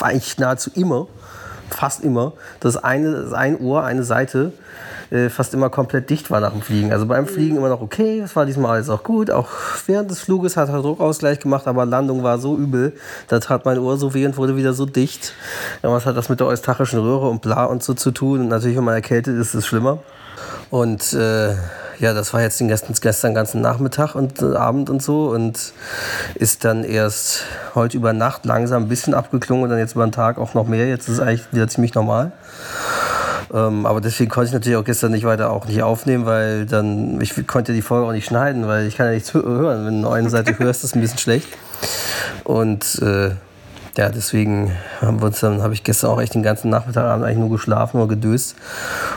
eigentlich 0.00 0.38
nahezu 0.38 0.70
immer, 0.74 1.08
fast 1.70 2.04
immer, 2.04 2.32
dass 2.60 2.76
eine, 2.76 3.10
das 3.10 3.32
ein 3.32 3.58
Ohr, 3.58 3.82
eine 3.82 4.04
Seite 4.04 4.52
äh, 5.10 5.28
fast 5.30 5.52
immer 5.52 5.68
komplett 5.68 6.10
dicht 6.10 6.30
war 6.30 6.40
nach 6.40 6.52
dem 6.52 6.62
Fliegen. 6.62 6.92
Also 6.92 7.06
beim 7.06 7.26
Fliegen 7.26 7.56
immer 7.56 7.68
noch 7.68 7.80
okay, 7.80 8.20
das 8.20 8.36
war 8.36 8.46
diesmal 8.46 8.76
alles 8.76 8.88
auch 8.88 9.02
gut. 9.02 9.30
Auch 9.30 9.48
während 9.86 10.10
des 10.10 10.20
Fluges 10.20 10.56
hat 10.56 10.68
er 10.68 10.80
Druckausgleich 10.80 11.40
gemacht, 11.40 11.66
aber 11.66 11.86
Landung 11.86 12.22
war 12.22 12.38
so 12.38 12.56
übel, 12.56 12.92
da 13.28 13.40
tat 13.40 13.64
mein 13.64 13.78
Ohr 13.78 13.96
so 13.96 14.14
weh 14.14 14.24
und 14.26 14.36
wurde 14.36 14.56
wieder 14.56 14.74
so 14.74 14.86
dicht. 14.86 15.32
Ja, 15.82 15.90
was 15.90 16.06
hat 16.06 16.16
das 16.16 16.28
mit 16.28 16.38
der 16.38 16.46
eustachischen 16.46 17.00
Röhre 17.00 17.28
und 17.28 17.42
bla 17.42 17.64
und 17.64 17.82
so 17.82 17.94
zu 17.94 18.12
tun? 18.12 18.40
Und 18.40 18.48
natürlich, 18.48 18.76
wenn 18.76 18.84
man 18.84 18.94
erkältet 18.94 19.36
ist, 19.36 19.48
ist 19.48 19.54
es 19.54 19.66
schlimmer. 19.66 19.98
Und 20.74 21.12
äh, 21.12 21.50
ja, 22.00 22.14
das 22.14 22.34
war 22.34 22.42
jetzt 22.42 22.58
den 22.58 22.66
gestern, 22.66 22.96
gestern 23.00 23.32
ganzen 23.32 23.60
Nachmittag 23.60 24.16
und 24.16 24.42
äh, 24.42 24.56
Abend 24.56 24.90
und 24.90 25.00
so 25.00 25.28
und 25.28 25.72
ist 26.34 26.64
dann 26.64 26.82
erst 26.82 27.44
heute 27.76 27.96
über 27.96 28.12
Nacht 28.12 28.44
langsam 28.44 28.82
ein 28.82 28.88
bisschen 28.88 29.14
abgeklungen 29.14 29.62
und 29.62 29.70
dann 29.70 29.78
jetzt 29.78 29.94
über 29.94 30.04
den 30.04 30.10
Tag 30.10 30.36
auch 30.36 30.54
noch 30.54 30.66
mehr. 30.66 30.88
Jetzt 30.88 31.06
ist 31.08 31.14
es 31.14 31.20
eigentlich 31.20 31.46
wieder 31.52 31.68
ziemlich 31.68 31.94
normal. 31.94 32.32
Ähm, 33.52 33.86
aber 33.86 34.00
deswegen 34.00 34.32
konnte 34.32 34.48
ich 34.48 34.52
natürlich 34.52 34.76
auch 34.76 34.84
gestern 34.84 35.12
nicht 35.12 35.24
weiter 35.24 35.52
auch 35.52 35.66
nicht 35.66 35.80
aufnehmen, 35.84 36.26
weil 36.26 36.66
dann, 36.66 37.20
ich 37.20 37.46
konnte 37.46 37.72
die 37.72 37.80
Folge 37.80 38.08
auch 38.08 38.12
nicht 38.12 38.26
schneiden, 38.26 38.66
weil 38.66 38.88
ich 38.88 38.96
kann 38.96 39.06
ja 39.06 39.12
nichts 39.12 39.32
hö- 39.32 39.44
hören. 39.44 39.86
Wenn 39.86 40.02
du 40.02 40.08
eine 40.08 40.28
Seite 40.28 40.58
hörst, 40.58 40.82
ist 40.82 40.90
es 40.90 40.94
ein 40.96 41.00
bisschen 41.02 41.18
schlecht. 41.18 41.46
Und 42.42 43.00
äh, 43.00 43.30
ja, 43.96 44.08
deswegen 44.08 44.72
haben 45.00 45.20
wir 45.20 45.26
uns 45.26 45.40
dann, 45.40 45.62
habe 45.62 45.74
ich 45.74 45.84
gestern 45.84 46.10
auch 46.10 46.20
echt 46.20 46.34
den 46.34 46.42
ganzen 46.42 46.70
Nachmittag 46.70 47.04
eigentlich 47.04 47.38
nur 47.38 47.50
geschlafen, 47.50 47.98
nur 47.98 48.08
gedöst. 48.08 48.56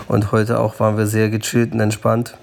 Und 0.08 0.32
heute 0.32 0.60
auch 0.60 0.80
waren 0.80 0.98
wir 0.98 1.08
sehr 1.08 1.30
gechillt 1.30 1.74
und 1.74 1.80
entspannt. 1.80 2.36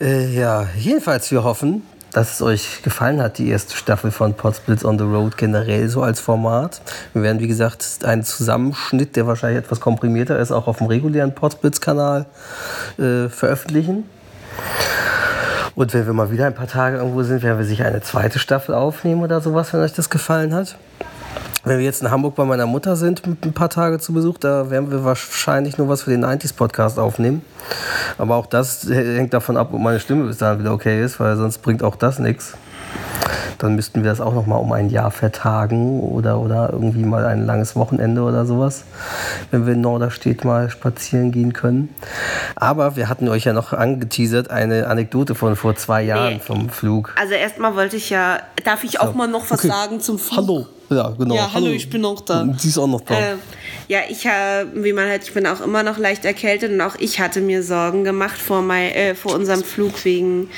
Äh, 0.00 0.26
ja, 0.34 0.66
jedenfalls, 0.76 1.30
wir 1.30 1.44
hoffen, 1.44 1.82
dass 2.12 2.34
es 2.34 2.42
euch 2.42 2.82
gefallen 2.82 3.22
hat, 3.22 3.38
die 3.38 3.48
erste 3.48 3.76
Staffel 3.76 4.10
von 4.10 4.34
Potsblitz 4.34 4.84
on 4.84 4.98
the 4.98 5.04
Road 5.04 5.36
generell 5.36 5.88
so 5.88 6.02
als 6.02 6.20
Format. 6.20 6.80
Wir 7.12 7.22
werden, 7.22 7.40
wie 7.40 7.48
gesagt, 7.48 7.86
einen 8.04 8.24
Zusammenschnitt, 8.24 9.16
der 9.16 9.26
wahrscheinlich 9.26 9.64
etwas 9.64 9.80
komprimierter 9.80 10.38
ist, 10.38 10.52
auch 10.52 10.66
auf 10.66 10.78
dem 10.78 10.88
regulären 10.88 11.34
Potsblitz-Kanal 11.34 12.26
äh, 12.98 13.28
veröffentlichen. 13.28 14.04
Und 15.76 15.94
wenn 15.94 16.04
wir 16.04 16.12
mal 16.12 16.30
wieder 16.30 16.46
ein 16.46 16.54
paar 16.54 16.66
Tage 16.66 16.98
irgendwo 16.98 17.22
sind, 17.22 17.42
werden 17.42 17.58
wir 17.58 17.64
sicher 17.64 17.86
eine 17.86 18.02
zweite 18.02 18.38
Staffel 18.38 18.74
aufnehmen 18.74 19.22
oder 19.22 19.40
sowas, 19.40 19.72
wenn 19.72 19.80
euch 19.80 19.92
das 19.92 20.10
gefallen 20.10 20.52
hat. 20.52 20.76
Wenn 21.62 21.76
wir 21.76 21.84
jetzt 21.84 22.00
in 22.00 22.10
Hamburg 22.10 22.36
bei 22.36 22.44
meiner 22.46 22.64
Mutter 22.64 22.96
sind, 22.96 23.26
mit 23.26 23.44
ein 23.44 23.52
paar 23.52 23.68
Tage 23.68 23.98
zu 23.98 24.14
Besuch, 24.14 24.38
da 24.38 24.70
werden 24.70 24.90
wir 24.90 25.04
wahrscheinlich 25.04 25.76
nur 25.76 25.90
was 25.90 26.04
für 26.04 26.10
den 26.10 26.24
90s 26.24 26.54
Podcast 26.54 26.98
aufnehmen. 26.98 27.42
Aber 28.16 28.36
auch 28.36 28.46
das 28.46 28.88
hängt 28.88 29.34
davon 29.34 29.58
ab, 29.58 29.68
ob 29.72 29.80
meine 29.80 30.00
Stimme 30.00 30.26
bis 30.26 30.38
dahin 30.38 30.60
wieder 30.60 30.72
okay 30.72 31.04
ist, 31.04 31.20
weil 31.20 31.36
sonst 31.36 31.58
bringt 31.58 31.82
auch 31.82 31.96
das 31.96 32.18
nichts. 32.18 32.54
Dann 33.60 33.74
müssten 33.76 34.02
wir 34.02 34.10
das 34.10 34.20
auch 34.20 34.34
noch 34.34 34.46
mal 34.46 34.56
um 34.56 34.72
ein 34.72 34.88
Jahr 34.88 35.10
vertagen 35.10 36.00
oder, 36.00 36.40
oder 36.40 36.70
irgendwie 36.72 37.04
mal 37.04 37.26
ein 37.26 37.44
langes 37.44 37.76
Wochenende 37.76 38.22
oder 38.22 38.46
sowas, 38.46 38.84
wenn 39.50 39.66
wir 39.66 39.74
in 39.74 39.82
Norderstedt 39.82 40.44
mal 40.44 40.70
spazieren 40.70 41.30
gehen 41.30 41.52
können. 41.52 41.94
Aber 42.56 42.96
wir 42.96 43.08
hatten 43.08 43.28
euch 43.28 43.44
ja 43.44 43.52
noch 43.52 43.72
angeteasert, 43.72 44.50
eine 44.50 44.86
Anekdote 44.86 45.34
von 45.34 45.56
vor 45.56 45.76
zwei 45.76 46.02
Jahren 46.02 46.34
Nee. 46.34 46.40
vom 46.40 46.70
Flug. 46.70 47.14
Also 47.20 47.34
erstmal 47.34 47.76
wollte 47.76 47.96
ich 47.96 48.08
ja, 48.10 48.38
darf 48.64 48.82
ich 48.82 48.98
auch 49.00 49.14
mal 49.14 49.28
noch 49.28 49.50
was 49.50 49.60
Okay. 49.60 49.68
sagen 49.68 50.00
zum 50.00 50.18
Flug? 50.18 50.36
Hallo. 50.38 50.66
Ja, 50.88 51.10
genau. 51.16 51.34
Ja, 51.36 51.50
hallo, 51.54 51.66
ich 51.68 51.88
bin 51.88 52.04
auch 52.04 52.20
da. 52.20 52.44
Sie 52.58 52.68
ist 52.68 52.78
auch 52.78 52.88
noch 52.88 53.02
da. 53.02 53.14
Äh, 53.14 53.34
ja, 53.86 54.00
ich 54.08 54.26
habe, 54.26 54.68
wie 54.74 54.92
man 54.92 55.06
hört, 55.06 55.22
ich 55.22 55.32
bin 55.32 55.46
auch 55.46 55.60
immer 55.60 55.82
noch 55.84 55.98
leicht 55.98 56.24
erkältet 56.24 56.72
und 56.72 56.80
auch 56.80 56.96
ich 56.98 57.20
hatte 57.20 57.40
mir 57.40 57.62
Sorgen 57.62 58.02
gemacht 58.04 58.38
vor, 58.38 58.60
mein, 58.62 58.90
äh, 58.92 59.14
vor 59.14 59.34
unserem 59.34 59.62
Flug 59.62 60.04
wegen 60.04 60.48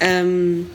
ähm, 0.00 0.70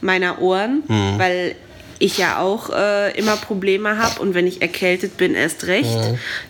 meiner 0.00 0.40
Ohren, 0.40 0.82
weil 1.18 1.54
ich 1.98 2.18
ja 2.18 2.38
auch 2.38 2.70
äh, 2.70 3.16
immer 3.18 3.36
Probleme 3.36 3.98
habe 3.98 4.20
und 4.20 4.34
wenn 4.34 4.46
ich 4.46 4.60
erkältet 4.62 5.16
bin, 5.16 5.34
erst 5.34 5.66
recht. 5.66 5.96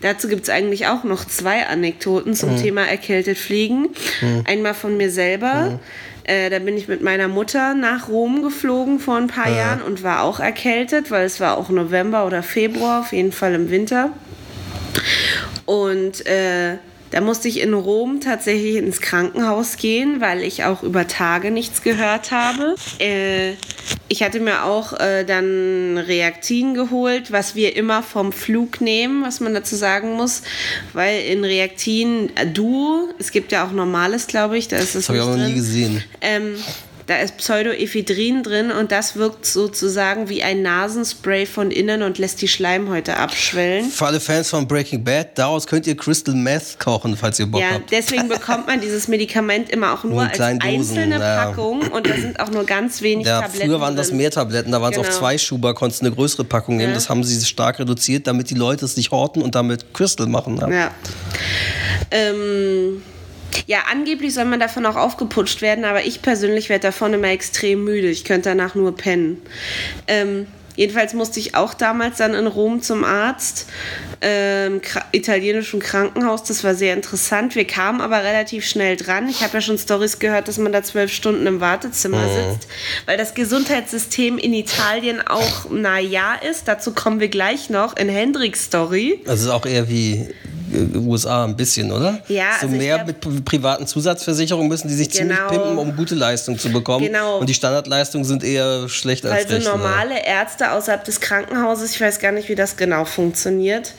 Dazu 0.01 0.29
gibt 0.29 0.45
es 0.45 0.51
eigentlich 0.51 0.87
auch 0.87 1.05
noch 1.05 1.25
zwei 1.27 1.67
Anekdoten 1.67 2.35
zum 2.35 2.57
Thema 2.57 2.83
erkältet 2.87 3.39
fliegen. 3.39 3.91
Einmal 4.47 4.75
von 4.75 4.97
mir 4.97 5.11
selber. 5.11 5.79
Äh, 6.25 6.49
da 6.49 6.59
bin 6.59 6.77
ich 6.77 6.89
mit 6.89 7.03
meiner 7.03 7.29
Mutter 7.29 7.75
nach 7.75 8.09
Rom 8.09 8.43
geflogen 8.43 8.99
vor 8.99 9.17
ein 9.17 9.27
paar 9.27 9.51
Jahren 9.51 9.83
und 9.83 10.03
war 10.03 10.23
auch 10.23 10.41
erkältet, 10.41 11.11
weil 11.11 11.27
es 11.27 11.39
war 11.39 11.59
auch 11.59 11.69
November 11.69 12.27
oder 12.27 12.43
Februar, 12.43 13.01
auf 13.01 13.13
jeden 13.13 13.33
Fall 13.33 13.53
im 13.53 13.71
Winter. 13.71 14.11
Und 15.67 16.27
äh, 16.27 16.79
Da 17.15 17.21
musste 17.21 17.47
ich 17.47 17.61
in 17.61 17.75
Rom 17.75 18.21
tatsächlich 18.21 18.75
ins 18.75 19.01
Krankenhaus 19.01 19.77
gehen, 19.77 20.21
weil 20.21 20.43
ich 20.43 20.65
auch 20.65 20.83
über 20.83 21.07
Tage 21.07 21.53
nichts 21.53 21.81
gehört 21.83 22.33
habe. 22.33 22.75
Äh, 22.99 23.53
ich 24.09 24.25
hatte 24.25 24.41
mir 24.41 24.65
auch 24.65 24.99
äh, 24.99 25.23
dann 25.23 25.97
Reaktin 25.97 26.75
geholt, 26.75 27.31
was 27.31 27.55
wir 27.55 27.77
immer 27.77 28.03
vom 28.03 28.33
Flug 28.33 28.81
nehmen, 28.81 29.23
was 29.23 29.39
man 29.39 29.55
dazu 29.55 29.77
sagen 29.77 30.15
muss, 30.15 30.43
weil 30.93 31.21
in 31.27 31.45
Reaktin 31.45 32.31
äh, 32.35 32.49
du, 32.49 33.09
es 33.21 33.31
gibt 33.31 33.53
ja 33.53 33.65
auch 33.65 33.71
normales, 33.71 34.27
glaube 34.27 34.59
ich, 34.59 34.67
da 34.67 34.79
ist 34.79 34.97
es 34.97 35.07
Das 35.07 35.09
habe 35.11 35.19
ich 35.19 35.25
auch 35.25 35.37
noch 35.37 35.47
nie 35.47 35.55
gesehen. 35.55 36.03
Ähm, 36.21 36.57
da 37.07 37.17
ist 37.19 37.37
Pseudoephedrin 37.37 38.43
drin 38.43 38.71
und 38.71 38.91
das 38.93 39.17
wirkt 39.17 39.45
sozusagen 39.47 40.29
wie 40.29 40.43
ein 40.43 40.63
Nasenspray 40.63 41.47
von 41.47 41.71
innen 41.71 42.03
und 42.03 42.19
lässt 42.19 42.41
die 42.43 42.49
Schleimhäute 42.49 43.17
abschwellen. 43.17 43.91
Für 43.91 44.07
alle 44.07 44.21
Fans 44.21 44.51
von 44.51 44.67
Breaking 44.67 45.05
Bad, 45.05 45.37
daraus 45.39 45.67
könnt 45.67 45.87
ihr 45.87 45.97
Crystal 45.97 46.35
Meth 46.35 46.79
kochen, 46.79 47.17
falls 47.17 47.39
ihr 47.39 47.47
Bock 47.47 47.61
Ja, 47.61 47.73
habt. 47.73 47.91
deswegen 47.91 48.29
bekommt 48.29 48.67
man 48.67 48.81
dieses 48.81 49.09
Medikament 49.09 49.71
immer 49.71 49.93
auch 49.93 50.05
nur 50.05 50.15
Nur 50.15 50.23
in 50.25 50.29
als 50.29 50.39
Dosen, 50.39 50.63
einzelne 50.63 51.19
ja. 51.19 51.45
Packung 51.47 51.81
und 51.89 52.07
da 52.09 52.15
sind 52.15 52.41
auch 52.41 52.51
nur 52.51 52.65
ganz 52.65 53.03
wenig 53.03 53.27
Ja, 53.27 53.43
Tabletten 53.43 53.69
früher 53.69 53.81
waren 53.81 53.97
das 53.97 54.11
mehr 54.13 54.31
Tabletten, 54.31 54.73
da 54.73 54.81
waren 54.81 54.93
es 54.93 54.99
Genau. 54.99 55.09
auch 55.09 55.13
zwei 55.19 55.37
Schuber, 55.39 55.75
konntest 55.75 56.03
du 56.03 56.07
eine 56.07 56.15
größere 56.15 56.45
Packung 56.45 56.77
nehmen. 56.77 56.91
Ja. 56.91 56.95
Das 56.95 57.09
haben 57.11 57.23
sie 57.25 57.45
stark 57.45 57.79
reduziert, 57.79 58.27
damit 58.27 58.49
die 58.51 58.55
Leute 58.55 58.85
es 58.85 58.97
nicht 58.97 59.11
horten 59.11 59.43
und 59.43 59.55
damit 59.55 59.93
Crystal 59.93 60.27
machen. 60.27 60.57
Ja. 60.59 60.69
Ja. 60.71 60.91
Ähm, 62.11 63.03
ja, 63.67 63.85
angeblich 63.91 64.35
soll 64.35 64.45
man 64.45 64.61
davon 64.61 64.87
auch 64.87 64.97
aufgeputscht 64.97 65.63
werden, 65.63 65.85
aber 65.85 66.05
ich 66.05 66.23
persönlich 66.23 66.69
werde 66.69 66.89
davon 66.89 67.15
immer 67.15 67.29
extrem 67.29 67.85
müde. 67.85 68.09
Ich 68.09 68.25
könnte 68.25 68.51
danach 68.51 68.75
nur 68.75 68.97
pennen. 68.97 69.41
Ähm, 70.07 70.47
jedenfalls 70.77 71.15
musste 71.15 71.41
ich 71.41 71.55
auch 71.55 71.75
damals 71.75 72.19
dann 72.19 72.35
in 72.35 72.47
Rom 72.47 72.83
zum 72.83 73.05
Arzt, 73.05 73.67
ähm, 74.21 74.81
italienischen 75.13 75.81
Krankenhaus. 75.81 76.45
Das 76.45 76.65
war 76.65 76.75
sehr 76.75 76.95
interessant. 76.95 77.55
Wir 77.55 77.67
kamen 77.67 78.01
aber 78.01 78.23
relativ 78.25 78.67
schnell 78.67 78.97
dran. 78.97 79.29
Ich 79.29 79.43
habe 79.43 79.55
ja 79.55 79.61
schon 79.61 79.79
Stories 79.79 80.19
gehört, 80.19 80.49
dass 80.49 80.59
man 80.59 80.73
da 80.73 80.83
zwölf 80.83 81.13
Stunden 81.13 81.47
im 81.47 81.61
Wartezimmer 81.61 82.25
sitzt, 82.29 82.69
weil 83.07 83.17
das 83.19 83.35
Gesundheitssystem 83.35 84.39
in 84.39 84.55
Italien 84.55 85.21
auch 85.27 85.67
na 85.71 85.99
ja 85.99 86.35
ist. 86.35 86.69
Dazu 86.69 86.93
kommen 86.93 87.21
wir 87.21 87.29
gleich 87.29 87.71
noch 87.71 87.97
in 87.97 88.09
Hendricks 88.09 88.65
Story. 88.65 89.21
Das 89.27 89.41
ist 89.41 89.49
auch 89.49 89.67
eher 89.67 89.89
wie 89.89 90.27
äh, 90.73 90.97
USA 90.99 91.45
ein 91.45 91.57
bisschen, 91.57 91.93
oder? 91.93 92.23
Ja, 92.29 92.45
So 92.61 92.67
also 92.67 92.77
mehr 92.77 92.97
glaub- 92.97 93.07
mit 93.07 93.23
pri- 93.23 93.45
privaten 93.45 93.87
Zusatzversicherungen 93.87 94.69
müssen 94.69 94.89
die 94.89 94.95
sich 94.95 95.11
ziemlich 95.11 95.37
Genau. 95.37 95.49
pimpen, 95.51 95.79
um 95.79 95.95
gute 95.97 96.15
Leistung 96.15 96.59
zu 96.59 96.71
bekommen. 96.71 97.05
Genau. 97.07 97.39
Und 97.39 97.49
die 97.49 97.55
Standardleistungen 97.55 98.25
sind 98.25 98.43
eher 98.43 98.89
schlecht 98.89 99.25
als 99.27 99.35
recht. 99.51 99.51
ne? 99.51 99.71
normale 99.71 100.25
Ärzte 100.65 100.73
außerhalb 100.73 101.05
des 101.05 101.21
Krankenhauses, 101.21 101.93
ich 101.93 102.01
weiß 102.01 102.19
gar 102.19 102.33
nicht, 102.33 102.49
wie 102.49 102.55
das 102.55 102.77
genau 102.77 103.05
funktioniert. 103.05 103.93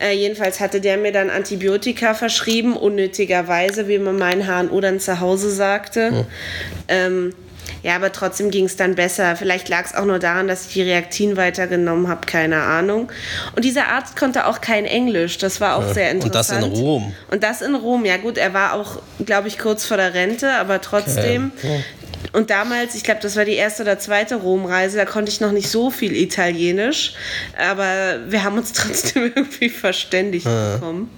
Äh, 0.00 0.14
jedenfalls 0.14 0.60
hatte 0.60 0.80
der 0.80 0.96
mir 0.96 1.12
dann 1.12 1.30
Antibiotika 1.30 2.14
verschrieben, 2.14 2.76
unnötigerweise, 2.76 3.88
wie 3.88 3.98
man 3.98 4.16
meinen 4.16 4.46
HNO 4.46 4.80
dann 4.80 5.00
zu 5.00 5.20
Hause 5.20 5.50
sagte. 5.50 6.26
Ähm, 6.88 7.34
ja, 7.82 7.94
aber 7.94 8.10
trotzdem 8.10 8.50
ging 8.50 8.64
es 8.64 8.76
dann 8.76 8.94
besser. 8.94 9.36
Vielleicht 9.36 9.68
lag 9.68 9.84
es 9.84 9.94
auch 9.94 10.04
nur 10.04 10.18
daran, 10.18 10.48
dass 10.48 10.66
ich 10.66 10.72
die 10.74 10.82
Reaktin 10.82 11.36
weitergenommen 11.36 12.08
habe, 12.08 12.26
keine 12.26 12.62
Ahnung. 12.62 13.12
Und 13.54 13.64
dieser 13.64 13.88
Arzt 13.88 14.16
konnte 14.16 14.46
auch 14.46 14.60
kein 14.60 14.86
Englisch, 14.86 15.38
das 15.38 15.60
war 15.60 15.76
auch 15.76 15.92
sehr 15.92 16.10
und 16.12 16.34
das 16.34 16.50
in 16.50 16.56
interessant. 16.56 16.76
Rom. 16.76 17.14
Und 17.30 17.42
das 17.42 17.62
in 17.62 17.74
Rom, 17.74 18.04
ja 18.04 18.16
gut, 18.16 18.38
er 18.38 18.54
war 18.54 18.74
auch, 18.74 19.00
glaube 19.24 19.48
ich, 19.48 19.58
kurz 19.58 19.84
vor 19.84 19.96
der 19.96 20.14
Rente, 20.14 20.52
aber 20.54 20.80
trotzdem. 20.80 21.52
Und 22.32 22.50
damals, 22.50 22.94
ich 22.94 23.04
glaube, 23.04 23.20
das 23.20 23.36
war 23.36 23.44
die 23.44 23.54
erste 23.54 23.82
oder 23.82 23.98
zweite 23.98 24.36
Romreise, 24.36 24.96
da 24.96 25.04
konnte 25.04 25.30
ich 25.30 25.40
noch 25.40 25.52
nicht 25.52 25.68
so 25.68 25.90
viel 25.90 26.14
Italienisch, 26.14 27.14
aber 27.56 28.30
wir 28.30 28.42
haben 28.42 28.58
uns 28.58 28.72
trotzdem 28.74 29.32
irgendwie 29.34 29.68
verständigt 29.68 30.46
bekommen. 30.46 31.10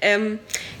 Ähm, 0.00 0.38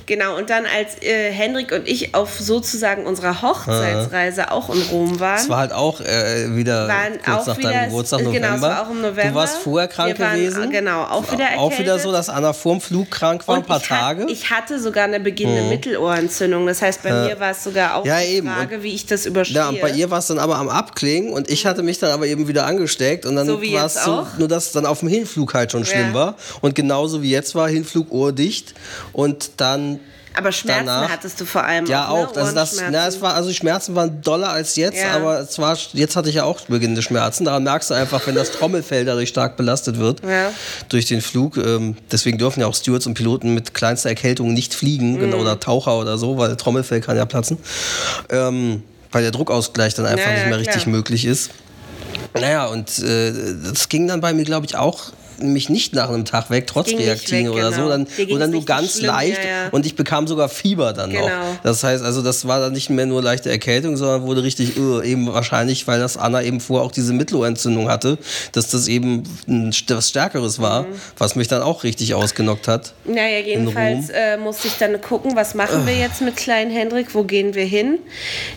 genau, 0.08 0.36
und 0.36 0.50
dann 0.50 0.64
als 0.66 1.00
äh, 1.02 1.30
Henrik 1.30 1.70
und 1.70 1.86
ich 1.86 2.14
auf 2.16 2.40
sozusagen 2.40 3.06
unserer 3.06 3.40
Hochzeitsreise 3.42 4.50
auch 4.50 4.68
in 4.74 4.82
Rom 4.90 5.20
waren. 5.20 5.36
Es 5.38 5.48
war 5.48 5.58
halt 5.58 5.72
auch 5.72 6.00
äh, 6.00 6.56
wieder 6.56 6.88
Waren 6.88 7.20
kurz 7.24 7.46
nach 7.46 7.58
wieder- 7.58 7.70
deinem 7.70 7.84
Geburtstag 7.90 8.18
genau, 8.20 8.30
November. 8.32 8.56
es 8.56 8.62
war 8.62 8.82
auch 8.86 8.90
im 8.90 9.00
November. 9.02 9.22
Du 9.28 9.34
warst 9.34 9.56
vorher 9.58 9.88
krank 9.88 10.18
waren, 10.18 10.36
gewesen. 10.36 10.70
genau, 10.70 11.02
auch 11.04 11.30
wieder 11.30 11.44
Auch 11.58 11.70
wieder 11.70 11.80
erkältet. 11.92 12.00
so, 12.02 12.10
dass 12.12 12.28
Anna 12.28 12.52
vorm 12.52 12.80
Flug 12.80 13.10
krank 13.10 13.46
war, 13.46 13.54
ein 13.56 13.60
Und 13.60 13.66
paar 13.68 13.76
ich 13.80 13.90
hat- 13.90 14.00
Tage. 14.00 14.22
Mhm. 14.24 14.28
Ich 14.28 14.50
hatte 14.50 14.80
sogar 14.80 15.04
eine 15.04 15.20
beginnende 15.20 15.62
Mittelohrentzündung. 15.68 16.66
Das 16.66 16.82
heißt, 16.82 17.02
bei 17.02 17.12
mir 17.12 17.38
war 17.38 17.50
es 17.52 17.62
sogar 17.62 17.94
auch 17.96 18.04
Ja, 18.04 18.18
die. 18.20 18.42
Frage, 18.42 18.76
Und- 18.76 18.82
wie 18.82 18.94
ich 18.94 19.06
das 19.06 19.26
überstehe. 19.26 19.56
Ja, 19.56 19.70
bei 19.80 19.90
ihr 19.90 20.10
war 20.10 20.18
es 20.18 20.26
dann 20.26 20.38
aber 20.38 20.56
am 20.56 20.68
Abklingen 20.68 21.32
und 21.32 21.50
ich 21.50 21.66
hatte 21.66 21.82
mich 21.82 21.98
dann 21.98 22.10
aber 22.10 22.26
eben 22.26 22.48
wieder 22.48 22.66
angesteckt 22.66 23.26
und 23.26 23.36
dann 23.36 23.46
So 23.46 23.60
war 23.62 23.86
es 23.86 24.02
so, 24.02 24.26
nur 24.38 24.48
dass 24.48 24.66
es 24.66 24.72
dann 24.72 24.86
auf 24.86 25.00
dem 25.00 25.08
Hinflug 25.08 25.54
halt 25.54 25.72
schon 25.72 25.84
schlimm 25.84 26.08
Ja. 26.08 26.14
war 26.14 26.34
und 26.60 26.74
genauso 26.74 27.22
wie 27.22 27.30
jetzt 27.30 27.54
war 27.54 27.68
Hinflug 27.68 28.10
ohrdicht 28.12 28.74
und 29.12 29.50
dann 29.58 29.97
Aber 30.38 30.52
Schmerzen 30.52 30.86
danach- 30.86 31.10
hattest 31.10 31.40
du 31.40 31.44
vor 31.44 31.64
allem 31.64 31.86
ja 31.86 32.08
auch, 32.08 32.28
auch, 32.28 32.34
ne? 32.34 32.40
also 32.42 32.54
das, 32.54 32.80
na, 32.90 33.06
es 33.08 33.20
war 33.20 33.34
also 33.34 33.48
die 33.48 33.54
Schmerzen 33.54 33.94
waren 33.96 34.22
doller 34.22 34.50
als 34.50 34.76
jetzt, 34.76 34.96
Ja. 34.98 35.16
aber 35.16 35.40
es 35.40 35.58
war 35.58 35.76
jetzt 35.92 36.14
hatte 36.16 36.28
ich 36.28 36.36
ja 36.36 36.44
auch 36.44 36.60
beginnende 36.62 37.02
Schmerzen. 37.02 37.44
Daran 37.44 37.64
merkst 37.64 37.90
du 37.90 37.94
einfach, 37.94 38.26
wenn 38.26 38.34
das 38.36 38.52
Trommelfell 38.52 39.04
dadurch 39.04 39.28
stark 39.30 39.56
belastet 39.56 39.98
wird 39.98 40.20
Ja. 40.22 40.50
durch 40.88 41.06
den 41.06 41.20
Flug. 41.20 41.56
Ähm, 41.56 41.96
deswegen 42.12 42.38
dürfen 42.38 42.60
ja 42.60 42.66
auch 42.66 42.74
Stewards 42.74 43.06
und 43.06 43.14
Piloten 43.14 43.52
mit 43.54 43.74
kleinster 43.74 44.08
Erkältung 44.10 44.54
nicht 44.54 44.74
fliegen 44.74 45.14
Mhm. 45.14 45.18
genau, 45.20 45.38
oder 45.38 45.58
Taucher 45.58 45.98
oder 45.98 46.16
so, 46.18 46.38
weil 46.38 46.56
Trommelfell 46.56 47.00
kann 47.00 47.16
ja 47.16 47.24
platzen, 47.26 47.58
ähm, 48.30 48.82
weil 49.10 49.22
der 49.22 49.32
Druckausgleich 49.32 49.94
dann 49.94 50.06
einfach 50.06 50.26
Ja, 50.26 50.32
nicht 50.32 50.42
ja, 50.42 50.48
mehr 50.48 50.58
richtig 50.58 50.82
klar. 50.82 50.94
möglich 50.94 51.24
ist. 51.24 51.50
Naja, 52.34 52.66
und 52.66 52.98
äh, 53.00 53.32
das 53.72 53.88
ging 53.88 54.06
dann 54.06 54.20
bei 54.20 54.32
mir, 54.32 54.44
glaube 54.44 54.66
ich, 54.66 54.76
auch 54.76 55.00
nämlich 55.40 55.68
nicht 55.68 55.94
nach 55.94 56.08
einem 56.08 56.24
Tag 56.24 56.50
weg, 56.50 56.66
trotz 56.66 56.88
Ging 56.88 56.98
Reaktine 56.98 57.50
weg, 57.50 57.56
oder 57.56 57.70
genau. 57.70 57.82
so, 57.84 57.88
dann, 57.88 58.04
Dir 58.04 58.26
ging's 58.26 58.32
oder 58.32 58.46
nur 58.48 58.64
ganz 58.64 58.94
schlimm, 58.98 59.06
leicht 59.06 59.44
ja, 59.44 59.64
ja. 59.64 59.68
und 59.70 59.86
ich 59.86 59.96
bekam 59.96 60.26
sogar 60.26 60.48
Fieber 60.48 60.92
dann 60.92 61.12
noch. 61.12 61.20
Genau. 61.20 61.56
Das 61.62 61.82
heißt 61.84 62.04
also, 62.04 62.22
das 62.22 62.46
war 62.46 62.60
dann 62.60 62.72
nicht 62.72 62.90
mehr 62.90 63.06
nur 63.06 63.22
leichte 63.22 63.50
Erkältung, 63.50 63.96
sondern 63.96 64.22
wurde 64.22 64.42
richtig, 64.42 64.76
äh, 64.76 65.10
eben 65.10 65.32
wahrscheinlich, 65.32 65.86
weil 65.86 65.98
das 66.00 66.16
Anna 66.16 66.42
eben 66.42 66.60
vorher 66.60 66.84
auch 66.86 66.92
diese 66.92 67.12
Mittelohrentzündung 67.12 67.88
hatte, 67.88 68.18
dass 68.52 68.68
das 68.68 68.88
eben 68.88 69.22
was 69.46 70.08
Stärkeres 70.08 70.60
war, 70.60 70.82
Mhm. 70.82 70.86
was 71.16 71.36
mich 71.36 71.48
dann 71.48 71.62
auch 71.62 71.84
richtig 71.84 72.14
ausgenockt 72.14 72.68
hat. 72.68 72.92
Naja, 73.04 73.38
jedenfalls 73.38 74.10
äh, 74.10 74.36
musste 74.36 74.68
ich 74.68 74.74
dann 74.78 75.00
gucken, 75.00 75.36
was 75.36 75.54
machen 75.54 75.86
wir 75.86 75.94
jetzt 75.94 76.20
mit 76.20 76.36
kleinen 76.36 76.70
Hendrik, 76.70 77.14
wo 77.14 77.24
gehen 77.24 77.54
wir 77.54 77.64
hin? 77.64 77.98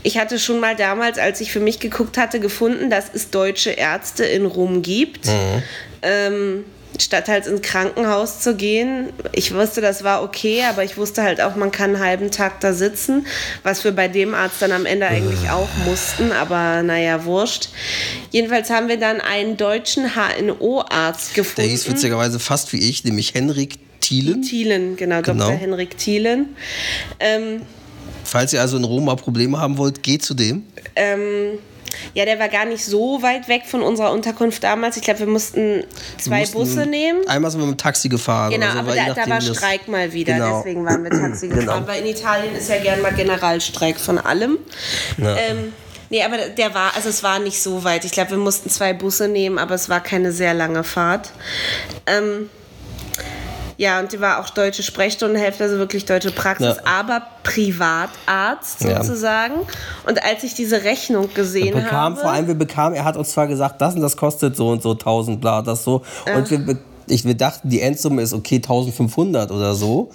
Ich 0.04 0.18
hatte 0.18 0.40
schon 0.40 0.60
mal 0.60 0.76
damals, 0.76 1.18
als 1.18 1.42
ich 1.42 1.52
für 1.52 1.60
mich 1.60 1.80
geguckt 1.80 2.18
hatte, 2.18 2.40
gefunden, 2.40 2.90
dass 2.90 3.06
es 3.14 3.30
deutsche 3.30 3.72
Ärzte 3.72 4.26
in 4.26 4.46
Rom 4.46 4.82
gibt. 4.82 5.28
Ähm, 6.02 6.64
statt 7.00 7.30
halt 7.30 7.48
ins 7.48 7.62
Krankenhaus 7.62 8.42
zu 8.42 8.56
gehen. 8.56 9.14
Ich 9.32 9.54
wusste, 9.54 9.80
das 9.80 10.04
war 10.04 10.24
okay, 10.24 10.64
aber 10.70 10.84
ich 10.84 10.98
wusste 10.98 11.24
halt 11.24 11.40
auch, 11.40 11.56
man 11.56 11.72
kann 11.72 11.96
einen 11.96 12.04
halben 12.04 12.32
Tag 12.32 12.60
da 12.60 12.74
sitzen, 12.74 13.26
was 13.64 13.84
wir 13.86 13.92
bei 13.94 14.10
dem 14.10 14.34
Arzt 14.34 14.62
dann 14.62 14.74
am 14.74 14.86
Ende 14.86 15.08
eigentlich 15.08 15.50
auch 15.50 15.70
mussten, 15.86 16.32
aber 16.34 16.84
naja, 16.84 17.24
wurscht. 17.24 17.70
Jedenfalls 18.32 18.70
haben 18.70 18.90
wir 18.90 18.98
dann 19.00 19.22
einen 19.22 19.56
deutschen 19.56 20.12
HNO-Arzt 20.16 21.36
Der 21.38 21.44
gefunden. 21.44 21.70
hieß 21.70 21.88
witzigerweise 21.90 22.40
fast 22.40 22.74
wie 22.74 22.90
ich, 22.90 23.04
nämlich 23.06 23.34
Henrik 23.34 23.80
Thielen. 24.02 24.42
Thielen, 24.42 24.96
genau, 24.98 25.22
Genau. 25.22 25.46
Dr. 25.46 25.58
Henrik 25.60 25.98
Thielen. 25.98 26.56
Ähm, 27.20 27.62
Falls 28.26 28.52
ihr 28.54 28.62
also 28.62 28.78
in 28.78 28.84
Rom 28.84 29.06
mal 29.06 29.16
Probleme 29.16 29.58
haben 29.60 29.78
wollt, 29.78 30.04
geht 30.04 30.24
zu 30.24 30.34
dem. 30.34 30.64
ähm, 30.96 31.58
ja, 32.14 32.26
der 32.26 32.40
war 32.40 32.50
gar 32.50 32.66
nicht 32.66 32.84
so 32.86 33.22
weit 33.22 33.48
weg 33.48 33.64
von 33.66 33.82
unserer 33.82 34.12
Unterkunft 34.12 34.64
damals. 34.64 34.98
Ich 34.98 35.04
glaube, 35.04 35.20
wir 35.22 35.28
mussten 35.28 35.84
zwei 36.18 36.32
Wir 36.32 36.38
mussten- 36.40 36.58
Busse 36.58 36.86
nehmen. 36.86 37.28
Einmal 37.28 37.52
sind 37.52 37.60
wir 37.62 37.68
mit 37.68 37.76
dem 37.76 37.82
Taxi 37.82 38.10
gefahren. 38.10 38.52
Genau, 38.52 38.72
so, 38.72 38.80
aber 38.80 38.96
da, 38.96 39.14
da 39.14 39.30
war 39.30 39.42
Streik 39.42 39.88
mal 39.88 40.12
wieder, 40.14 40.34
Genau. 40.34 40.58
deswegen 40.60 40.86
waren 40.86 41.04
wir 41.04 41.12
Taxi 41.12 41.48
gefahren. 41.50 41.66
Genau. 41.66 41.88
Weil 41.88 42.02
in 42.02 42.08
Italien 42.08 42.56
ist 42.56 42.70
ja 42.70 42.78
gern 42.82 43.02
mal 43.02 43.14
Generalstreik 43.14 44.00
von 44.00 44.18
allem. 44.18 44.58
Ja. 45.18 45.36
Ähm, 45.38 45.74
nee, 46.10 46.24
aber 46.24 46.38
der 46.38 46.74
war, 46.74 46.96
also 46.96 47.10
es 47.10 47.24
war 47.24 47.40
nicht 47.40 47.62
so 47.62 47.84
weit. 47.84 48.06
Ich 48.06 48.12
glaube, 48.12 48.32
wir 48.32 48.38
mussten 48.38 48.70
zwei 48.70 48.94
Busse 48.94 49.28
nehmen, 49.28 49.58
aber 49.58 49.76
es 49.76 49.90
war 49.90 50.02
keine 50.02 50.32
sehr 50.32 50.54
lange 50.54 50.84
Fahrt. 50.84 51.32
Ähm, 52.08 52.50
ja, 53.82 54.00
und 54.00 54.12
die 54.12 54.22
war 54.22 54.40
auch 54.40 54.50
deutsche 54.52 54.84
Sprechstundenhälfte, 54.84 55.64
also 55.64 55.78
wirklich 55.78 56.06
deutsche 56.06 56.32
Praxis, 56.32 56.78
Ja. 56.78 57.00
aber 57.00 57.24
Privatarzt 57.42 58.82
Ja. 58.84 59.04
sozusagen. 59.04 59.56
Und 60.08 60.24
als 60.24 60.44
ich 60.44 60.54
diese 60.54 60.84
Rechnung 60.84 61.34
gesehen 61.34 61.74
Wir 61.76 61.82
bekamen, 61.82 62.16
habe. 62.18 62.22
vor 62.22 62.32
allem, 62.32 62.48
wir 62.48 62.56
bekamen, 62.56 62.96
er 62.96 63.04
hat 63.06 63.18
uns 63.18 63.32
zwar 63.32 63.48
gesagt, 63.48 63.82
das 63.82 63.96
und 63.96 64.02
das 64.02 64.16
kostet 64.16 64.56
so 64.56 64.70
und 64.70 64.82
so 64.84 64.94
1000, 64.94 65.42
bla, 65.42 65.62
das 65.62 65.84
so. 65.84 66.04
Und 66.36 66.50
wir, 66.52 66.60
be- 66.60 66.78
ich, 67.12 67.26
wir 67.26 67.36
dachten, 67.36 67.70
die 67.70 67.82
Endsumme 67.82 68.22
ist 68.22 68.34
okay 68.34 68.56
1500 68.56 69.52
oder 69.52 69.76
so, 69.76 70.10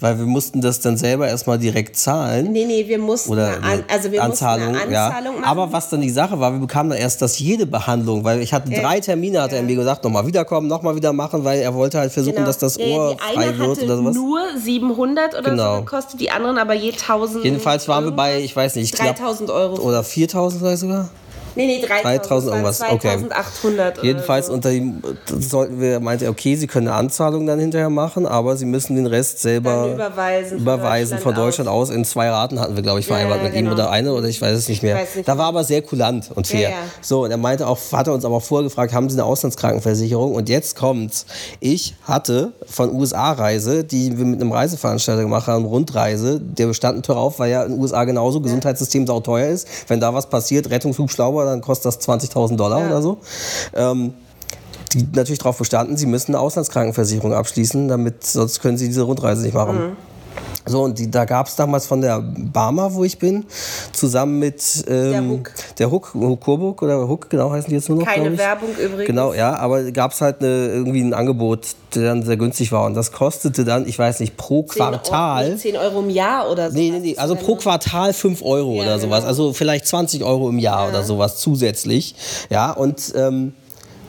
weil 0.00 0.18
wir 0.18 0.26
mussten 0.26 0.60
das 0.60 0.80
dann 0.80 0.96
selber 0.96 1.26
erstmal 1.28 1.58
direkt 1.58 1.96
zahlen. 1.96 2.46
Mhm. 2.46 2.52
Nee, 2.52 2.64
nee, 2.66 2.88
wir 2.88 2.98
mussten 2.98 3.32
Oder 3.32 3.62
eine, 3.62 3.84
also 3.88 4.12
wir 4.12 4.22
Anzahlung, 4.22 4.68
mussten 4.68 4.82
eine 4.84 4.92
ja. 4.92 5.06
Anzahlung 5.08 5.34
machen. 5.40 5.44
Aber 5.44 5.72
was 5.72 5.88
dann 5.88 6.00
die 6.02 6.10
Sache 6.10 6.38
war, 6.38 6.52
wir 6.52 6.60
bekamen 6.60 6.90
dann 6.90 6.98
erst 6.98 7.22
das 7.22 7.38
jede 7.38 7.66
Behandlung, 7.66 8.22
weil 8.24 8.40
ich 8.42 8.52
hatte 8.52 8.70
drei 8.70 9.00
Termine, 9.00 9.40
hat 9.42 9.52
er 9.52 9.62
mir 9.62 9.74
gesagt, 9.76 10.04
nochmal 10.04 10.26
wiederkommen, 10.26 10.68
nochmal 10.68 10.94
wieder 10.96 11.12
machen, 11.12 11.44
weil 11.44 11.60
er 11.60 11.74
wollte 11.74 11.98
halt 11.98 12.12
versuchen, 12.12 12.36
Genau. 12.36 12.46
dass 12.46 12.58
das 12.58 12.76
Ja, 12.76 12.86
ja, 12.86 12.96
Ohr 12.96 13.16
eine 13.26 13.52
frei 13.52 13.58
wird 13.58 13.70
hatte 13.70 13.84
oder 13.84 13.96
sowas. 13.96 14.14
nur 14.14 14.40
700 14.62 15.34
oder 15.38 15.50
Genau. 15.50 15.74
so 15.76 15.80
gekostet, 15.82 16.20
die 16.20 16.30
anderen 16.30 16.58
aber 16.58 16.74
je 16.74 16.92
1000. 16.92 17.44
Jedenfalls 17.44 17.88
waren 17.88 18.04
wir 18.04 18.12
bei, 18.12 18.40
ich 18.40 18.54
weiß 18.54 18.74
nicht, 18.76 18.92
ich 18.92 18.92
glaub, 18.92 19.16
3000 19.16 19.50
Euro. 19.50 19.80
oder 19.80 20.02
4000 20.04 20.60
vielleicht 20.62 20.80
sogar. 20.80 21.08
Nee, 21.56 21.66
nee, 21.66 21.80
3000, 21.80 22.04
3000 22.04 22.52
irgendwas. 22.52 22.80
Okay. 22.80 23.08
2800 23.08 23.98
oder 23.98 24.06
Jedenfalls 24.06 24.46
so. 24.46 24.52
unter 24.52 24.70
ihm 24.70 25.02
sollten 25.38 25.80
wir, 25.80 26.00
meinte 26.00 26.26
er, 26.26 26.30
okay, 26.30 26.56
sie 26.56 26.66
können 26.66 26.88
eine 26.88 26.96
Anzahlung 26.96 27.46
dann 27.46 27.58
hinterher 27.58 27.90
machen, 27.90 28.26
aber 28.26 28.56
sie 28.56 28.66
müssen 28.66 28.96
den 28.96 29.06
Rest 29.06 29.40
selber 29.40 29.86
Dann 29.86 29.94
überweisen 29.94 30.50
von 30.50 30.58
überweisen 30.58 31.18
von 31.18 31.34
Deutschland 31.34 31.56
Deutschland 31.56 31.68
aus. 31.68 31.90
In 31.90 32.04
zwei 32.04 32.28
Raten 32.28 32.60
hatten 32.60 32.76
wir, 32.76 32.82
glaube 32.82 33.00
ich, 33.00 33.06
vereinbart 33.06 33.38
ja, 33.38 33.44
mit 33.44 33.54
ihm 33.54 33.64
genau. 33.64 33.72
oder 33.72 33.90
eine 33.90 34.12
oder 34.12 34.28
ich 34.28 34.40
weiß 34.40 34.56
es 34.56 34.68
nicht 34.68 34.82
mehr. 34.82 34.96
nicht 34.96 35.28
da 35.28 35.38
war 35.38 35.46
aber 35.46 35.64
sehr 35.64 35.82
kulant 35.82 36.30
und 36.34 36.46
fair. 36.46 36.70
Ja. 36.70 36.76
So, 37.00 37.24
und 37.24 37.30
er 37.30 37.36
meinte 37.36 37.66
auch, 37.66 37.78
hat 37.92 38.06
er 38.06 38.14
uns 38.14 38.24
aber 38.24 38.40
vorher 38.40 38.64
gefragt, 38.64 38.92
haben 38.92 39.08
Sie 39.08 39.16
eine 39.16 39.24
Auslandskrankenversicherung? 39.24 40.34
Und 40.34 40.48
jetzt 40.48 40.76
kommt's. 40.76 41.26
Ich 41.60 41.94
hatte 42.02 42.52
von 42.66 42.94
USA-Reise, 42.94 43.84
die 43.84 44.16
wir 44.18 44.24
mit 44.24 44.40
einem 44.40 44.52
Reiseveranstalter 44.52 45.22
gemacht 45.22 45.46
haben, 45.46 45.64
Rundreise, 45.64 46.40
der 46.40 46.66
bestand 46.66 47.04
teuer 47.04 47.16
auf, 47.16 47.38
weil 47.38 47.50
ja 47.50 47.62
in 47.62 47.72
den 47.72 47.80
USA 47.80 48.04
genauso 48.04 48.40
Gesundheitssystem 48.40 49.06
sau 49.06 49.20
teuer 49.20 49.48
ist. 49.48 49.68
Wenn 49.88 50.00
da 50.00 50.12
was 50.14 50.28
passiert, 50.28 50.70
Rettungsflugschlauber, 50.70 51.44
dann 51.46 51.60
kostet 51.60 51.86
das 51.86 52.00
20.000 52.00 52.56
Dollar 52.56 52.80
Ja. 52.80 52.86
oder 52.88 53.02
so. 53.02 53.18
Ähm, 53.74 54.14
die 54.92 55.06
natürlich 55.14 55.40
darauf 55.40 55.58
bestanden, 55.58 55.96
sie 55.96 56.06
müssen 56.06 56.34
eine 56.34 56.40
Auslandskrankenversicherung 56.40 57.34
abschließen, 57.34 57.88
damit 57.88 58.24
sonst 58.24 58.60
können 58.60 58.78
sie 58.78 58.86
diese 58.86 59.02
Rundreise 59.02 59.42
nicht 59.42 59.54
machen. 59.54 59.76
Mhm. 59.90 59.96
So, 60.68 60.82
und 60.82 60.98
die, 60.98 61.10
da 61.10 61.24
gab 61.24 61.46
es 61.46 61.54
damals 61.56 61.86
von 61.86 62.00
der 62.00 62.20
Barmer, 62.20 62.92
wo 62.92 63.04
ich 63.04 63.18
bin, 63.18 63.44
zusammen 63.92 64.38
mit 64.40 64.62
ähm, 64.88 65.10
Der 65.12 65.28
Huck. 65.28 65.50
der 65.78 65.90
Huck, 65.92 66.14
Huck 66.14 66.40
Coburg 66.40 66.82
oder 66.82 67.06
Huck, 67.08 67.30
genau 67.30 67.50
heißen 67.52 67.68
die 67.68 67.76
jetzt 67.76 67.88
nur 67.88 67.98
noch. 67.98 68.06
Keine. 68.06 68.36
Werbung 68.36 68.70
übrigens. 68.76 69.06
Genau, 69.06 69.32
ja, 69.32 69.54
aber 69.56 69.90
gab 69.92 70.12
es 70.12 70.20
halt 70.20 70.40
eine, 70.40 70.48
irgendwie 70.68 71.00
ein 71.02 71.14
Angebot, 71.14 71.68
der 71.94 72.02
dann 72.04 72.22
sehr 72.24 72.36
günstig 72.36 72.72
war. 72.72 72.84
Und 72.86 72.94
das 72.94 73.12
kostete 73.12 73.64
dann, 73.64 73.86
ich 73.86 73.96
weiß 73.98 74.18
nicht, 74.20 74.36
pro 74.36 74.64
10 74.64 74.82
Euro, 74.82 74.90
Quartal. 74.92 75.50
nicht 75.50 75.60
10 75.62 75.76
Euro 75.76 76.00
im 76.00 76.10
Jahr 76.10 76.50
oder 76.50 76.70
so. 76.70 76.76
Nee, 76.76 76.90
nee, 76.90 76.98
nee, 76.98 77.16
also 77.16 77.36
pro 77.36 77.54
Quartal 77.56 78.12
5 78.12 78.42
Euro 78.42 78.74
Ja, 78.76 78.82
oder 78.82 78.98
sowas. 78.98 79.18
genau. 79.20 79.28
Also 79.28 79.52
vielleicht 79.52 79.86
20 79.86 80.24
Euro 80.24 80.48
im 80.48 80.58
Jahr 80.58 80.88
oder 80.88 81.04
sowas 81.04 81.38
zusätzlich. 81.38 82.14
Ja, 82.50 82.72
und 82.72 83.12
ähm, 83.16 83.52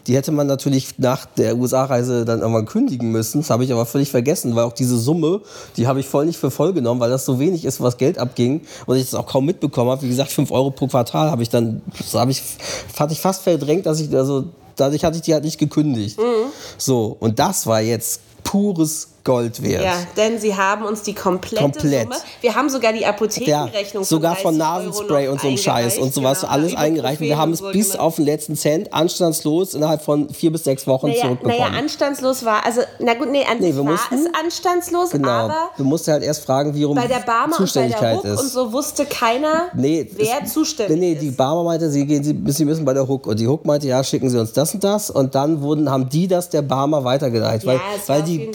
die 0.07 0.15
hätte 0.15 0.31
man 0.31 0.47
natürlich 0.47 0.97
nach 0.97 1.25
der 1.25 1.57
USA-Reise 1.57 2.23
dann 2.25 2.39
irgendwann 2.39 2.65
kündigen 2.65 3.11
müssen. 3.11 3.41
Das 3.41 3.49
habe 3.49 3.63
ich 3.63 3.73
aber 3.73 3.85
völlig 3.85 4.09
vergessen, 4.09 4.55
weil 4.55 4.63
auch 4.63 4.73
diese 4.73 4.97
Summe, 4.97 5.41
die 5.75 5.87
habe 5.87 5.99
ich 5.99 6.07
voll 6.07 6.25
nicht 6.25 6.37
für 6.37 6.49
voll 6.49 6.73
genommen, 6.73 6.99
weil 7.01 7.09
das 7.09 7.25
so 7.25 7.39
wenig 7.39 7.65
ist, 7.65 7.81
was 7.81 7.97
Geld 7.97 8.17
abging 8.17 8.61
und 8.85 8.95
ich 8.95 9.03
das 9.03 9.15
auch 9.15 9.25
kaum 9.25 9.45
mitbekommen 9.45 9.91
habe. 9.91 10.01
Wie 10.03 10.09
gesagt, 10.09 10.31
5 10.31 10.51
Euro 10.51 10.71
pro 10.71 10.87
Quartal 10.87 11.29
habe 11.29 11.43
ich 11.43 11.49
dann, 11.49 11.81
das 11.97 12.13
habe 12.13 12.31
ich, 12.31 12.41
fand 12.41 13.11
ich 13.11 13.19
fast 13.19 13.43
verdrängt, 13.43 13.85
dass 13.85 13.99
ich, 13.99 14.15
also 14.15 14.45
dadurch 14.75 15.03
hatte 15.03 15.17
ich 15.17 15.23
die 15.23 15.33
halt 15.33 15.43
nicht 15.43 15.57
gekündigt. 15.57 16.17
Mhm. 16.17 16.51
So, 16.77 17.17
und 17.19 17.39
das 17.39 17.67
war 17.67 17.81
jetzt 17.81 18.21
pures 18.43 19.09
Gold 19.27 19.61
wert. 19.61 19.83
Ja, 19.83 19.93
denn 20.15 20.39
sie 20.39 20.55
haben 20.55 20.83
uns 20.85 21.03
die 21.03 21.13
komplette 21.13 21.61
Komplett. 21.61 22.03
Summe. 22.03 22.15
Wir 22.41 22.55
haben 22.55 22.69
sogar 22.69 22.93
die 22.93 23.01
Ja, 23.01 23.09
Apothekenrechnung 23.09 24.03
sogar 24.03 24.35
von 24.37 24.57
30 24.57 24.61
Euro 24.73 24.87
Nasenspray 24.89 25.27
und 25.27 25.41
so 25.41 25.47
einem 25.49 25.57
Scheiß 25.57 25.97
und 25.99 26.13
sowas 26.13 26.41
Genau, 26.41 26.53
alles 26.53 26.75
eingereicht. 26.75 27.21
Und 27.21 27.27
wir 27.27 27.37
haben 27.37 27.51
es 27.51 27.59
so, 27.59 27.71
bis 27.71 27.91
genau. 27.91 28.03
auf 28.05 28.15
den 28.15 28.25
letzten 28.25 28.55
Cent 28.55 28.93
anstandslos 28.93 29.73
innerhalb 29.73 30.01
von 30.01 30.29
vier 30.29 30.51
bis 30.51 30.63
sechs 30.63 30.87
Wochen 30.87 31.07
Naja, 31.09 31.21
zurückbekommen. 31.23 31.59
naja, 31.59 31.77
anstandslos 31.77 32.43
war, 32.45 32.65
also, 32.65 32.81
na 32.99 33.13
gut, 33.15 33.29
nee, 33.29 33.43
an 33.43 33.57
Nee, 33.59 33.67
wir 33.75 33.77
war 33.85 33.91
mussten- 33.91 34.15
es 34.15 34.33
anstandslos, 34.41 35.11
genau. 35.11 35.29
aber 35.29 35.69
Du 35.77 35.83
musst 35.83 36.07
halt 36.07 36.23
erst 36.23 36.45
fragen, 36.45 36.73
wie 36.73 36.83
rum 36.83 36.95
bei 36.95 37.07
der 37.07 37.19
Barmer 37.19 37.43
und 37.43 37.51
bei 37.51 37.57
der 37.57 37.57
Zuständigkeit 37.65 38.23
ist. 38.23 38.39
und 38.39 38.49
so 38.49 38.71
wusste 38.71 39.05
keiner, 39.05 39.65
Nee, 39.75 40.09
wer 40.15 40.43
es- 40.43 40.53
zuständig 40.53 40.97
Nee, 40.97 41.13
nee, 41.13 41.19
die 41.19 41.27
ist. 41.27 41.37
Barmer 41.37 41.63
meinte, 41.63 41.89
sie, 41.91 42.05
gehen, 42.05 42.23
sie, 42.23 42.35
sie 42.47 42.65
müssen 42.65 42.85
bei 42.85 42.93
der 42.93 43.07
Hook. 43.07 43.27
Und 43.27 43.39
die 43.39 43.47
Hook 43.47 43.65
meinte, 43.65 43.87
ja, 43.87 44.03
schicken 44.03 44.29
Sie 44.29 44.39
uns 44.39 44.53
das 44.53 44.73
und 44.73 44.83
das. 44.83 45.09
Und 45.09 45.35
dann 45.35 45.61
wurden, 45.61 45.89
haben 45.91 46.07
die 46.09 46.27
das 46.27 46.49
der 46.49 46.61
Barmer 46.61 47.03
weitergeleitet. 47.03 47.63
Ja, 47.63 47.73
weil 47.73 47.79
weil 48.07 48.23
die 48.23 48.37
jeden 48.37 48.51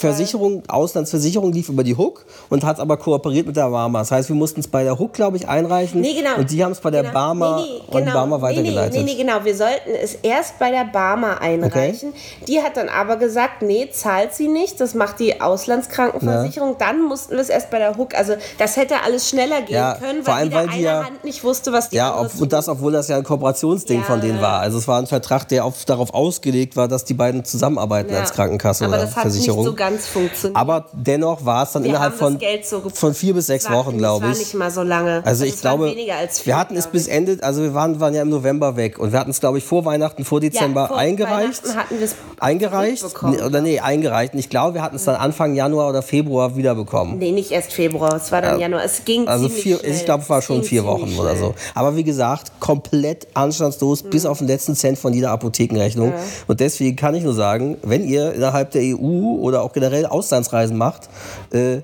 Versicherung, 0.62 0.82
Auslandsversicherung 0.82 1.52
lief 1.52 1.68
über 1.68 1.84
die 1.84 1.96
Hook 1.96 2.24
und 2.48 2.64
hat 2.64 2.80
aber 2.80 2.96
kooperiert 2.96 3.46
mit 3.46 3.56
der 3.56 3.68
Barmer. 3.70 4.00
Das 4.00 4.10
heißt, 4.10 4.28
wir 4.28 4.36
mussten 4.36 4.60
es 4.60 4.68
bei 4.68 4.84
der 4.84 4.98
Hook, 4.98 5.12
glaube 5.12 5.36
ich, 5.36 5.48
einreichen. 5.48 6.00
Nee, 6.00 6.14
genau. 6.14 6.36
Und 6.38 6.50
die 6.50 6.62
haben 6.64 6.72
es 6.72 6.80
bei 6.80 6.90
der 6.90 7.02
Genau. 7.02 7.14
Barmer 7.14 7.56
Nee, 7.56 7.62
nee, 7.62 7.80
und 7.98 8.04
genau. 8.04 8.12
Barmer 8.12 8.42
weitergeleitet. 8.42 8.92
Nee, 8.94 9.02
nee, 9.04 9.12
nee, 9.16 9.22
genau. 9.22 9.44
Wir 9.44 9.56
sollten 9.56 9.90
es 10.02 10.14
erst 10.22 10.58
bei 10.58 10.70
der 10.70 10.84
Barmer 10.84 11.40
einreichen. 11.40 12.12
Die 12.46 12.60
hat 12.62 12.76
dann 12.76 12.88
aber 12.88 13.16
gesagt, 13.16 13.62
nee, 13.62 13.88
zahlt 13.90 14.34
sie 14.34 14.48
nicht. 14.48 14.80
Das 14.80 14.94
macht 14.94 15.18
die 15.20 15.40
Auslandskrankenversicherung. 15.40 16.76
Dann 16.78 17.02
mussten 17.02 17.32
wir 17.34 17.40
es 17.40 17.48
erst 17.48 17.70
bei 17.70 17.78
der 17.78 17.96
Hook. 17.96 18.14
Also 18.14 18.34
das 18.58 18.76
hätte 18.76 18.96
alles 19.04 19.28
schneller 19.28 19.62
gehen 19.62 19.74
Ja, 19.76 19.94
können, 19.94 20.26
weil 20.26 20.34
allem, 20.34 20.48
wieder 20.50 20.56
weil 20.60 20.66
die 20.68 20.72
eine 20.74 20.82
ja- 20.82 21.04
Hand 21.04 21.24
nicht 21.24 21.42
wusste, 21.44 21.72
was 21.72 21.88
die 21.90 21.96
Ja, 21.96 22.14
auf, 22.14 22.40
und 22.40 22.52
das, 22.52 22.68
obwohl 22.68 22.92
das 22.92 23.08
ja 23.08 23.16
ein 23.16 23.24
Kooperationsding 23.24 24.00
Ja, 24.00 24.04
von 24.06 24.20
denen 24.20 24.36
ja. 24.36 24.42
war. 24.42 24.60
Also 24.60 24.78
es 24.78 24.88
war 24.88 24.98
ein 24.98 25.06
Vertrag, 25.06 25.48
der 25.48 25.64
auf, 25.64 25.84
darauf 25.84 26.14
ausgelegt 26.14 26.76
war, 26.76 26.88
dass 26.88 27.04
die 27.04 27.14
beiden 27.14 27.44
zusammenarbeiten 27.44 28.12
Ja. 28.12 28.20
als 28.20 28.32
Krankenkasse 28.32 28.84
Aber 28.84 28.94
oder 28.94 29.02
das 29.04 29.16
hat 29.16 29.22
Versicherung. 29.22 29.60
nicht 29.60 29.68
so 29.70 29.74
ganz 29.74 30.06
funktioniert. 30.06 30.51
Aber 30.54 30.86
dennoch 30.92 31.44
war 31.44 31.64
es 31.64 31.72
dann 31.72 31.84
innerhalb 31.84 32.14
von, 32.14 32.38
das 32.38 32.70
so 32.70 32.82
von 32.92 33.14
vier 33.14 33.34
bis 33.34 33.46
sechs 33.46 33.68
war- 33.68 33.76
Wochen, 33.84 33.98
glaube 33.98 34.26
ich. 34.26 34.32
war 34.32 34.38
nicht 34.38 34.54
mal 34.54 34.70
so 34.70 34.82
lange. 34.82 35.22
Also 35.24 35.44
ich 35.44 35.54
es 35.54 35.64
waren 35.64 35.78
glaube, 35.78 35.90
weniger 35.92 36.16
als 36.16 36.40
vier, 36.40 36.52
wir 36.52 36.58
hatten 36.58 36.76
es 36.76 36.86
bis 36.86 37.06
ich. 37.06 37.12
Ende, 37.12 37.38
also 37.42 37.62
wir 37.62 37.74
waren, 37.74 37.98
waren 38.00 38.14
ja 38.14 38.22
im 38.22 38.28
November 38.28 38.76
weg 38.76 38.98
und 38.98 39.12
wir 39.12 39.18
hatten 39.18 39.30
es, 39.30 39.40
glaube 39.40 39.58
ich, 39.58 39.64
vor 39.64 39.84
Weihnachten, 39.84 40.24
vor 40.24 40.40
Dezember 40.40 40.82
ja, 40.82 40.86
vor 40.88 40.98
eingereicht. 40.98 41.62
Weihnachten 41.64 41.76
hatten 41.78 41.98
wir 41.98 42.04
es 42.04 42.14
Eingereicht? 42.38 43.04
Nee, 43.22 43.42
oder 43.42 43.60
nee, 43.60 43.78
eingereicht. 43.80 44.32
Und 44.34 44.38
ich 44.40 44.48
glaube, 44.50 44.74
wir 44.74 44.82
hatten 44.82 44.96
es 44.96 45.04
dann 45.04 45.16
Anfang 45.16 45.54
Januar 45.54 45.88
oder 45.88 46.02
Februar 46.02 46.56
wiederbekommen. 46.56 47.18
Nee, 47.18 47.32
nicht 47.32 47.50
erst 47.50 47.72
Februar, 47.72 48.14
es 48.16 48.30
war 48.32 48.42
dann 48.42 48.58
Januar. 48.60 48.84
Es 48.84 49.04
ging 49.04 49.28
Also 49.28 49.48
vier, 49.48 49.78
schnell. 49.78 49.92
ich 49.92 50.04
glaube, 50.04 50.22
es 50.24 50.30
war 50.30 50.42
schon 50.42 50.62
vier 50.64 50.84
Wochen 50.84 51.16
oder 51.18 51.36
so. 51.36 51.54
Aber 51.74 51.96
wie 51.96 52.04
gesagt, 52.04 52.52
komplett 52.60 53.26
anstandslos 53.34 54.02
bis 54.02 54.26
auf 54.26 54.38
den 54.38 54.46
letzten 54.48 54.74
Cent 54.74 54.98
von 54.98 55.12
jeder 55.12 55.30
Apothekenrechnung. 55.30 56.12
Und 56.48 56.60
deswegen 56.60 56.96
kann 56.96 57.14
ich 57.14 57.22
nur 57.22 57.34
sagen, 57.34 57.76
wenn 57.82 58.04
ihr 58.04 58.32
innerhalb 58.32 58.70
der 58.72 58.82
EU 58.82 59.36
oder 59.40 59.62
auch 59.62 59.72
generell 59.72 60.06
Auslandsreisen 60.32 60.76
macht, 60.76 61.08
äh, 61.50 61.82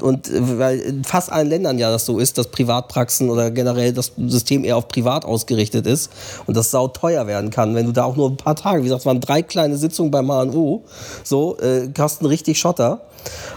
und 0.00 0.28
äh, 0.28 0.58
weil 0.58 0.78
in 0.78 1.04
fast 1.04 1.30
allen 1.30 1.48
Ländern 1.48 1.78
ja 1.78 1.90
das 1.90 2.06
so 2.06 2.18
ist, 2.18 2.38
dass 2.38 2.48
Privatpraxen 2.48 3.28
oder 3.30 3.50
generell 3.50 3.92
das 3.92 4.12
System 4.16 4.64
eher 4.64 4.76
auf 4.76 4.88
privat 4.88 5.24
ausgerichtet 5.24 5.86
ist 5.86 6.10
und 6.46 6.56
das 6.56 6.70
sau 6.70 6.88
teuer 6.88 7.26
werden 7.26 7.50
kann, 7.50 7.74
wenn 7.74 7.86
du 7.86 7.92
da 7.92 8.04
auch 8.04 8.16
nur 8.16 8.30
ein 8.30 8.36
paar 8.36 8.56
Tage, 8.56 8.80
wie 8.80 8.84
gesagt, 8.84 9.00
es 9.00 9.06
waren 9.06 9.20
drei 9.20 9.42
kleine 9.42 9.76
Sitzungen 9.76 10.10
beim 10.10 10.28
HNO, 10.28 10.84
so, 11.24 11.58
äh, 11.58 11.88
kosten 11.94 12.26
richtig 12.26 12.58
Schotter. 12.58 13.02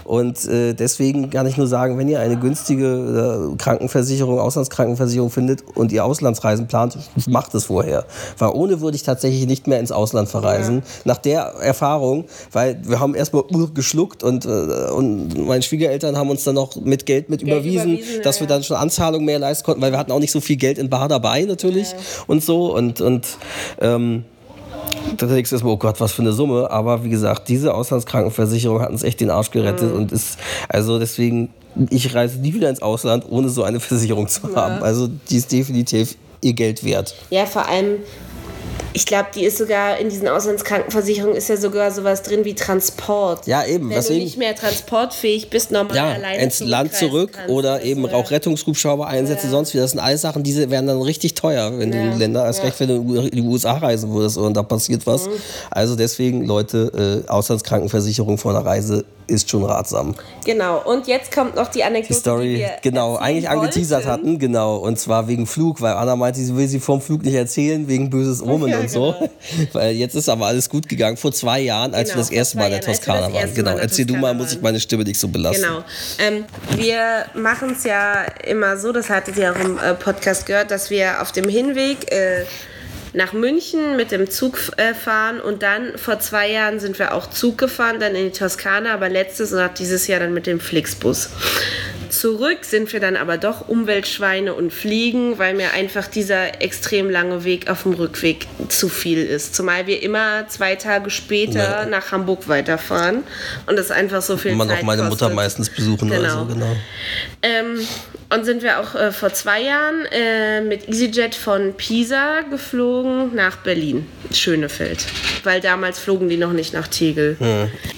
Und 0.04 0.46
äh, 0.48 0.74
deswegen 0.74 1.30
kann 1.30 1.48
ich 1.48 1.58
nur 1.58 1.68
sagen, 1.68 1.98
wenn 1.98 2.08
ihr 2.08 2.20
eine 2.20 2.38
günstige 2.38 3.52
äh, 3.54 3.58
Krankenversicherung, 3.58 4.40
Auslandskrankenversicherung 4.40 5.30
findet 5.30 5.64
und 5.76 5.92
ihr 5.92 6.06
Auslandsreisen 6.06 6.68
plant, 6.68 6.98
macht 7.28 7.54
es 7.56 7.66
vorher. 7.66 8.06
Weil 8.38 8.50
ohne 8.50 8.82
würde 8.82 8.96
ich 8.96 9.04
tatsächlich 9.04 9.46
nicht 9.48 9.68
mehr 9.68 9.80
ins 9.80 9.92
Ausland 9.92 10.30
verreisen. 10.30 10.84
Nach 11.06 11.18
der 11.18 11.42
Erfahrung, 11.62 12.26
weil 12.52 12.82
wir 12.84 13.00
haben 13.00 13.16
erstmal 13.16 13.44
geschluckt 13.74 14.24
und, 14.24 14.46
äh, 14.46 14.50
und 14.50 15.48
meine 15.48 15.62
Schwiegereltern 15.62 16.18
haben 16.18 16.30
uns 16.30 16.44
dann 16.44 16.56
noch 16.56 16.76
mit 16.76 17.06
Geld 17.06 17.30
mit 17.30 17.42
Geld 17.42 17.52
überwiesen, 17.52 17.98
überwiesen, 17.98 18.22
dass 18.24 18.38
ja, 18.38 18.42
wir 18.42 18.48
dann 18.48 18.64
schon 18.64 18.78
Anzahlungen 18.78 19.26
mehr 19.26 19.40
leisten 19.40 19.66
konnten, 19.66 19.82
weil 19.82 19.92
wir 19.92 19.98
hatten 19.98 20.12
auch 20.12 20.20
nicht 20.20 20.32
so 20.32 20.42
viel 20.42 20.58
Geld 20.58 20.78
in 20.78 20.90
Bar 20.90 21.08
dabei 21.08 21.44
natürlich 21.44 21.96
und 22.28 22.44
so 22.44 22.76
und, 22.76 23.02
und 23.02 23.38
ähm, 23.80 24.26
da 25.18 25.26
denkst 25.26 25.50
du 25.50 25.56
erstmal, 25.56 25.74
oh 25.74 25.78
Gott, 25.78 26.00
was 26.00 26.12
für 26.12 26.22
eine 26.22 26.34
Summe. 26.34 26.70
Aber 26.70 27.04
wie 27.04 27.10
gesagt, 27.10 27.50
diese 27.50 27.74
Auslandskrankenversicherung 27.74 28.82
hat 28.82 28.90
uns 28.90 29.04
echt 29.04 29.20
den 29.20 29.30
Arsch 29.30 29.52
gerettet 29.52 29.94
und 29.94 30.12
ist, 30.12 30.38
also 30.70 31.00
deswegen, 31.00 31.50
ich 31.90 32.14
reise 32.14 32.40
nie 32.40 32.54
wieder 32.54 32.70
ins 32.70 32.82
Ausland, 32.82 33.26
ohne 33.30 33.50
so 33.50 33.64
eine 33.64 33.80
Versicherung 33.80 34.28
zu 34.28 34.56
haben. 34.56 34.84
Also 34.84 35.08
die 35.30 35.38
ist 35.38 35.52
definitiv 35.52 36.16
ihr 36.42 36.54
Geld 36.54 36.84
wert. 36.84 37.16
Ja, 37.30 37.46
vor 37.46 37.68
allem, 37.68 37.98
ich 38.94 39.06
glaube, 39.06 39.28
die 39.34 39.44
ist 39.46 39.58
sogar 39.58 39.98
in 39.98 40.10
diesen 40.10 40.28
Auslandskrankenversicherungen 40.28 41.36
ist 41.38 41.48
ja 41.50 41.58
sogar 41.58 41.92
sowas 41.92 42.22
drin 42.24 42.44
wie 42.46 42.56
Transport. 42.56 43.48
Ja, 43.48 43.66
eben, 43.66 43.90
Wenn 43.90 43.96
deswegen- 43.96 44.20
du 44.20 44.26
nicht 44.26 44.38
mehr 44.38 44.56
transportfähig 44.56 45.50
bist, 45.50 45.72
normal 45.72 45.96
Ja, 45.96 46.12
alleine 46.12 46.44
ins 46.44 46.60
Land 46.60 46.94
zurück 46.94 47.38
oder 47.48 47.82
eben 47.84 48.04
so, 48.04 48.10
auch 48.12 48.32
Rettungshubschrauber 48.32 49.08
einsetzen, 49.08 49.50
sonst 49.50 49.74
wie. 49.74 49.78
Das 49.78 49.92
sind 49.92 50.00
alles 50.00 50.22
Sachen, 50.22 50.44
diese 50.44 50.70
werden 50.70 50.88
dann 50.88 51.02
richtig 51.02 51.36
teuer, 51.36 51.72
wenn 51.78 51.92
du 51.92 51.98
in 51.98 52.12
die 52.14 52.18
Länder, 52.20 52.46
erst 52.46 52.64
recht, 52.64 52.80
wenn 52.80 52.88
du 52.90 53.22
in 53.22 53.32
die 53.32 53.42
USA 53.42 53.74
reisen 53.78 54.12
würdest 54.14 54.38
und 54.38 54.56
da 54.56 54.64
passiert 54.64 55.06
was. 55.08 55.28
Mhm. 55.28 55.32
Also 55.70 55.96
deswegen, 55.96 56.46
Leute, 56.46 57.24
äh, 57.26 57.30
Auslandskrankenversicherung 57.30 58.38
vor 58.38 58.52
einer 58.56 58.66
Reise 58.66 59.06
ist 59.32 59.50
schon 59.50 59.64
ratsam. 59.64 60.16
Genau, 60.46 60.82
und 60.84 61.08
jetzt 61.08 61.32
kommt 61.34 61.56
noch 61.56 61.70
die 61.70 61.84
Anekdote, 61.84 62.14
die 62.14 62.20
Story, 62.20 62.50
die 62.54 62.60
wir 62.60 62.72
genau, 62.82 63.16
eigentlich 63.18 63.50
angeteasert 63.50 64.06
wollten. 64.06 64.12
hatten, 64.12 64.40
genau, 64.40 64.78
und 64.78 65.00
zwar 65.00 65.28
wegen 65.28 65.48
Flug, 65.48 65.82
weil 65.82 65.94
Anna 65.94 66.16
meinte, 66.16 66.40
sie 66.40 66.56
will 66.56 66.68
sie 66.68 66.80
vom 66.80 67.02
Flug 67.02 67.24
nicht 67.24 67.34
erzählen, 67.36 67.88
wegen 67.88 68.10
böses 68.10 68.42
Omen 68.42 68.70
Ja, 68.70 68.80
und 68.80 68.90
so. 68.90 69.14
genau. 69.18 69.30
Weil 69.74 69.96
jetzt 69.96 70.16
ist 70.16 70.30
aber 70.30 70.46
alles 70.48 70.70
gut 70.70 70.88
gegangen, 70.90 71.18
vor 71.18 71.32
zwei 71.32 71.60
Jahren, 71.62 71.94
als 71.94 72.10
Genau, 72.10 72.18
wir 72.18 72.22
das 72.24 72.32
erste 72.32 72.58
Mal 72.58 72.66
in 72.66 72.72
der 72.72 72.82
Toskana 72.82 73.34
waren. 73.34 73.54
Genau, 73.54 73.78
erzähl 73.78 74.06
du 74.06 74.16
mal, 74.18 74.34
muss 74.34 74.54
ich 74.54 74.62
meine 74.62 74.80
Stimme 74.80 75.04
nicht 75.04 75.20
so 75.20 75.28
belasten. 75.28 75.64
Genau. 75.64 75.84
Ähm, 76.20 76.46
wir 76.78 77.26
machen 77.34 77.74
es 77.78 77.84
ja 77.84 78.24
immer 78.46 78.78
so, 78.78 78.92
das 78.92 79.10
hattet 79.10 79.38
ihr 79.38 79.52
auch 79.52 79.60
im 79.60 79.78
äh, 79.78 79.94
Podcast 79.94 80.46
gehört, 80.46 80.72
dass 80.72 80.90
wir 80.90 81.22
auf 81.22 81.32
dem 81.32 81.48
Hinweg 81.50 82.12
äh, 82.12 82.46
nach 83.14 83.34
München 83.34 83.98
mit 83.98 84.12
dem 84.12 84.30
Zug 84.30 84.58
äh, 84.78 84.94
fahren 84.94 85.42
und 85.42 85.64
dann 85.64 85.98
vor 85.98 86.20
zwei 86.20 86.50
Jahren 86.50 86.80
sind 86.80 86.98
wir 87.00 87.14
auch 87.14 87.30
Zug 87.30 87.58
gefahren, 87.58 88.00
dann 88.00 88.16
in 88.16 88.32
die 88.32 88.38
Toskana, 88.38 88.94
aber 88.94 89.10
letztes 89.10 89.52
und 89.52 89.60
auch 89.60 89.74
dieses 89.74 90.08
Jahr 90.08 90.20
dann 90.20 90.34
mit 90.34 90.48
dem 90.48 90.60
Flixbus. 90.60 91.30
Zurück 92.12 92.60
sind 92.66 92.92
wir 92.92 93.00
dann 93.00 93.16
aber 93.16 93.38
doch 93.38 93.70
Umweltschweine 93.70 94.54
und 94.54 94.74
fliegen, 94.74 95.40
weil 95.40 95.54
mir 95.54 95.72
einfach 95.72 96.08
dieser 96.08 96.62
extrem 96.62 97.10
lange 97.10 97.46
Weg 97.46 97.70
auf 97.70 97.84
dem 97.84 97.94
Rückweg 97.94 98.48
zu 98.68 98.90
viel 98.90 99.20
ist. 99.26 99.56
Zumal 99.56 99.88
wir 99.88 100.04
immer 100.04 100.46
zwei 100.50 100.76
Tage 100.76 101.10
später 101.10 101.84
Ja. 101.84 101.86
nach 101.86 102.12
Hamburg 102.12 102.50
weiterfahren 102.50 103.24
und 103.66 103.78
das 103.80 103.92
einfach 103.92 104.22
so 104.22 104.36
viel 104.36 104.52
Zeit 104.58 104.68
noch 104.68 104.82
meine 104.84 105.04
Mutter 105.04 105.10
kostet. 105.28 105.36
meistens 105.36 105.70
besuchen 105.70 106.10
oder 106.12 106.20
Genau. 106.22 106.40
so, 106.40 106.46
genau. 106.48 106.76
Ähm, 107.44 107.80
Und 108.34 108.46
sind 108.46 108.64
wir 108.64 108.80
auch 108.80 108.96
äh, 108.96 109.12
vor 109.12 109.34
zwei 109.34 109.62
Jahren 109.62 110.06
äh, 110.10 110.62
mit 110.62 110.88
EasyJet 110.88 111.36
von 111.36 111.74
Pisa 111.74 112.42
geflogen 112.50 113.36
nach 113.36 113.58
Berlin, 113.58 114.06
Schönefeld. 114.32 115.06
Weil 115.44 115.60
damals 115.60 116.00
flogen 116.00 116.30
die 116.30 116.38
noch 116.38 116.54
nicht 116.54 116.74
nach 116.74 116.88
Tegel. 116.88 117.36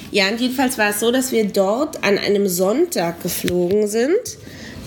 Ja, 0.10 0.28
und 0.30 0.40
jedenfalls 0.42 0.78
war 0.80 0.90
es 0.90 1.00
so, 1.00 1.12
dass 1.12 1.32
wir 1.32 1.46
dort 1.46 2.04
an 2.04 2.18
einem 2.18 2.48
Sonntag 2.48 3.22
geflogen 3.22 3.88
sind. 3.88 4.03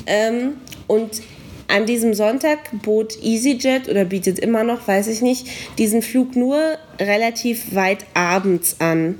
Ähm, 0.06 0.54
und 0.86 1.22
an 1.68 1.86
diesem 1.86 2.14
Sonntag 2.14 2.58
bot 2.82 3.16
EasyJet 3.22 3.88
oder 3.88 4.04
bietet 4.04 4.38
immer 4.38 4.62
noch, 4.62 4.86
weiß 4.86 5.08
ich 5.08 5.20
nicht, 5.20 5.48
diesen 5.78 6.02
Flug 6.02 6.36
nur 6.36 6.78
relativ 7.00 7.74
weit 7.74 8.06
abends 8.14 8.76
an. 8.78 9.16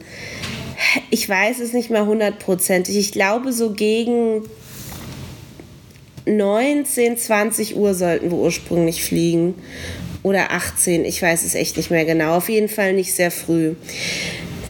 Ich 1.10 1.28
weiß 1.28 1.58
es 1.60 1.72
nicht 1.72 1.90
mehr 1.90 2.06
hundertprozentig. 2.06 2.96
Ich 2.96 3.12
glaube, 3.12 3.52
so 3.52 3.72
gegen 3.72 4.42
19, 6.26 7.16
20 7.16 7.76
Uhr 7.76 7.94
sollten 7.94 8.30
wir 8.30 8.38
ursprünglich 8.38 9.02
fliegen. 9.04 9.54
Oder 10.22 10.50
18, 10.50 11.04
ich 11.04 11.22
weiß 11.22 11.44
es 11.44 11.54
echt 11.54 11.76
nicht 11.76 11.90
mehr 11.90 12.04
genau. 12.04 12.36
Auf 12.36 12.48
jeden 12.48 12.68
Fall 12.68 12.92
nicht 12.92 13.14
sehr 13.14 13.30
früh. 13.30 13.74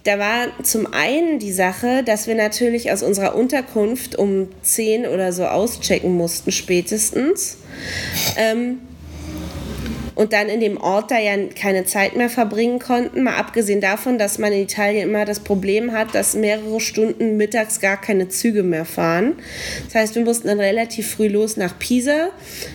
Da 0.07 0.21
war 0.21 0.47
zum 0.63 0.87
einen 0.93 1.41
die 1.41 1.51
Sache, 1.51 2.05
dass 2.05 2.29
wir 2.29 2.37
natürlich 2.37 2.93
aus 2.93 3.03
unserer 3.03 3.35
Unterkunft 3.35 4.15
um 4.15 4.49
10 4.63 5.05
oder 5.05 5.33
so 5.33 5.47
auschecken 5.47 6.13
mussten, 6.17 6.53
spätestens. 6.53 7.57
Ähm, 8.37 8.79
und 10.15 10.33
dann 10.33 10.49
in 10.49 10.61
dem 10.61 10.81
Ort 10.81 11.11
da 11.11 11.19
ja 11.19 11.37
keine 11.61 11.87
Zeit 11.87 12.15
mehr 12.15 12.31
verbringen 12.31 12.79
konnten. 12.79 13.25
Mal 13.25 13.35
abgesehen 13.35 13.81
davon, 13.81 14.17
dass 14.17 14.39
man 14.39 14.53
in 14.53 14.63
Italien 14.63 15.09
immer 15.09 15.25
das 15.25 15.41
Problem 15.41 15.91
hat, 15.91 16.15
dass 16.15 16.37
mehrere 16.37 16.79
Stunden 16.79 17.37
mittags 17.37 17.81
gar 17.81 18.01
keine 18.01 18.29
Züge 18.29 18.63
mehr 18.63 18.85
fahren. 18.85 19.33
Das 19.87 19.97
heißt, 19.97 20.15
wir 20.15 20.23
mussten 20.23 20.47
dann 20.47 20.61
relativ 20.61 21.11
früh 21.11 21.27
los 21.27 21.57
nach 21.57 21.77
Pisa. 21.81 22.29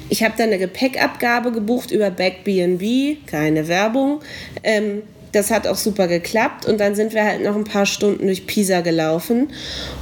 Ich 0.10 0.22
habe 0.22 0.34
dann 0.38 0.48
eine 0.48 0.60
Gepäckabgabe 0.60 1.54
gebucht 1.54 1.92
über 1.92 2.12
Backbnb, 2.12 3.26
keine 3.26 3.70
Werbung. 3.70 4.20
Ähm, 4.66 5.04
das 5.32 5.52
hat 5.52 5.68
auch 5.68 5.76
super 5.76 6.08
geklappt 6.08 6.66
und 6.66 6.80
dann 6.80 6.96
sind 6.96 7.14
wir 7.14 7.24
halt 7.24 7.44
noch 7.44 7.56
ein 7.56 7.64
paar 7.64 7.86
Stunden 7.86 8.26
durch 8.26 8.46
Pisa 8.48 8.82
gelaufen. 8.82 9.50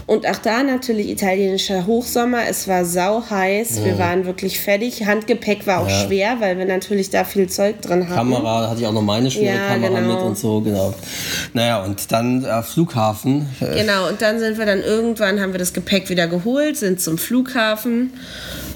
Und 0.07 0.27
auch 0.27 0.37
da 0.37 0.63
natürlich 0.63 1.07
italienischer 1.09 1.85
Hochsommer. 1.85 2.47
Es 2.49 2.67
war 2.67 2.83
sau 2.83 3.23
heiß. 3.29 3.83
Wir 3.83 3.99
waren 3.99 4.25
wirklich 4.25 4.59
fertig. 4.59 5.05
Handgepäck 5.05 5.67
war 5.67 5.81
auch 5.81 5.87
Ja. 5.89 6.05
schwer, 6.07 6.37
weil 6.39 6.57
wir 6.57 6.65
natürlich 6.65 7.11
da 7.11 7.23
viel 7.23 7.47
Zeug 7.47 7.81
drin 7.81 8.05
hatten. 8.09 8.15
Kamera, 8.15 8.69
hatte 8.69 8.81
ich 8.81 8.87
auch 8.87 8.91
noch 8.93 9.03
meine 9.03 9.29
schwere 9.29 9.55
Ja, 9.57 9.67
Kamera 9.67 9.99
genau. 9.99 10.13
mit 10.15 10.23
und 10.23 10.37
so, 10.37 10.61
genau. 10.61 10.93
Naja, 11.53 11.83
und 11.83 12.11
dann 12.11 12.43
äh, 12.43 12.63
Flughafen. 12.63 13.47
Genau, 13.59 14.07
und 14.09 14.21
dann 14.21 14.39
sind 14.39 14.57
wir 14.57 14.65
dann 14.65 14.81
irgendwann, 14.81 15.39
haben 15.39 15.51
wir 15.53 15.59
das 15.59 15.73
Gepäck 15.73 16.09
wieder 16.09 16.27
geholt, 16.27 16.75
sind 16.77 16.99
zum 17.01 17.17
Flughafen. 17.19 18.13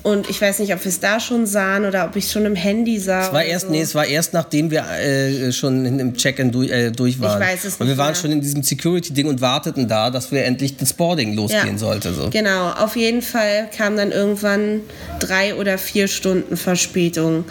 Und 0.03 0.29
ich 0.29 0.41
weiß 0.41 0.59
nicht, 0.59 0.73
ob 0.73 0.83
wir 0.83 0.89
es 0.89 0.99
da 0.99 1.21
schon 1.21 1.45
sahen 1.45 1.85
oder 1.85 2.05
ob 2.05 2.15
ich 2.17 2.25
es 2.25 2.31
schon 2.33 2.45
im 2.45 2.55
Handy 2.55 2.99
sah. 2.99 3.21
Es 3.21 3.27
war 3.27 3.35
oder 3.35 3.45
erst, 3.45 3.65
so. 3.67 3.71
nee, 3.71 3.79
es 3.81 3.95
war 3.95 4.05
erst 4.05 4.33
nachdem 4.33 4.69
wir 4.69 4.83
äh, 4.99 5.51
schon 5.53 5.85
im 5.85 6.13
Check-in 6.15 6.51
durch, 6.51 6.69
äh, 6.69 6.91
durch 6.91 7.21
waren. 7.21 7.39
weiß 7.39 7.63
es 7.63 7.73
Und 7.75 7.79
wir 7.79 7.85
nicht 7.87 7.97
waren 7.97 8.07
mehr. 8.07 8.15
schon 8.15 8.31
in 8.33 8.41
diesem 8.41 8.63
Security-Ding 8.63 9.27
und 9.27 9.39
warteten 9.39 9.87
da, 9.87 10.09
dass 10.09 10.31
wir 10.33 10.43
endlich 10.43 10.75
das 10.75 10.91
Boarding 10.91 11.33
losgehen 11.35 11.77
sollte. 11.77 12.13
So. 12.13 12.29
Genau, 12.31 12.71
auf 12.71 12.97
jeden 12.97 13.21
Fall 13.21 13.69
kam 13.75 13.95
dann 13.95 14.11
irgendwann 14.11 14.81
drei 15.19 15.55
oder 15.55 15.77
vier 15.77 16.09
Stunden 16.09 16.57
Verspätung. 16.57 17.45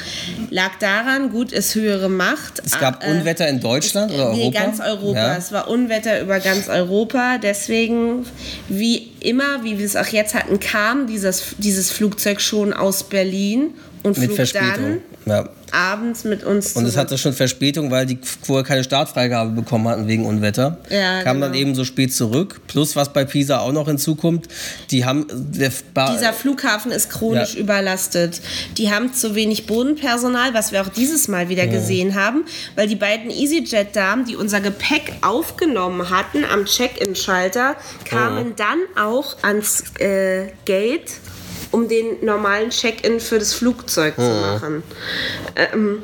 Lag 0.51 0.73
daran, 0.79 1.31
gut 1.31 1.53
ist 1.53 1.75
höhere 1.75 2.11
Macht. 2.11 2.61
Es 2.67 2.79
gab 2.79 3.03
äh, 3.03 3.11
Unwetter 3.13 3.49
in 3.49 3.61
Deutschland 3.61 4.13
oder 4.13 4.33
Nee, 4.35 4.43
Europa? 4.43 4.61
ganz 4.61 4.81
Europa. 4.81 5.19
Ja. 5.19 5.37
Es 5.39 5.53
war 5.53 5.69
Unwetter 5.69 6.21
über 6.21 6.39
ganz 6.39 6.69
Europa. 6.69 7.39
Deswegen, 7.43 8.27
wie 8.69 9.12
immer, 9.25 9.65
wie 9.65 9.79
wir 9.79 9.87
es 9.87 9.97
auch 9.97 10.07
jetzt 10.07 10.35
hatten, 10.35 10.61
kam 10.61 11.07
dieses, 11.07 11.55
dieses 11.59 11.91
Flugzeug 11.91 12.41
schon 12.41 12.73
aus 12.73 13.05
Berlin 13.05 13.75
und 14.03 14.19
Mit 14.19 14.33
Verspätung. 14.33 15.01
Ja. 15.27 15.43
dann 15.43 15.49
abends 15.73 16.25
mit 16.25 16.45
uns 16.45 16.73
Und 16.75 16.85
es 16.85 16.97
hatte 16.97 17.17
schon 17.17 17.33
Verspätung, 17.33 17.91
weil 17.91 18.05
die 18.05 18.19
vorher 18.43 18.65
keine 18.65 18.85
Startfreigabe 18.85 19.53
bekommen 19.53 19.89
hatten 19.89 20.07
wegen 20.07 20.27
Unwetter. 20.27 20.79
Ja, 20.91 21.23
Kam 21.23 21.41
dann 21.41 21.53
genau. 21.53 21.63
eben 21.63 21.75
so 21.75 21.85
spät 21.85 22.13
zurück. 22.13 22.61
Plus, 22.67 22.95
was 22.95 23.13
bei 23.13 23.25
Pisa 23.25 23.59
auch 23.61 23.73
noch 23.73 23.87
hinzukommt, 23.89 24.49
die 24.91 25.05
haben. 25.05 25.27
Dieser 25.57 26.33
Flughafen 26.33 26.93
ist 26.93 27.09
chronisch 27.11 27.55
Ja. 27.55 27.61
überlastet. 27.61 28.41
Die 28.77 28.91
haben 28.91 29.15
zu 29.15 29.35
wenig 29.35 29.67
Bodenpersonal, 29.67 30.53
was 30.53 30.73
wir 30.73 30.83
auch 30.83 30.89
dieses 30.89 31.29
Mal 31.29 31.49
wieder 31.49 31.67
gesehen 31.67 32.15
haben, 32.15 32.45
weil 32.77 32.87
die 32.89 32.97
beiden 32.97 33.31
EasyJet-Damen, 33.31 34.27
die 34.27 34.37
unser 34.37 34.61
Gepäck 34.61 35.15
aufgenommen 35.23 36.11
hatten 36.11 36.45
am 36.45 36.67
Check-in-Schalter, 36.67 37.77
kamen 38.05 38.55
dann 38.57 38.79
auch 39.03 39.37
ans 39.43 39.85
äh, 40.01 40.49
Gate, 40.67 41.13
um 41.73 41.89
den 41.89 42.25
normalen 42.25 42.71
Check-in 42.71 43.19
für 43.19 43.39
das 43.39 43.53
Flugzeug 43.53 44.15
zu 44.15 44.23
machen. 44.23 44.83
Ähm, 45.57 46.03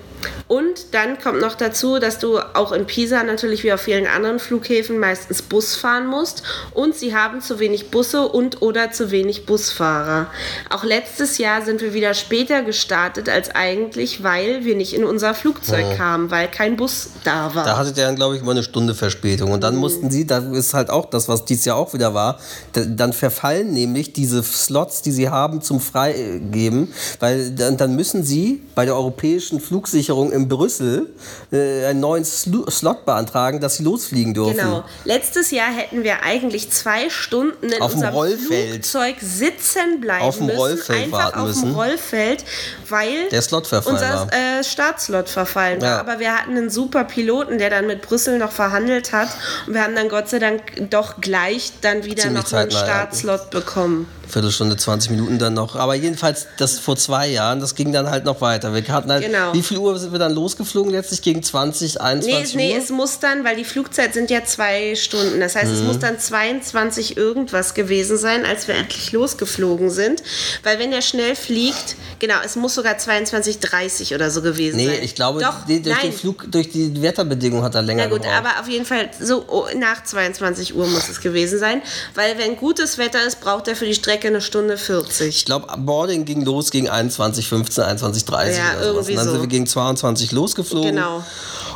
und 0.49 0.93
dann 0.93 1.19
kommt 1.21 1.41
noch 1.41 1.55
dazu, 1.55 1.99
dass 1.99 2.19
du 2.19 2.39
auch 2.39 2.73
in 2.73 2.87
Pisa 2.87 3.23
natürlich 3.23 3.65
wie 3.65 3.73
auf 3.73 3.81
vielen 3.83 4.07
anderen 4.07 4.39
Flughäfen 4.39 4.99
meistens 4.99 5.43
Bus 5.43 5.77
fahren 5.77 6.07
musst 6.07 6.43
und 6.75 6.95
sie 6.97 7.15
haben 7.15 7.41
zu 7.41 7.59
wenig 7.59 7.91
Busse 7.91 8.27
und 8.29 8.63
oder 8.63 8.91
zu 8.93 9.11
wenig 9.11 9.47
Busfahrer. 9.47 10.27
Auch 10.71 10.85
letztes 10.85 11.39
Jahr 11.39 11.63
sind 11.65 11.81
wir 11.81 11.95
wieder 11.95 12.15
später 12.15 12.63
gestartet 12.63 13.29
als 13.29 13.51
eigentlich, 13.55 14.23
weil 14.23 14.65
wir 14.65 14.75
nicht 14.77 14.95
in 14.95 15.05
unser 15.05 15.35
Flugzeug 15.35 15.97
kamen, 15.97 16.31
weil 16.31 16.49
kein 16.49 16.77
Bus 16.77 17.11
da 17.25 17.55
war. 17.55 17.65
Da 17.65 17.77
hatte 17.79 17.93
der 17.93 18.07
dann, 18.07 18.17
glaube 18.17 18.37
ich, 18.37 18.43
immer 18.43 18.53
eine 18.53 18.63
Stunde 18.63 18.95
Verspätung. 18.95 19.53
Und 19.53 19.63
dann 19.63 19.75
Mhm. 19.75 19.81
mussten 19.81 20.11
sie, 20.11 20.27
das 20.27 20.45
ist 20.45 20.75
halt 20.75 20.91
auch 20.91 21.07
das, 21.07 21.29
was 21.29 21.45
dieses 21.45 21.65
Jahr 21.65 21.77
auch 21.77 21.93
wieder 21.95 22.15
war, 22.15 22.39
da- 22.73 22.85
dann 22.85 23.13
verfallen 23.13 23.73
nämlich 23.73 24.13
diese 24.13 24.43
Slots, 24.43 25.03
die 25.03 25.13
sie 25.13 25.29
haben, 25.29 25.61
zum 25.63 25.81
Freigeben. 25.81 26.93
Weil 27.21 27.51
dann, 27.53 27.77
dann 27.77 27.95
müssen 27.97 28.25
sie 28.25 28.63
bei 28.75 28.85
der 28.85 28.95
europäischen 28.97 29.61
Flugsicherung 29.61 30.18
in 30.27 30.49
Brüssel 30.49 31.07
äh, 31.53 31.87
einen 31.87 32.01
neuen 32.01 32.25
Slu 32.25 32.65
Slot 32.71 33.05
beantragen, 33.07 33.61
dass 33.61 33.77
sie 33.77 33.85
losfliegen 33.85 34.35
dürfen. 34.35 34.57
Genau. 34.57 34.85
Letztes 35.05 35.51
Jahr 35.51 35.71
hätten 35.73 36.03
wir 36.03 36.23
eigentlich 36.23 36.71
zwei 36.71 37.09
Stunden 37.11 37.71
in 37.73 37.81
Auf 37.81 37.95
unserem 37.95 38.15
Rollfeld. 38.15 38.71
Flugzeug 38.71 39.17
sitzen 39.21 40.01
bleiben 40.01 40.25
Auf 40.25 40.37
dem 40.39 40.47
müssen. 40.47 40.59
Rollfeld 40.59 41.05
einfach 41.05 41.35
auf 41.35 41.47
müssen. 41.47 41.67
dem 41.67 41.75
Rollfeld, 41.75 42.45
weil 42.89 43.29
Der 43.31 43.43
Slot 43.43 43.73
unser. 43.73 44.29
Äh, 44.33 44.65
Startslot 44.65 45.29
verfallen 45.29 45.81
war. 45.81 45.89
Ja. 45.89 46.01
Aber 46.01 46.19
wir 46.19 46.37
hatten 46.37 46.57
einen 46.57 46.71
super 46.71 47.05
Piloten, 47.05 47.59
der 47.59 47.71
dann 47.71 47.87
mit 47.87 48.03
Brüssel 48.03 48.39
noch 48.39 48.53
verhandelt 48.53 49.13
hat. 49.13 49.29
Und 49.67 49.75
wir 49.75 49.83
haben 49.83 49.95
dann 49.95 50.09
Gott 50.09 50.29
sei 50.29 50.39
Dank 50.39 50.61
doch 50.91 51.21
gleich 51.21 51.73
dann 51.81 52.05
wieder 52.05 52.23
Ziemlich 52.25 52.43
noch 52.45 52.53
einen. 52.53 52.71
Startslot 52.71 53.51
bekommen. 53.51 54.09
Viertelstunde, 54.29 54.77
20 54.77 55.11
Minuten 55.11 55.39
dann 55.39 55.55
noch. 55.55 55.77
Aber 55.77 55.95
jedenfalls, 55.95 56.47
das 56.59 56.79
vor 56.79 56.97
zwei 56.97 57.29
Jahren, 57.29 57.61
das 57.61 57.75
ging 57.75 57.93
dann 57.93 58.11
halt 58.11 58.25
noch 58.25 58.41
weiter. 58.41 58.75
Wir 58.75 58.87
hatten 58.89 59.11
halt, 59.11 59.25
Genau. 59.25 59.53
wie 59.55 59.63
viel 59.63 59.79
Uhr 59.79 59.99
sind 59.99 60.13
wir 60.13 60.19
dann 60.19 60.33
losgeflogen? 60.35 60.93
Letztlich 60.93 61.23
gegen 61.23 61.43
20, 61.43 61.95
Nee, 61.95 62.01
21 62.01 62.55
nee, 62.55 62.73
Uhr? 62.73 62.79
es 62.83 62.91
muss 62.91 63.19
dann, 63.19 63.45
weil 63.45 63.57
die 63.57 63.65
Flugzeit 63.65 64.15
sind 64.15 64.31
ja 64.31 64.45
zwei 64.45 64.95
Stunden. 64.95 65.41
Das 65.41 65.57
heißt, 65.57 65.71
es 65.73 65.81
Mhm. 65.81 65.87
muss 65.87 65.99
dann 65.99 66.19
22 66.19 67.17
irgendwas 67.17 67.75
gewesen 67.75 68.19
sein, 68.19 68.45
als 68.45 68.69
wir 68.69 68.75
endlich 68.75 69.13
losgeflogen 69.13 69.91
sind. 69.91 70.23
Weil 70.63 70.79
wenn 70.79 70.93
er 70.93 71.03
schnell 71.03 71.35
fliegt, 71.37 71.97
genau, 72.19 72.37
es 72.45 72.57
muss 72.57 72.75
sogar 72.75 72.99
22,30 72.99 74.15
oder 74.15 74.31
so 74.31 74.43
gewesen 74.43 74.77
Nee, 74.77 74.87
sein. 74.87 74.99
ich 75.03 75.15
glaube, 75.15 75.41
Doch, 75.41 75.67
nee, 75.67 75.81
durch, 75.81 75.97
nein. 75.97 76.11
den 76.11 76.13
Flug, 76.13 76.51
durch 76.51 76.71
die 76.71 77.01
Wetterbedingungen 77.03 77.65
hat 77.65 77.75
er 77.75 77.83
länger 77.83 78.05
Na 78.05 78.11
gut, 78.11 78.23
gebraucht. 78.23 78.37
aber 78.39 78.61
auf 78.61 78.69
jeden 78.69 78.85
Fall 78.85 79.11
so 79.21 79.45
oh, 79.49 79.67
nach 79.77 80.05
22 80.05 80.75
Uhr 80.75 80.87
muss 80.87 81.09
es 81.09 81.21
gewesen 81.21 81.59
sein, 81.59 81.83
weil 82.15 82.37
wenn 82.39 82.57
gutes 82.57 82.99
Wetter 82.99 83.25
ist, 83.27 83.41
braucht 83.41 83.69
er 83.69 83.77
für 83.77 83.87
die 83.87 83.95
Strecke 83.95 84.18
eine 84.27 84.41
Stunde 84.41 84.77
40. 84.77 85.29
Ich 85.29 85.45
glaube, 85.45 85.67
Boarding 85.79 86.25
ging 86.25 86.45
los 86.45 86.71
gegen 86.71 86.91
21.15, 86.91 87.81
21.30 88.01 88.57
Ja, 88.57 88.81
irgendwie 88.83 89.13
Und 89.13 89.17
dann 89.17 89.25
so. 89.27 89.33
sind 89.33 89.41
wir 89.43 89.49
gegen 89.49 89.67
22 89.67 90.33
losgeflogen. 90.33 90.97
Genau. 90.97 91.23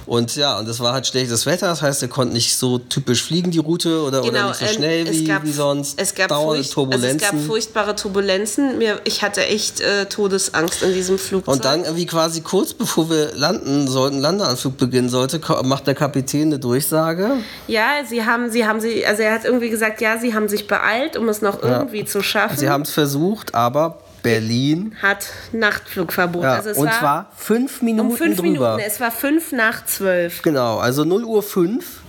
Und 0.07 0.35
ja, 0.37 0.59
und 0.59 0.69
es 0.69 0.81
war 0.81 0.93
halt 0.93 1.07
schlechtes 1.07 1.47
Wetter, 1.47 1.69
das 1.69 1.81
heißt, 1.83 2.03
er 2.03 2.09
konnte 2.09 2.35
nicht 2.35 2.57
so 2.57 2.79
typisch 2.79 3.23
fliegen, 3.23 3.51
die 3.51 3.59
Route, 3.59 4.03
oder, 4.03 4.25
oder 4.25 4.49
nicht 4.49 4.57
so 4.57 4.65
ähm, 4.65 4.73
schnell 4.73 5.07
es 5.07 5.19
wie, 5.21 5.25
gab- 5.25 5.45
wie 5.45 5.53
sonst. 5.53 6.01
Es 6.01 6.15
gab, 6.15 6.29
furcht, 6.31 6.77
also 6.77 7.07
es 7.07 7.19
gab 7.19 7.35
furchtbare 7.47 7.95
Turbulenzen. 7.95 8.79
Mir, 8.79 9.01
ich 9.05 9.23
hatte 9.23 9.45
echt 9.47 9.81
äh, 9.81 10.07
Todesangst 10.07 10.83
in 10.83 10.93
diesem 10.93 11.19
Flugzeug. 11.19 11.55
Und 11.55 11.65
dann 11.65 11.85
irgendwie 11.85 12.07
quasi 12.07 12.41
kurz 12.41 12.75
bevor 12.75 13.09
wir 13.11 13.33
landen 13.35 13.87
sollten, 13.89 14.19
Landeanflug 14.19 14.77
beginnen 14.77 15.09
sollte, 15.09 15.41
macht 15.65 15.87
der 15.87 15.95
Kapitän 15.95 16.49
eine 16.49 16.59
Durchsage. 16.59 17.31
Ja, 17.69 18.05
sie 18.09 18.25
haben, 18.25 18.51
sie 18.51 18.67
haben 18.67 18.81
sie, 18.81 19.07
also 19.07 19.23
er 19.23 19.35
hat 19.35 19.45
irgendwie 19.45 19.71
gesagt, 19.71 20.01
ja, 20.01 20.19
sie 20.19 20.35
haben 20.35 20.49
sich 20.49 20.67
beeilt, 20.67 21.17
um 21.17 21.29
es 21.29 21.43
noch 21.43 21.63
irgendwie 21.63 22.05
zu 22.05 22.23
schaffen. 22.23 22.57
Sie 22.59 22.69
haben 22.69 22.83
es 22.83 22.91
versucht, 22.91 23.55
aber 23.55 23.99
Berlin. 24.23 24.95
hat 25.03 25.27
Nachtflugverbot. 25.53 26.43
Ja, 26.43 26.55
also 26.55 26.71
es 26.71 26.79
und 26.79 26.87
war 26.87 26.99
zwar 26.99 27.27
fünf 27.37 27.83
Minuten 27.83 28.11
um 28.11 28.17
fünf 28.17 28.37
drüber. 28.37 28.77
Minuten. 28.77 28.83
Es 28.87 29.01
war 29.01 29.11
fünf 29.11 29.53
nach 29.53 29.85
zwölf. 29.85 30.43
Genau, 30.43 30.79
also 30.79 31.05
0 31.05 31.25
Uhr 31.25 31.43
5. 31.43 32.01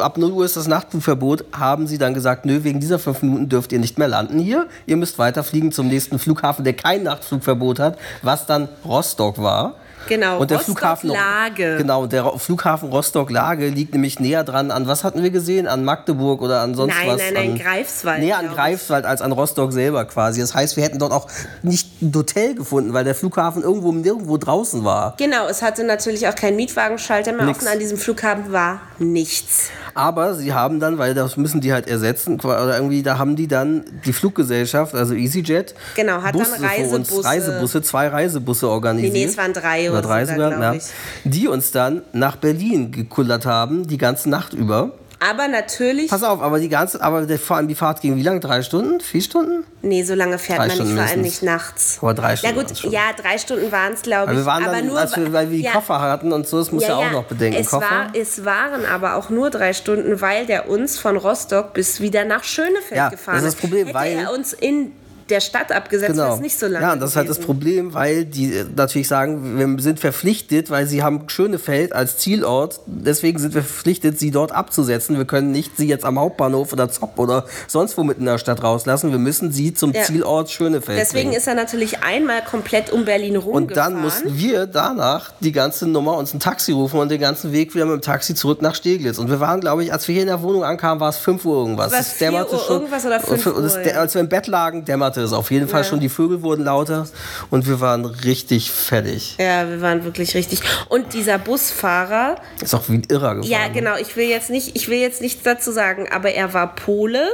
Ab 0.00 0.18
0 0.18 0.32
Uhr 0.32 0.44
ist 0.44 0.56
das 0.56 0.66
Nachtflugverbot. 0.66 1.44
Haben 1.52 1.86
sie 1.86 1.98
dann 1.98 2.12
gesagt, 2.12 2.44
nö, 2.44 2.64
wegen 2.64 2.80
dieser 2.80 2.98
fünf 2.98 3.22
Minuten 3.22 3.48
dürft 3.48 3.70
ihr 3.72 3.78
nicht 3.78 3.96
mehr 3.98 4.08
landen 4.08 4.40
hier. 4.40 4.66
Ihr 4.86 4.96
müsst 4.96 5.18
weiterfliegen 5.18 5.70
zum 5.70 5.86
nächsten 5.86 6.18
Flughafen, 6.18 6.64
der 6.64 6.72
kein 6.74 7.04
Nachtflugverbot 7.04 7.78
hat, 7.78 7.98
was 8.22 8.46
dann 8.46 8.68
Rostock 8.84 9.40
war. 9.40 9.76
Genau, 10.08 10.38
und 10.38 10.50
der 10.50 10.58
Rostock 10.58 10.78
Flughafen 10.78 11.10
Lage. 11.10 11.76
Genau, 11.76 12.06
der 12.06 12.24
Flughafen 12.38 12.88
Rostock 12.90 13.30
Lage 13.30 13.68
liegt 13.68 13.92
nämlich 13.92 14.18
näher 14.18 14.44
dran 14.44 14.70
an 14.70 14.86
was 14.88 15.04
hatten 15.04 15.22
wir 15.22 15.30
gesehen? 15.30 15.66
An 15.66 15.84
Magdeburg 15.84 16.40
oder 16.42 16.60
an 16.60 16.74
sonst 16.74 16.94
Nein, 16.94 17.08
was? 17.08 17.16
nein, 17.18 17.34
nein, 17.34 17.50
an, 17.52 17.58
Greifswald, 17.58 18.20
Näher 18.20 18.38
an. 18.38 18.48
Greifswald 18.48 19.04
als 19.04 19.20
an 19.22 19.32
Rostock 19.32 19.72
selber 19.72 20.04
quasi. 20.06 20.40
Das 20.40 20.54
heißt, 20.54 20.76
wir 20.76 20.84
hätten 20.84 20.98
dort 20.98 21.12
auch 21.12 21.28
nicht 21.62 22.02
ein 22.02 22.12
Hotel 22.14 22.54
gefunden, 22.54 22.92
weil 22.94 23.04
der 23.04 23.14
Flughafen 23.14 23.62
irgendwo 23.62 23.92
nirgendwo 23.92 24.36
draußen 24.36 24.84
war. 24.84 25.14
Genau, 25.18 25.46
es 25.46 25.62
hatte 25.62 25.84
natürlich 25.84 26.26
auch 26.28 26.34
keinen 26.34 26.56
Mietwagenschalter 26.56 27.32
mehr 27.32 27.46
Nix. 27.46 27.58
offen. 27.58 27.68
An 27.68 27.78
diesem 27.78 27.98
Flughafen 27.98 28.52
war 28.52 28.80
nichts. 28.98 29.70
Aber 29.98 30.34
sie 30.34 30.52
haben 30.52 30.78
dann, 30.78 30.96
weil 30.98 31.12
das 31.12 31.36
müssen 31.36 31.60
die 31.60 31.72
halt 31.72 31.88
ersetzen, 31.88 32.38
oder 32.40 32.76
irgendwie, 32.76 33.02
da 33.02 33.18
haben 33.18 33.34
die 33.34 33.48
dann 33.48 33.84
die 34.04 34.12
Fluggesellschaft, 34.12 34.94
also 34.94 35.12
EasyJet, 35.14 35.74
Genau, 35.96 36.22
hat 36.22 36.34
dann 36.34 36.42
Busse 36.42 36.54
für 36.54 36.94
uns, 36.94 37.10
Reisebusse- 37.10 37.24
Reisebusse, 37.24 37.82
zwei 37.82 38.06
Reisebusse 38.08 38.68
organisiert. 38.68 39.12
Nee, 39.12 39.24
nee, 39.24 39.24
es 39.30 39.36
waren 39.36 39.52
drei 39.52 39.90
oder 39.90 40.02
drei 40.02 40.24
so, 40.24 40.32
sogar, 40.34 40.74
ja, 40.74 40.80
die 41.24 41.48
uns 41.48 41.72
dann 41.72 42.02
nach 42.12 42.36
Berlin 42.36 42.92
gekullert 42.92 43.44
haben, 43.44 43.88
die 43.88 43.98
ganze 43.98 44.30
Nacht 44.30 44.54
über. 44.54 44.92
Aber 45.20 45.48
natürlich, 45.48 46.08
Pass 46.10 46.22
auf, 46.22 46.40
aber 46.40 46.60
die 46.60 46.68
ganze, 46.68 47.02
aber 47.02 47.26
der, 47.26 47.38
vor 47.38 47.56
allem 47.56 47.66
die 47.66 47.74
Fahrt 47.74 48.00
ging 48.00 48.14
wie 48.16 48.22
lange? 48.22 48.38
Drei 48.40 48.62
Stunden? 48.62 49.00
Vier 49.00 49.20
Stunden? 49.20 49.64
nee, 49.82 50.02
so 50.04 50.14
lange 50.14 50.38
fährt 50.38 50.58
Drei 50.58 50.66
man 50.66 50.68
nicht, 50.68 50.76
Stunden 50.76 50.96
vor 50.96 51.06
allem 51.06 51.20
nicht 51.22 51.42
nachts. 51.42 51.98
Aber 52.00 52.14
drei 52.14 52.30
Na 52.30 52.36
Stunden 52.36 52.54
gut, 52.56 52.64
waren's 52.66 52.80
schon. 52.80 52.90
ja, 52.92 53.00
drei 53.16 53.38
Stunden 53.38 53.72
waren 53.72 53.92
es, 53.94 54.02
glaube 54.02 54.32
ich. 54.32 54.38
wir 54.38 54.46
waren 54.46 54.64
aber 54.64 54.72
dann, 54.76 54.86
nur, 54.86 54.96
wir, 54.96 55.32
weil 55.32 55.50
wir 55.50 55.58
die 55.58 55.64
ja, 55.64 55.72
Koffer 55.72 56.00
hatten 56.00 56.32
und 56.32 56.46
so, 56.46 56.58
das 56.58 56.70
muss 56.72 56.84
ja, 56.84 56.96
auch 56.96 57.10
noch 57.10 57.24
bedenken. 57.24 57.60
Es, 57.60 57.70
Koffer. 57.70 57.90
war, 57.90 58.06
es 58.14 58.44
waren 58.44 58.84
aber 58.86 59.16
auch 59.16 59.28
nur 59.30 59.50
drei 59.50 59.72
Stunden, 59.72 60.20
weil 60.20 60.46
der 60.46 60.68
uns 60.68 60.98
von 60.98 61.16
Rostock 61.16 61.72
bis 61.74 62.00
wieder 62.00 62.24
nach 62.24 62.44
Schönefeld 62.44 62.96
Ja, 62.96 63.08
gefahren 63.08 63.36
das 63.36 63.44
ist 63.44 63.54
das 63.54 63.60
Problem, 63.60 63.86
Hätte 63.86 63.98
weil- 63.98 64.12
er 64.18 64.32
uns 64.32 64.52
in 64.52 64.92
der 65.30 65.40
Stadt 65.40 65.72
abgesetzt, 65.72 66.16
wäre 66.16 66.34
es 66.34 66.40
nicht 66.40 66.58
so 66.58 66.66
lange 66.66 66.78
Genau. 66.78 66.88
Ja, 66.88 66.92
und 66.94 67.00
das 67.00 67.10
ist 67.10 67.16
halt 67.16 67.28
das. 67.28 67.38
Problem, 67.38 67.94
weil 67.94 68.24
die 68.24 68.52
äh, 68.54 68.64
natürlich 68.74 69.08
sagen, 69.08 69.58
wir 69.76 69.82
sind 69.82 70.00
verpflichtet, 70.00 70.70
weil 70.70 70.86
sie 70.86 71.02
haben 71.02 71.28
Schönefeld 71.28 71.92
als 71.92 72.18
Zielort, 72.18 72.80
deswegen 72.86 73.38
sind 73.38 73.54
wir 73.54 73.62
verpflichtet, 73.62 74.18
sie 74.18 74.30
dort 74.30 74.52
abzusetzen. 74.52 75.16
Wir 75.16 75.24
können 75.24 75.50
nicht 75.50 75.76
sie 75.76 75.86
jetzt 75.88 76.04
am 76.04 76.18
Hauptbahnhof 76.18 76.72
oder 76.72 76.90
Zopp 76.90 77.18
oder 77.18 77.44
sonst 77.66 77.96
wo 77.96 78.04
mitten 78.04 78.20
in 78.20 78.26
der 78.26 78.38
Stadt 78.38 78.62
rauslassen. 78.62 79.10
Wir 79.12 79.18
müssen 79.18 79.52
sie 79.52 79.74
zum 79.74 79.92
Ja. 79.92 80.02
Zielort 80.02 80.50
Schönefeld 80.50 80.98
Deswegen 80.98 81.28
bringen. 81.30 81.38
ist 81.38 81.46
er 81.46 81.54
natürlich 81.54 82.02
einmal 82.02 82.42
komplett 82.44 82.90
um 82.92 83.04
Berlin 83.04 83.36
rumgefahren. 83.36 83.68
und 83.68 83.76
dann 83.76 84.00
mussten 84.00 84.36
wir 84.36 84.66
danach 84.66 85.32
die 85.40 85.52
ganze 85.52 85.86
Nummer 85.86 86.16
uns 86.16 86.34
ein 86.34 86.40
Taxi 86.40 86.72
rufen 86.72 87.00
und 87.00 87.10
den 87.10 87.20
ganzen 87.20 87.52
Weg 87.52 87.74
wieder 87.74 87.86
mit 87.86 87.94
dem 87.94 88.02
Taxi 88.02 88.34
zurück 88.34 88.62
nach 88.62 88.74
Steglitz. 88.74 89.18
Und 89.18 89.30
wir 89.30 89.40
waren, 89.40 89.60
glaube 89.60 89.84
ich, 89.84 89.92
als 89.92 90.06
wir 90.08 90.12
hier 90.14 90.22
in 90.22 90.28
der 90.28 90.42
Wohnung 90.42 90.64
ankamen, 90.64 91.00
war 91.00 91.08
es 91.10 91.16
5 91.18 91.44
Uhr 91.44 91.56
irgendwas. 91.56 91.92
War 91.92 92.00
es 92.00 92.06
Es 92.08 92.12
4 92.14 92.30
dämmerte 92.30 92.54
Uhr 92.54 92.70
irgendwas 92.70 93.04
oder 93.06 93.20
5 93.20 93.46
und 93.46 93.64
es, 93.64 93.76
Uhr. 93.76 93.96
Als 93.98 94.14
wir 94.14 94.20
im 94.20 94.28
Bett 94.28 94.46
lagen, 94.46 94.84
dämmerte 94.84 95.17
es 95.22 95.32
auf 95.32 95.50
jeden 95.50 95.68
Fall 95.68 95.84
schon. 95.84 96.00
Die 96.00 96.08
Vögel 96.08 96.42
wurden 96.42 96.64
lauter 96.64 97.06
und 97.50 97.66
wir 97.66 97.80
waren 97.80 98.04
richtig 98.04 98.70
fertig. 98.70 99.36
Ja, 99.38 99.68
wir 99.68 99.80
waren 99.80 100.04
wirklich 100.04 100.34
richtig. 100.34 100.60
Und 100.88 101.12
dieser 101.14 101.38
Busfahrer, 101.38 102.36
Ist 102.60 102.74
auch 102.74 102.88
wie 102.88 102.94
ein 102.94 103.02
Irrer 103.08 103.36
gefahren. 103.36 103.50
ja 103.50 103.68
genau, 103.68 103.96
ich 103.96 104.16
will 104.16 104.28
jetzt 104.28 104.50
nicht, 104.50 104.76
ich 104.76 104.88
will 104.88 104.98
jetzt 104.98 105.20
nichts 105.20 105.42
dazu 105.42 105.72
sagen, 105.72 106.08
aber 106.10 106.30
er 106.32 106.54
war 106.54 106.74
Pole. 106.74 107.28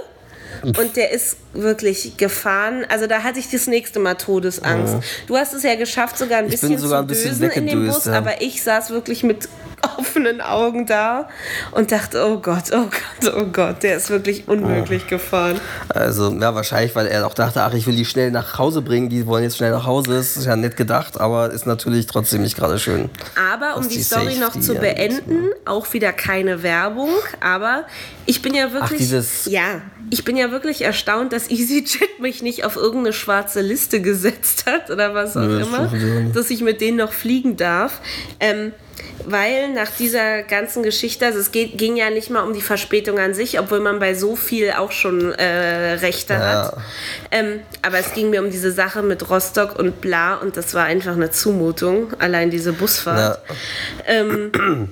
Und 0.62 0.96
der 0.96 1.10
ist 1.10 1.36
wirklich 1.54 2.16
gefahren. 2.16 2.84
Also 2.88 3.06
da 3.06 3.22
hatte 3.22 3.38
ich 3.38 3.50
das 3.50 3.66
nächste 3.66 3.98
Mal 4.00 4.14
Todesangst. 4.14 4.96
Du 5.26 5.36
hast 5.36 5.54
es 5.54 5.62
ja 5.62 5.74
geschafft, 5.76 6.18
sogar 6.18 6.38
ein 6.38 6.46
Ich 6.46 6.52
bisschen 6.52 6.78
sogar 6.78 6.98
zu 6.98 7.04
ein 7.04 7.06
bisschen 7.06 7.38
dösen 7.38 7.50
in 7.50 7.66
dem 7.66 7.86
Bus, 7.86 8.04
ja. 8.06 8.12
aber 8.14 8.42
ich 8.42 8.62
saß 8.62 8.90
wirklich 8.90 9.22
mit 9.22 9.48
offenen 9.98 10.40
Augen 10.40 10.86
da 10.86 11.28
und 11.72 11.92
dachte, 11.92 12.24
oh 12.26 12.38
Gott, 12.38 12.64
oh 12.72 12.86
Gott, 13.20 13.34
oh 13.36 13.44
Gott, 13.52 13.82
der 13.82 13.96
ist 13.98 14.08
wirklich 14.08 14.48
unmöglich 14.48 15.06
gefahren. 15.06 15.60
Also, 15.90 16.32
ja, 16.32 16.54
wahrscheinlich, 16.54 16.94
weil 16.96 17.06
er 17.06 17.26
auch 17.26 17.34
dachte, 17.34 17.62
ach, 17.62 17.74
ich 17.74 17.86
will 17.86 17.94
die 17.94 18.06
schnell 18.06 18.30
nach 18.30 18.58
Hause 18.58 18.80
bringen, 18.80 19.10
die 19.10 19.26
wollen 19.26 19.44
jetzt 19.44 19.58
schnell 19.58 19.72
nach 19.72 19.84
Hause. 19.84 20.14
Das 20.14 20.38
ist 20.38 20.46
ja 20.46 20.56
nett 20.56 20.78
gedacht, 20.78 21.20
aber 21.20 21.50
ist 21.50 21.66
natürlich 21.66 22.06
trotzdem 22.06 22.40
nicht 22.42 22.56
gerade 22.56 22.78
schön. 22.78 23.10
Aber 23.52 23.76
um 23.76 23.86
die, 23.86 23.96
die 23.96 24.02
Story 24.02 24.36
noch 24.36 24.54
Safety 24.54 24.60
zu 24.62 24.76
angeht, 24.76 24.96
beenden, 24.96 25.50
auch 25.66 25.92
wieder 25.92 26.12
keine 26.14 26.62
Werbung, 26.62 27.10
aber 27.40 27.84
ich 28.24 28.40
bin 28.40 28.54
ja 28.54 28.72
wirklich 28.72 28.98
dieses- 28.98 29.44
ja, 29.44 29.82
ich 30.10 30.24
bin 30.24 30.36
ja 30.38 30.50
wirklich 30.50 30.82
erstaunt, 30.82 31.32
dass 31.34 31.43
EasyJet 31.50 32.20
mich 32.20 32.42
nicht 32.42 32.64
auf 32.64 32.76
irgendeine 32.76 33.12
schwarze 33.12 33.60
Liste 33.60 34.00
gesetzt 34.00 34.66
hat 34.66 34.90
oder 34.90 35.14
was 35.14 35.36
auch 35.36 35.42
Nö, 35.42 35.58
das 35.58 35.68
immer, 35.68 35.90
dass 36.32 36.50
ich 36.50 36.60
mit 36.60 36.80
denen 36.80 36.98
noch 36.98 37.12
fliegen 37.12 37.56
darf. 37.56 38.00
Ähm, 38.40 38.72
weil 39.26 39.72
nach 39.72 39.90
dieser 39.90 40.42
ganzen 40.42 40.82
Geschichte, 40.82 41.26
also 41.26 41.38
es 41.38 41.50
geht, 41.50 41.78
ging 41.78 41.96
ja 41.96 42.10
nicht 42.10 42.30
mal 42.30 42.42
um 42.42 42.52
die 42.52 42.60
Verspätung 42.60 43.18
an 43.18 43.32
sich, 43.32 43.58
obwohl 43.58 43.80
man 43.80 43.98
bei 43.98 44.14
so 44.14 44.36
viel 44.36 44.72
auch 44.72 44.92
schon 44.92 45.32
äh, 45.32 45.94
Rechte 45.94 46.38
hat. 46.38 46.76
Ähm, 47.30 47.60
aber 47.82 47.98
es 47.98 48.12
ging 48.12 48.30
mir 48.30 48.42
um 48.42 48.50
diese 48.50 48.72
Sache 48.72 49.02
mit 49.02 49.30
Rostock 49.30 49.78
und 49.78 50.00
bla 50.00 50.34
und 50.34 50.56
das 50.56 50.74
war 50.74 50.84
einfach 50.84 51.12
eine 51.14 51.30
Zumutung, 51.30 52.12
allein 52.18 52.50
diese 52.50 52.72
Busfahrt. 52.72 53.40
Ähm, 54.06 54.52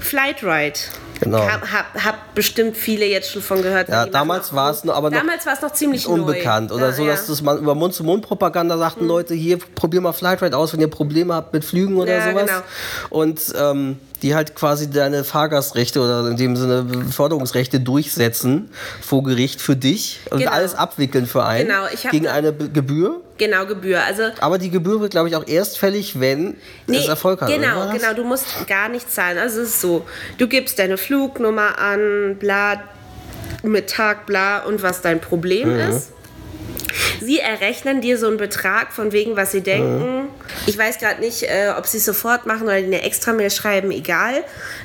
Flightride. 0.00 0.78
Genau. 1.20 1.38
Hab, 1.38 1.62
hab, 1.72 2.04
hab 2.04 2.34
bestimmt 2.34 2.76
viele 2.76 3.06
jetzt 3.06 3.30
schon 3.30 3.40
von 3.42 3.62
gehört. 3.62 3.88
Ja, 3.88 4.06
damals 4.06 4.52
war 4.54 4.70
es 4.70 4.84
noch- 4.84 4.94
aber 4.94 5.10
damals 5.10 5.46
war 5.46 5.52
es 5.54 5.62
noch 5.62 5.72
ziemlich 5.72 6.06
unbekannt 6.06 6.70
neu. 6.70 6.76
oder 6.76 6.86
ja, 6.88 6.92
so, 6.92 7.04
ja. 7.04 7.12
dass 7.12 7.26
das 7.26 7.40
man 7.40 7.58
über 7.58 7.74
Mund-zu-Mund-Propaganda 7.74 8.76
sagten 8.78 9.06
Leute, 9.06 9.34
hier 9.34 9.58
probier 9.58 10.00
mal 10.00 10.12
Flightride 10.12 10.56
aus, 10.56 10.72
wenn 10.72 10.80
ihr 10.80 10.88
Probleme 10.90 11.34
habt 11.34 11.52
mit 11.52 11.64
Flügen 11.64 11.96
oder 11.96 12.18
Ja, 12.18 12.30
sowas. 12.30 12.46
genau. 12.46 12.60
Und 13.10 13.40
ähm, 13.58 13.98
die 14.22 14.34
halt 14.34 14.54
quasi 14.54 14.90
deine 14.90 15.22
Fahrgastrechte 15.24 16.00
oder 16.00 16.26
in 16.28 16.36
dem 16.36 16.56
Sinne 16.56 16.82
Beförderungsrechte 16.82 17.78
durchsetzen 17.80 18.70
vor 19.00 19.22
Gericht 19.22 19.60
für 19.60 19.76
dich 19.76 20.20
und 20.30 20.38
Genau. 20.38 20.50
alles 20.52 20.74
abwickeln 20.74 21.26
für 21.26 21.44
einen 21.44 21.68
Genau, 21.68 21.82
ich 21.92 22.08
gegen 22.10 22.26
eine 22.28 22.52
Gebühr. 22.52 23.20
Genau, 23.36 23.66
Gebühr. 23.66 24.02
Also 24.02 24.24
Aber 24.40 24.58
die 24.58 24.70
Gebühr 24.70 25.00
wird, 25.00 25.10
glaube 25.10 25.28
ich, 25.28 25.34
auch 25.36 25.46
erst 25.46 25.78
fällig, 25.78 26.20
wenn 26.20 26.56
es 26.86 27.08
Erfolg 27.08 27.40
hat. 27.40 27.48
Genau, 27.48 27.90
genau. 27.92 28.14
Du 28.14 28.22
musst 28.24 28.46
gar 28.68 28.88
nichts 28.88 29.14
zahlen. 29.14 29.38
Also 29.38 29.60
es 29.60 29.70
ist 29.70 29.80
so, 29.80 30.06
du 30.38 30.46
gibst 30.46 30.78
deine 30.78 30.96
Flugnummer 30.96 31.78
an, 31.78 32.36
bla, 32.38 32.82
mit 33.62 33.90
Tag, 33.90 34.26
bla 34.26 34.60
und 34.60 34.82
was 34.82 35.00
dein 35.00 35.20
Problem 35.20 35.72
Mhm. 35.74 35.80
ist. 35.96 36.08
Sie 37.20 37.40
errechnen 37.40 38.00
dir 38.00 38.18
so 38.18 38.26
einen 38.28 38.36
Betrag 38.36 38.92
von 38.92 39.10
wegen, 39.12 39.36
was 39.36 39.50
sie 39.52 39.62
denken. 39.62 40.28
Ich 40.66 40.76
weiß 40.78 40.98
gerade 40.98 41.20
nicht, 41.20 41.42
äh, 41.42 41.72
ob 41.76 41.86
sie 41.86 41.96
es 41.98 42.04
sofort 42.04 42.46
machen 42.46 42.64
oder 42.64 42.74
eine 42.74 43.02
Extra-Mail 43.02 43.50
schreiben, 43.50 43.90
egal. 43.90 44.44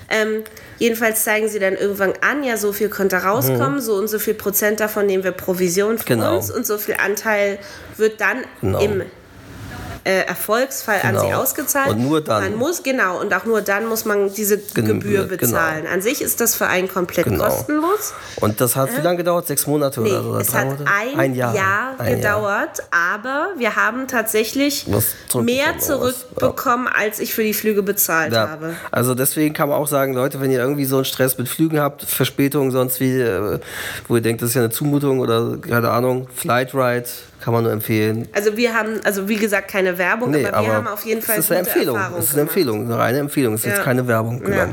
Ähm, 0.09 0.43
jedenfalls 0.79 1.23
zeigen 1.23 1.47
sie 1.47 1.59
dann 1.59 1.75
irgendwann 1.75 2.13
an, 2.21 2.43
ja, 2.43 2.57
so 2.57 2.71
viel 2.73 2.89
könnte 2.89 3.17
rauskommen, 3.17 3.79
so 3.81 3.95
und 3.95 4.07
so 4.07 4.17
viel 4.17 4.33
Prozent 4.33 4.79
davon 4.79 5.05
nehmen 5.05 5.23
wir 5.23 5.31
Provision 5.31 5.97
für 5.97 6.15
Mhm. 6.15 6.19
Genau. 6.21 6.35
uns 6.37 6.49
und 6.49 6.65
so 6.65 6.77
viel 6.77 6.95
Anteil 6.95 7.59
wird 7.97 8.19
dann 8.21 8.37
Genau. 8.61 8.79
im 8.79 9.03
äh, 10.03 10.21
Erfolgsfall 10.21 10.99
an 11.03 11.17
sie 11.19 11.25
Genau. 11.27 11.41
ausgezahlt. 11.41 11.89
Und 11.89 12.01
nur 12.01 12.21
dann. 12.21 12.43
Man 12.43 12.55
muss, 12.55 12.83
genau, 12.83 13.19
und 13.19 13.33
auch 13.33 13.45
nur 13.45 13.61
dann 13.61 13.85
muss 13.87 14.05
man 14.05 14.33
diese 14.33 14.57
Gen- 14.57 14.85
Gebühr 14.87 15.25
genau. 15.25 15.37
bezahlen. 15.37 15.85
An 15.87 16.01
sich 16.01 16.21
ist 16.21 16.39
das 16.41 16.55
für 16.55 16.67
einen 16.67 16.87
komplett 16.87 17.25
Genau. 17.25 17.45
kostenlos. 17.45 18.13
Und 18.41 18.59
das 18.61 18.75
hat 18.75 18.95
wie 18.97 19.01
lange 19.01 19.17
gedauert? 19.17 19.47
Sechs 19.47 19.67
Monate 19.67 20.01
Nee, 20.01 20.09
oder 20.11 20.23
so? 20.23 20.29
Oder 20.31 20.39
es 20.41 20.53
hat 20.53 20.65
Monate? 20.65 20.85
ein, 21.17 21.35
Jahr, 21.35 21.95
Ein 21.97 22.15
gedauert, 22.17 22.81
aber 22.91 23.49
wir 23.57 23.75
haben 23.75 24.07
tatsächlich 24.07 24.85
zurückbekommen 24.85 25.45
mehr 25.45 25.77
zurückbekommen, 25.79 26.87
als 26.87 27.19
ich 27.19 27.33
für 27.33 27.43
die 27.43 27.53
Flüge 27.53 27.83
bezahlt 27.83 28.33
Ja, 28.33 28.49
habe. 28.49 28.75
also 28.91 29.15
deswegen 29.15 29.53
kann 29.53 29.69
man 29.69 29.77
auch 29.77 29.87
sagen, 29.87 30.13
Leute, 30.13 30.39
wenn 30.41 30.51
ihr 30.51 30.59
irgendwie 30.59 30.85
so 30.85 30.97
einen 30.97 31.05
Stress 31.05 31.37
mit 31.37 31.47
Flügen 31.49 31.79
habt, 31.79 32.03
Verspätungen, 32.03 32.71
sonst 32.71 32.99
wie, 32.99 33.19
äh, 33.19 33.59
wo 34.07 34.15
ihr 34.15 34.21
denkt, 34.21 34.41
das 34.41 34.49
ist 34.49 34.55
ja 34.55 34.61
eine 34.61 34.69
Zumutung 34.71 35.19
oder 35.19 35.57
keine 35.57 35.89
Ahnung, 35.91 36.27
Flightride, 36.35 37.05
kann 37.41 37.53
man 37.53 37.63
nur 37.63 37.71
empfehlen. 37.71 38.27
Also 38.33 38.55
wir 38.57 38.73
haben, 38.73 38.99
also 39.03 39.27
wie 39.29 39.37
gesagt, 39.37 39.69
keine 39.69 39.97
Werbung, 39.97 40.31
Nee, 40.31 40.45
aber 40.45 40.65
wir 40.67 40.73
haben 40.73 40.87
auf 40.87 41.05
jeden 41.05 41.21
Fall 41.21 41.37
es 41.39 41.45
ist 41.45 41.51
eine 41.51 41.59
Empfehlung. 41.61 41.95
Erfahrungen 41.95 42.19
Es 42.19 42.25
ist 42.25 42.31
eine 42.33 42.41
gemacht. 42.41 42.57
Empfehlung, 42.57 42.85
eine 42.85 42.97
reine 42.97 43.17
Empfehlung. 43.19 43.53
Es 43.53 43.61
ist 43.61 43.65
Ja. 43.67 43.73
jetzt 43.75 43.83
keine 43.83 44.07
Werbung. 44.07 44.39
Genau. 44.41 44.55
Ja. 44.57 44.69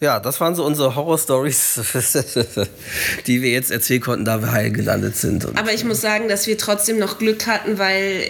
Ja, 0.00 0.20
das 0.20 0.40
waren 0.40 0.54
so 0.54 0.64
unsere 0.64 0.94
Horror-Stories, 0.94 1.80
die 3.26 3.42
wir 3.42 3.50
jetzt 3.50 3.70
erzählen 3.70 4.00
konnten, 4.00 4.24
da 4.24 4.40
wir 4.42 4.52
heil 4.52 4.70
gelandet 4.70 5.16
sind. 5.16 5.46
Aber 5.56 5.72
ich 5.72 5.84
muss 5.84 6.00
sagen, 6.00 6.28
dass 6.28 6.46
wir 6.46 6.58
trotzdem 6.58 6.98
noch 6.98 7.18
Glück 7.18 7.46
hatten, 7.46 7.78
weil 7.78 8.24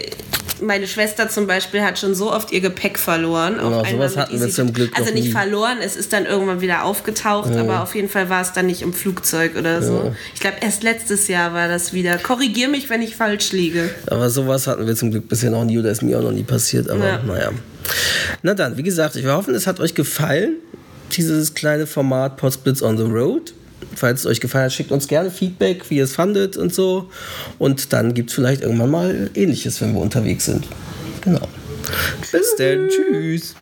meine 0.63 0.87
Schwester 0.87 1.29
zum 1.29 1.47
Beispiel 1.47 1.83
hat 1.83 1.99
schon 1.99 2.15
so 2.15 2.33
oft 2.33 2.53
ihr 2.53 2.61
Gepäck 2.61 2.99
verloren. 2.99 3.57
Ja, 3.57 3.63
einmal 3.83 3.85
sowas 3.91 4.17
hatten 4.17 4.41
wir 4.41 4.49
zum 4.49 4.73
Glück 4.73 4.91
Also 4.99 5.13
nicht 5.13 5.27
nie. 5.27 5.31
verloren, 5.33 5.79
es 5.83 5.97
ist 5.97 6.13
dann 6.13 6.27
irgendwann 6.27 6.61
wieder 6.61 6.85
aufgetaucht, 6.85 7.51
aber 7.57 7.83
auf 7.83 7.95
jeden 7.95 8.09
Fall 8.09 8.29
war 8.29 8.43
es 8.43 8.53
dann 8.53 8.67
nicht 8.67 8.83
im 8.83 8.93
Flugzeug 8.93 9.57
oder 9.57 9.83
so. 9.83 10.13
Ich 10.35 10.41
glaube, 10.41 10.57
erst 10.61 10.83
letztes 10.83 11.29
Jahr 11.29 11.53
war 11.55 11.69
das 11.69 11.93
wieder. 11.93 12.19
Korrigier 12.19 12.69
mich, 12.69 12.89
wenn 12.91 13.03
ich 13.03 13.17
falsch 13.17 13.53
liege. 13.53 13.91
Aber 14.09 14.31
sowas 14.31 14.67
hatten 14.67 14.87
wir 14.87 14.95
zum 14.97 15.11
Glück 15.11 15.29
bisher 15.29 15.51
noch 15.51 15.65
nie 15.65 15.79
oder 15.79 15.91
ist 15.91 16.03
mir 16.03 16.19
auch 16.19 16.23
noch 16.23 16.33
nie 16.33 16.45
passiert. 16.45 16.89
Aber 16.91 17.05
Ja. 17.07 17.23
naja. 17.23 17.51
Na 18.43 18.55
dann, 18.55 18.77
wie 18.77 18.83
gesagt, 18.83 19.15
wir 19.17 19.33
hoffen, 19.33 19.55
es 19.55 19.67
hat 19.67 19.81
euch 19.81 19.95
gefallen, 19.95 20.55
dieses 21.13 21.55
kleine 21.55 21.87
Format 21.87 22.37
Potsblitz 22.37 22.83
on 22.83 22.97
the 22.97 23.05
Road. 23.05 23.53
Falls 23.95 24.21
es 24.21 24.27
euch 24.27 24.41
gefallen 24.41 24.67
hat, 24.67 24.73
schickt 24.73 24.93
uns 24.93 25.09
gerne 25.09 25.31
Feedback, 25.31 25.89
wie 25.91 25.97
ihr 25.97 26.05
es 26.05 26.15
fandet 26.15 26.57
und 26.57 26.75
so. 26.75 27.09
Und 27.59 27.93
dann 27.93 28.15
gibt 28.15 28.31
es 28.31 28.35
vielleicht 28.35 28.63
irgendwann 28.63 28.91
mal 28.91 29.31
Ähnliches, 29.35 29.81
wenn 29.81 29.95
wir 29.95 30.01
unterwegs 30.01 30.47
sind. 30.47 30.67
Genau. 31.21 31.47
Bis 32.33 32.57
dann. 32.57 32.89
Tschüss. 32.89 33.55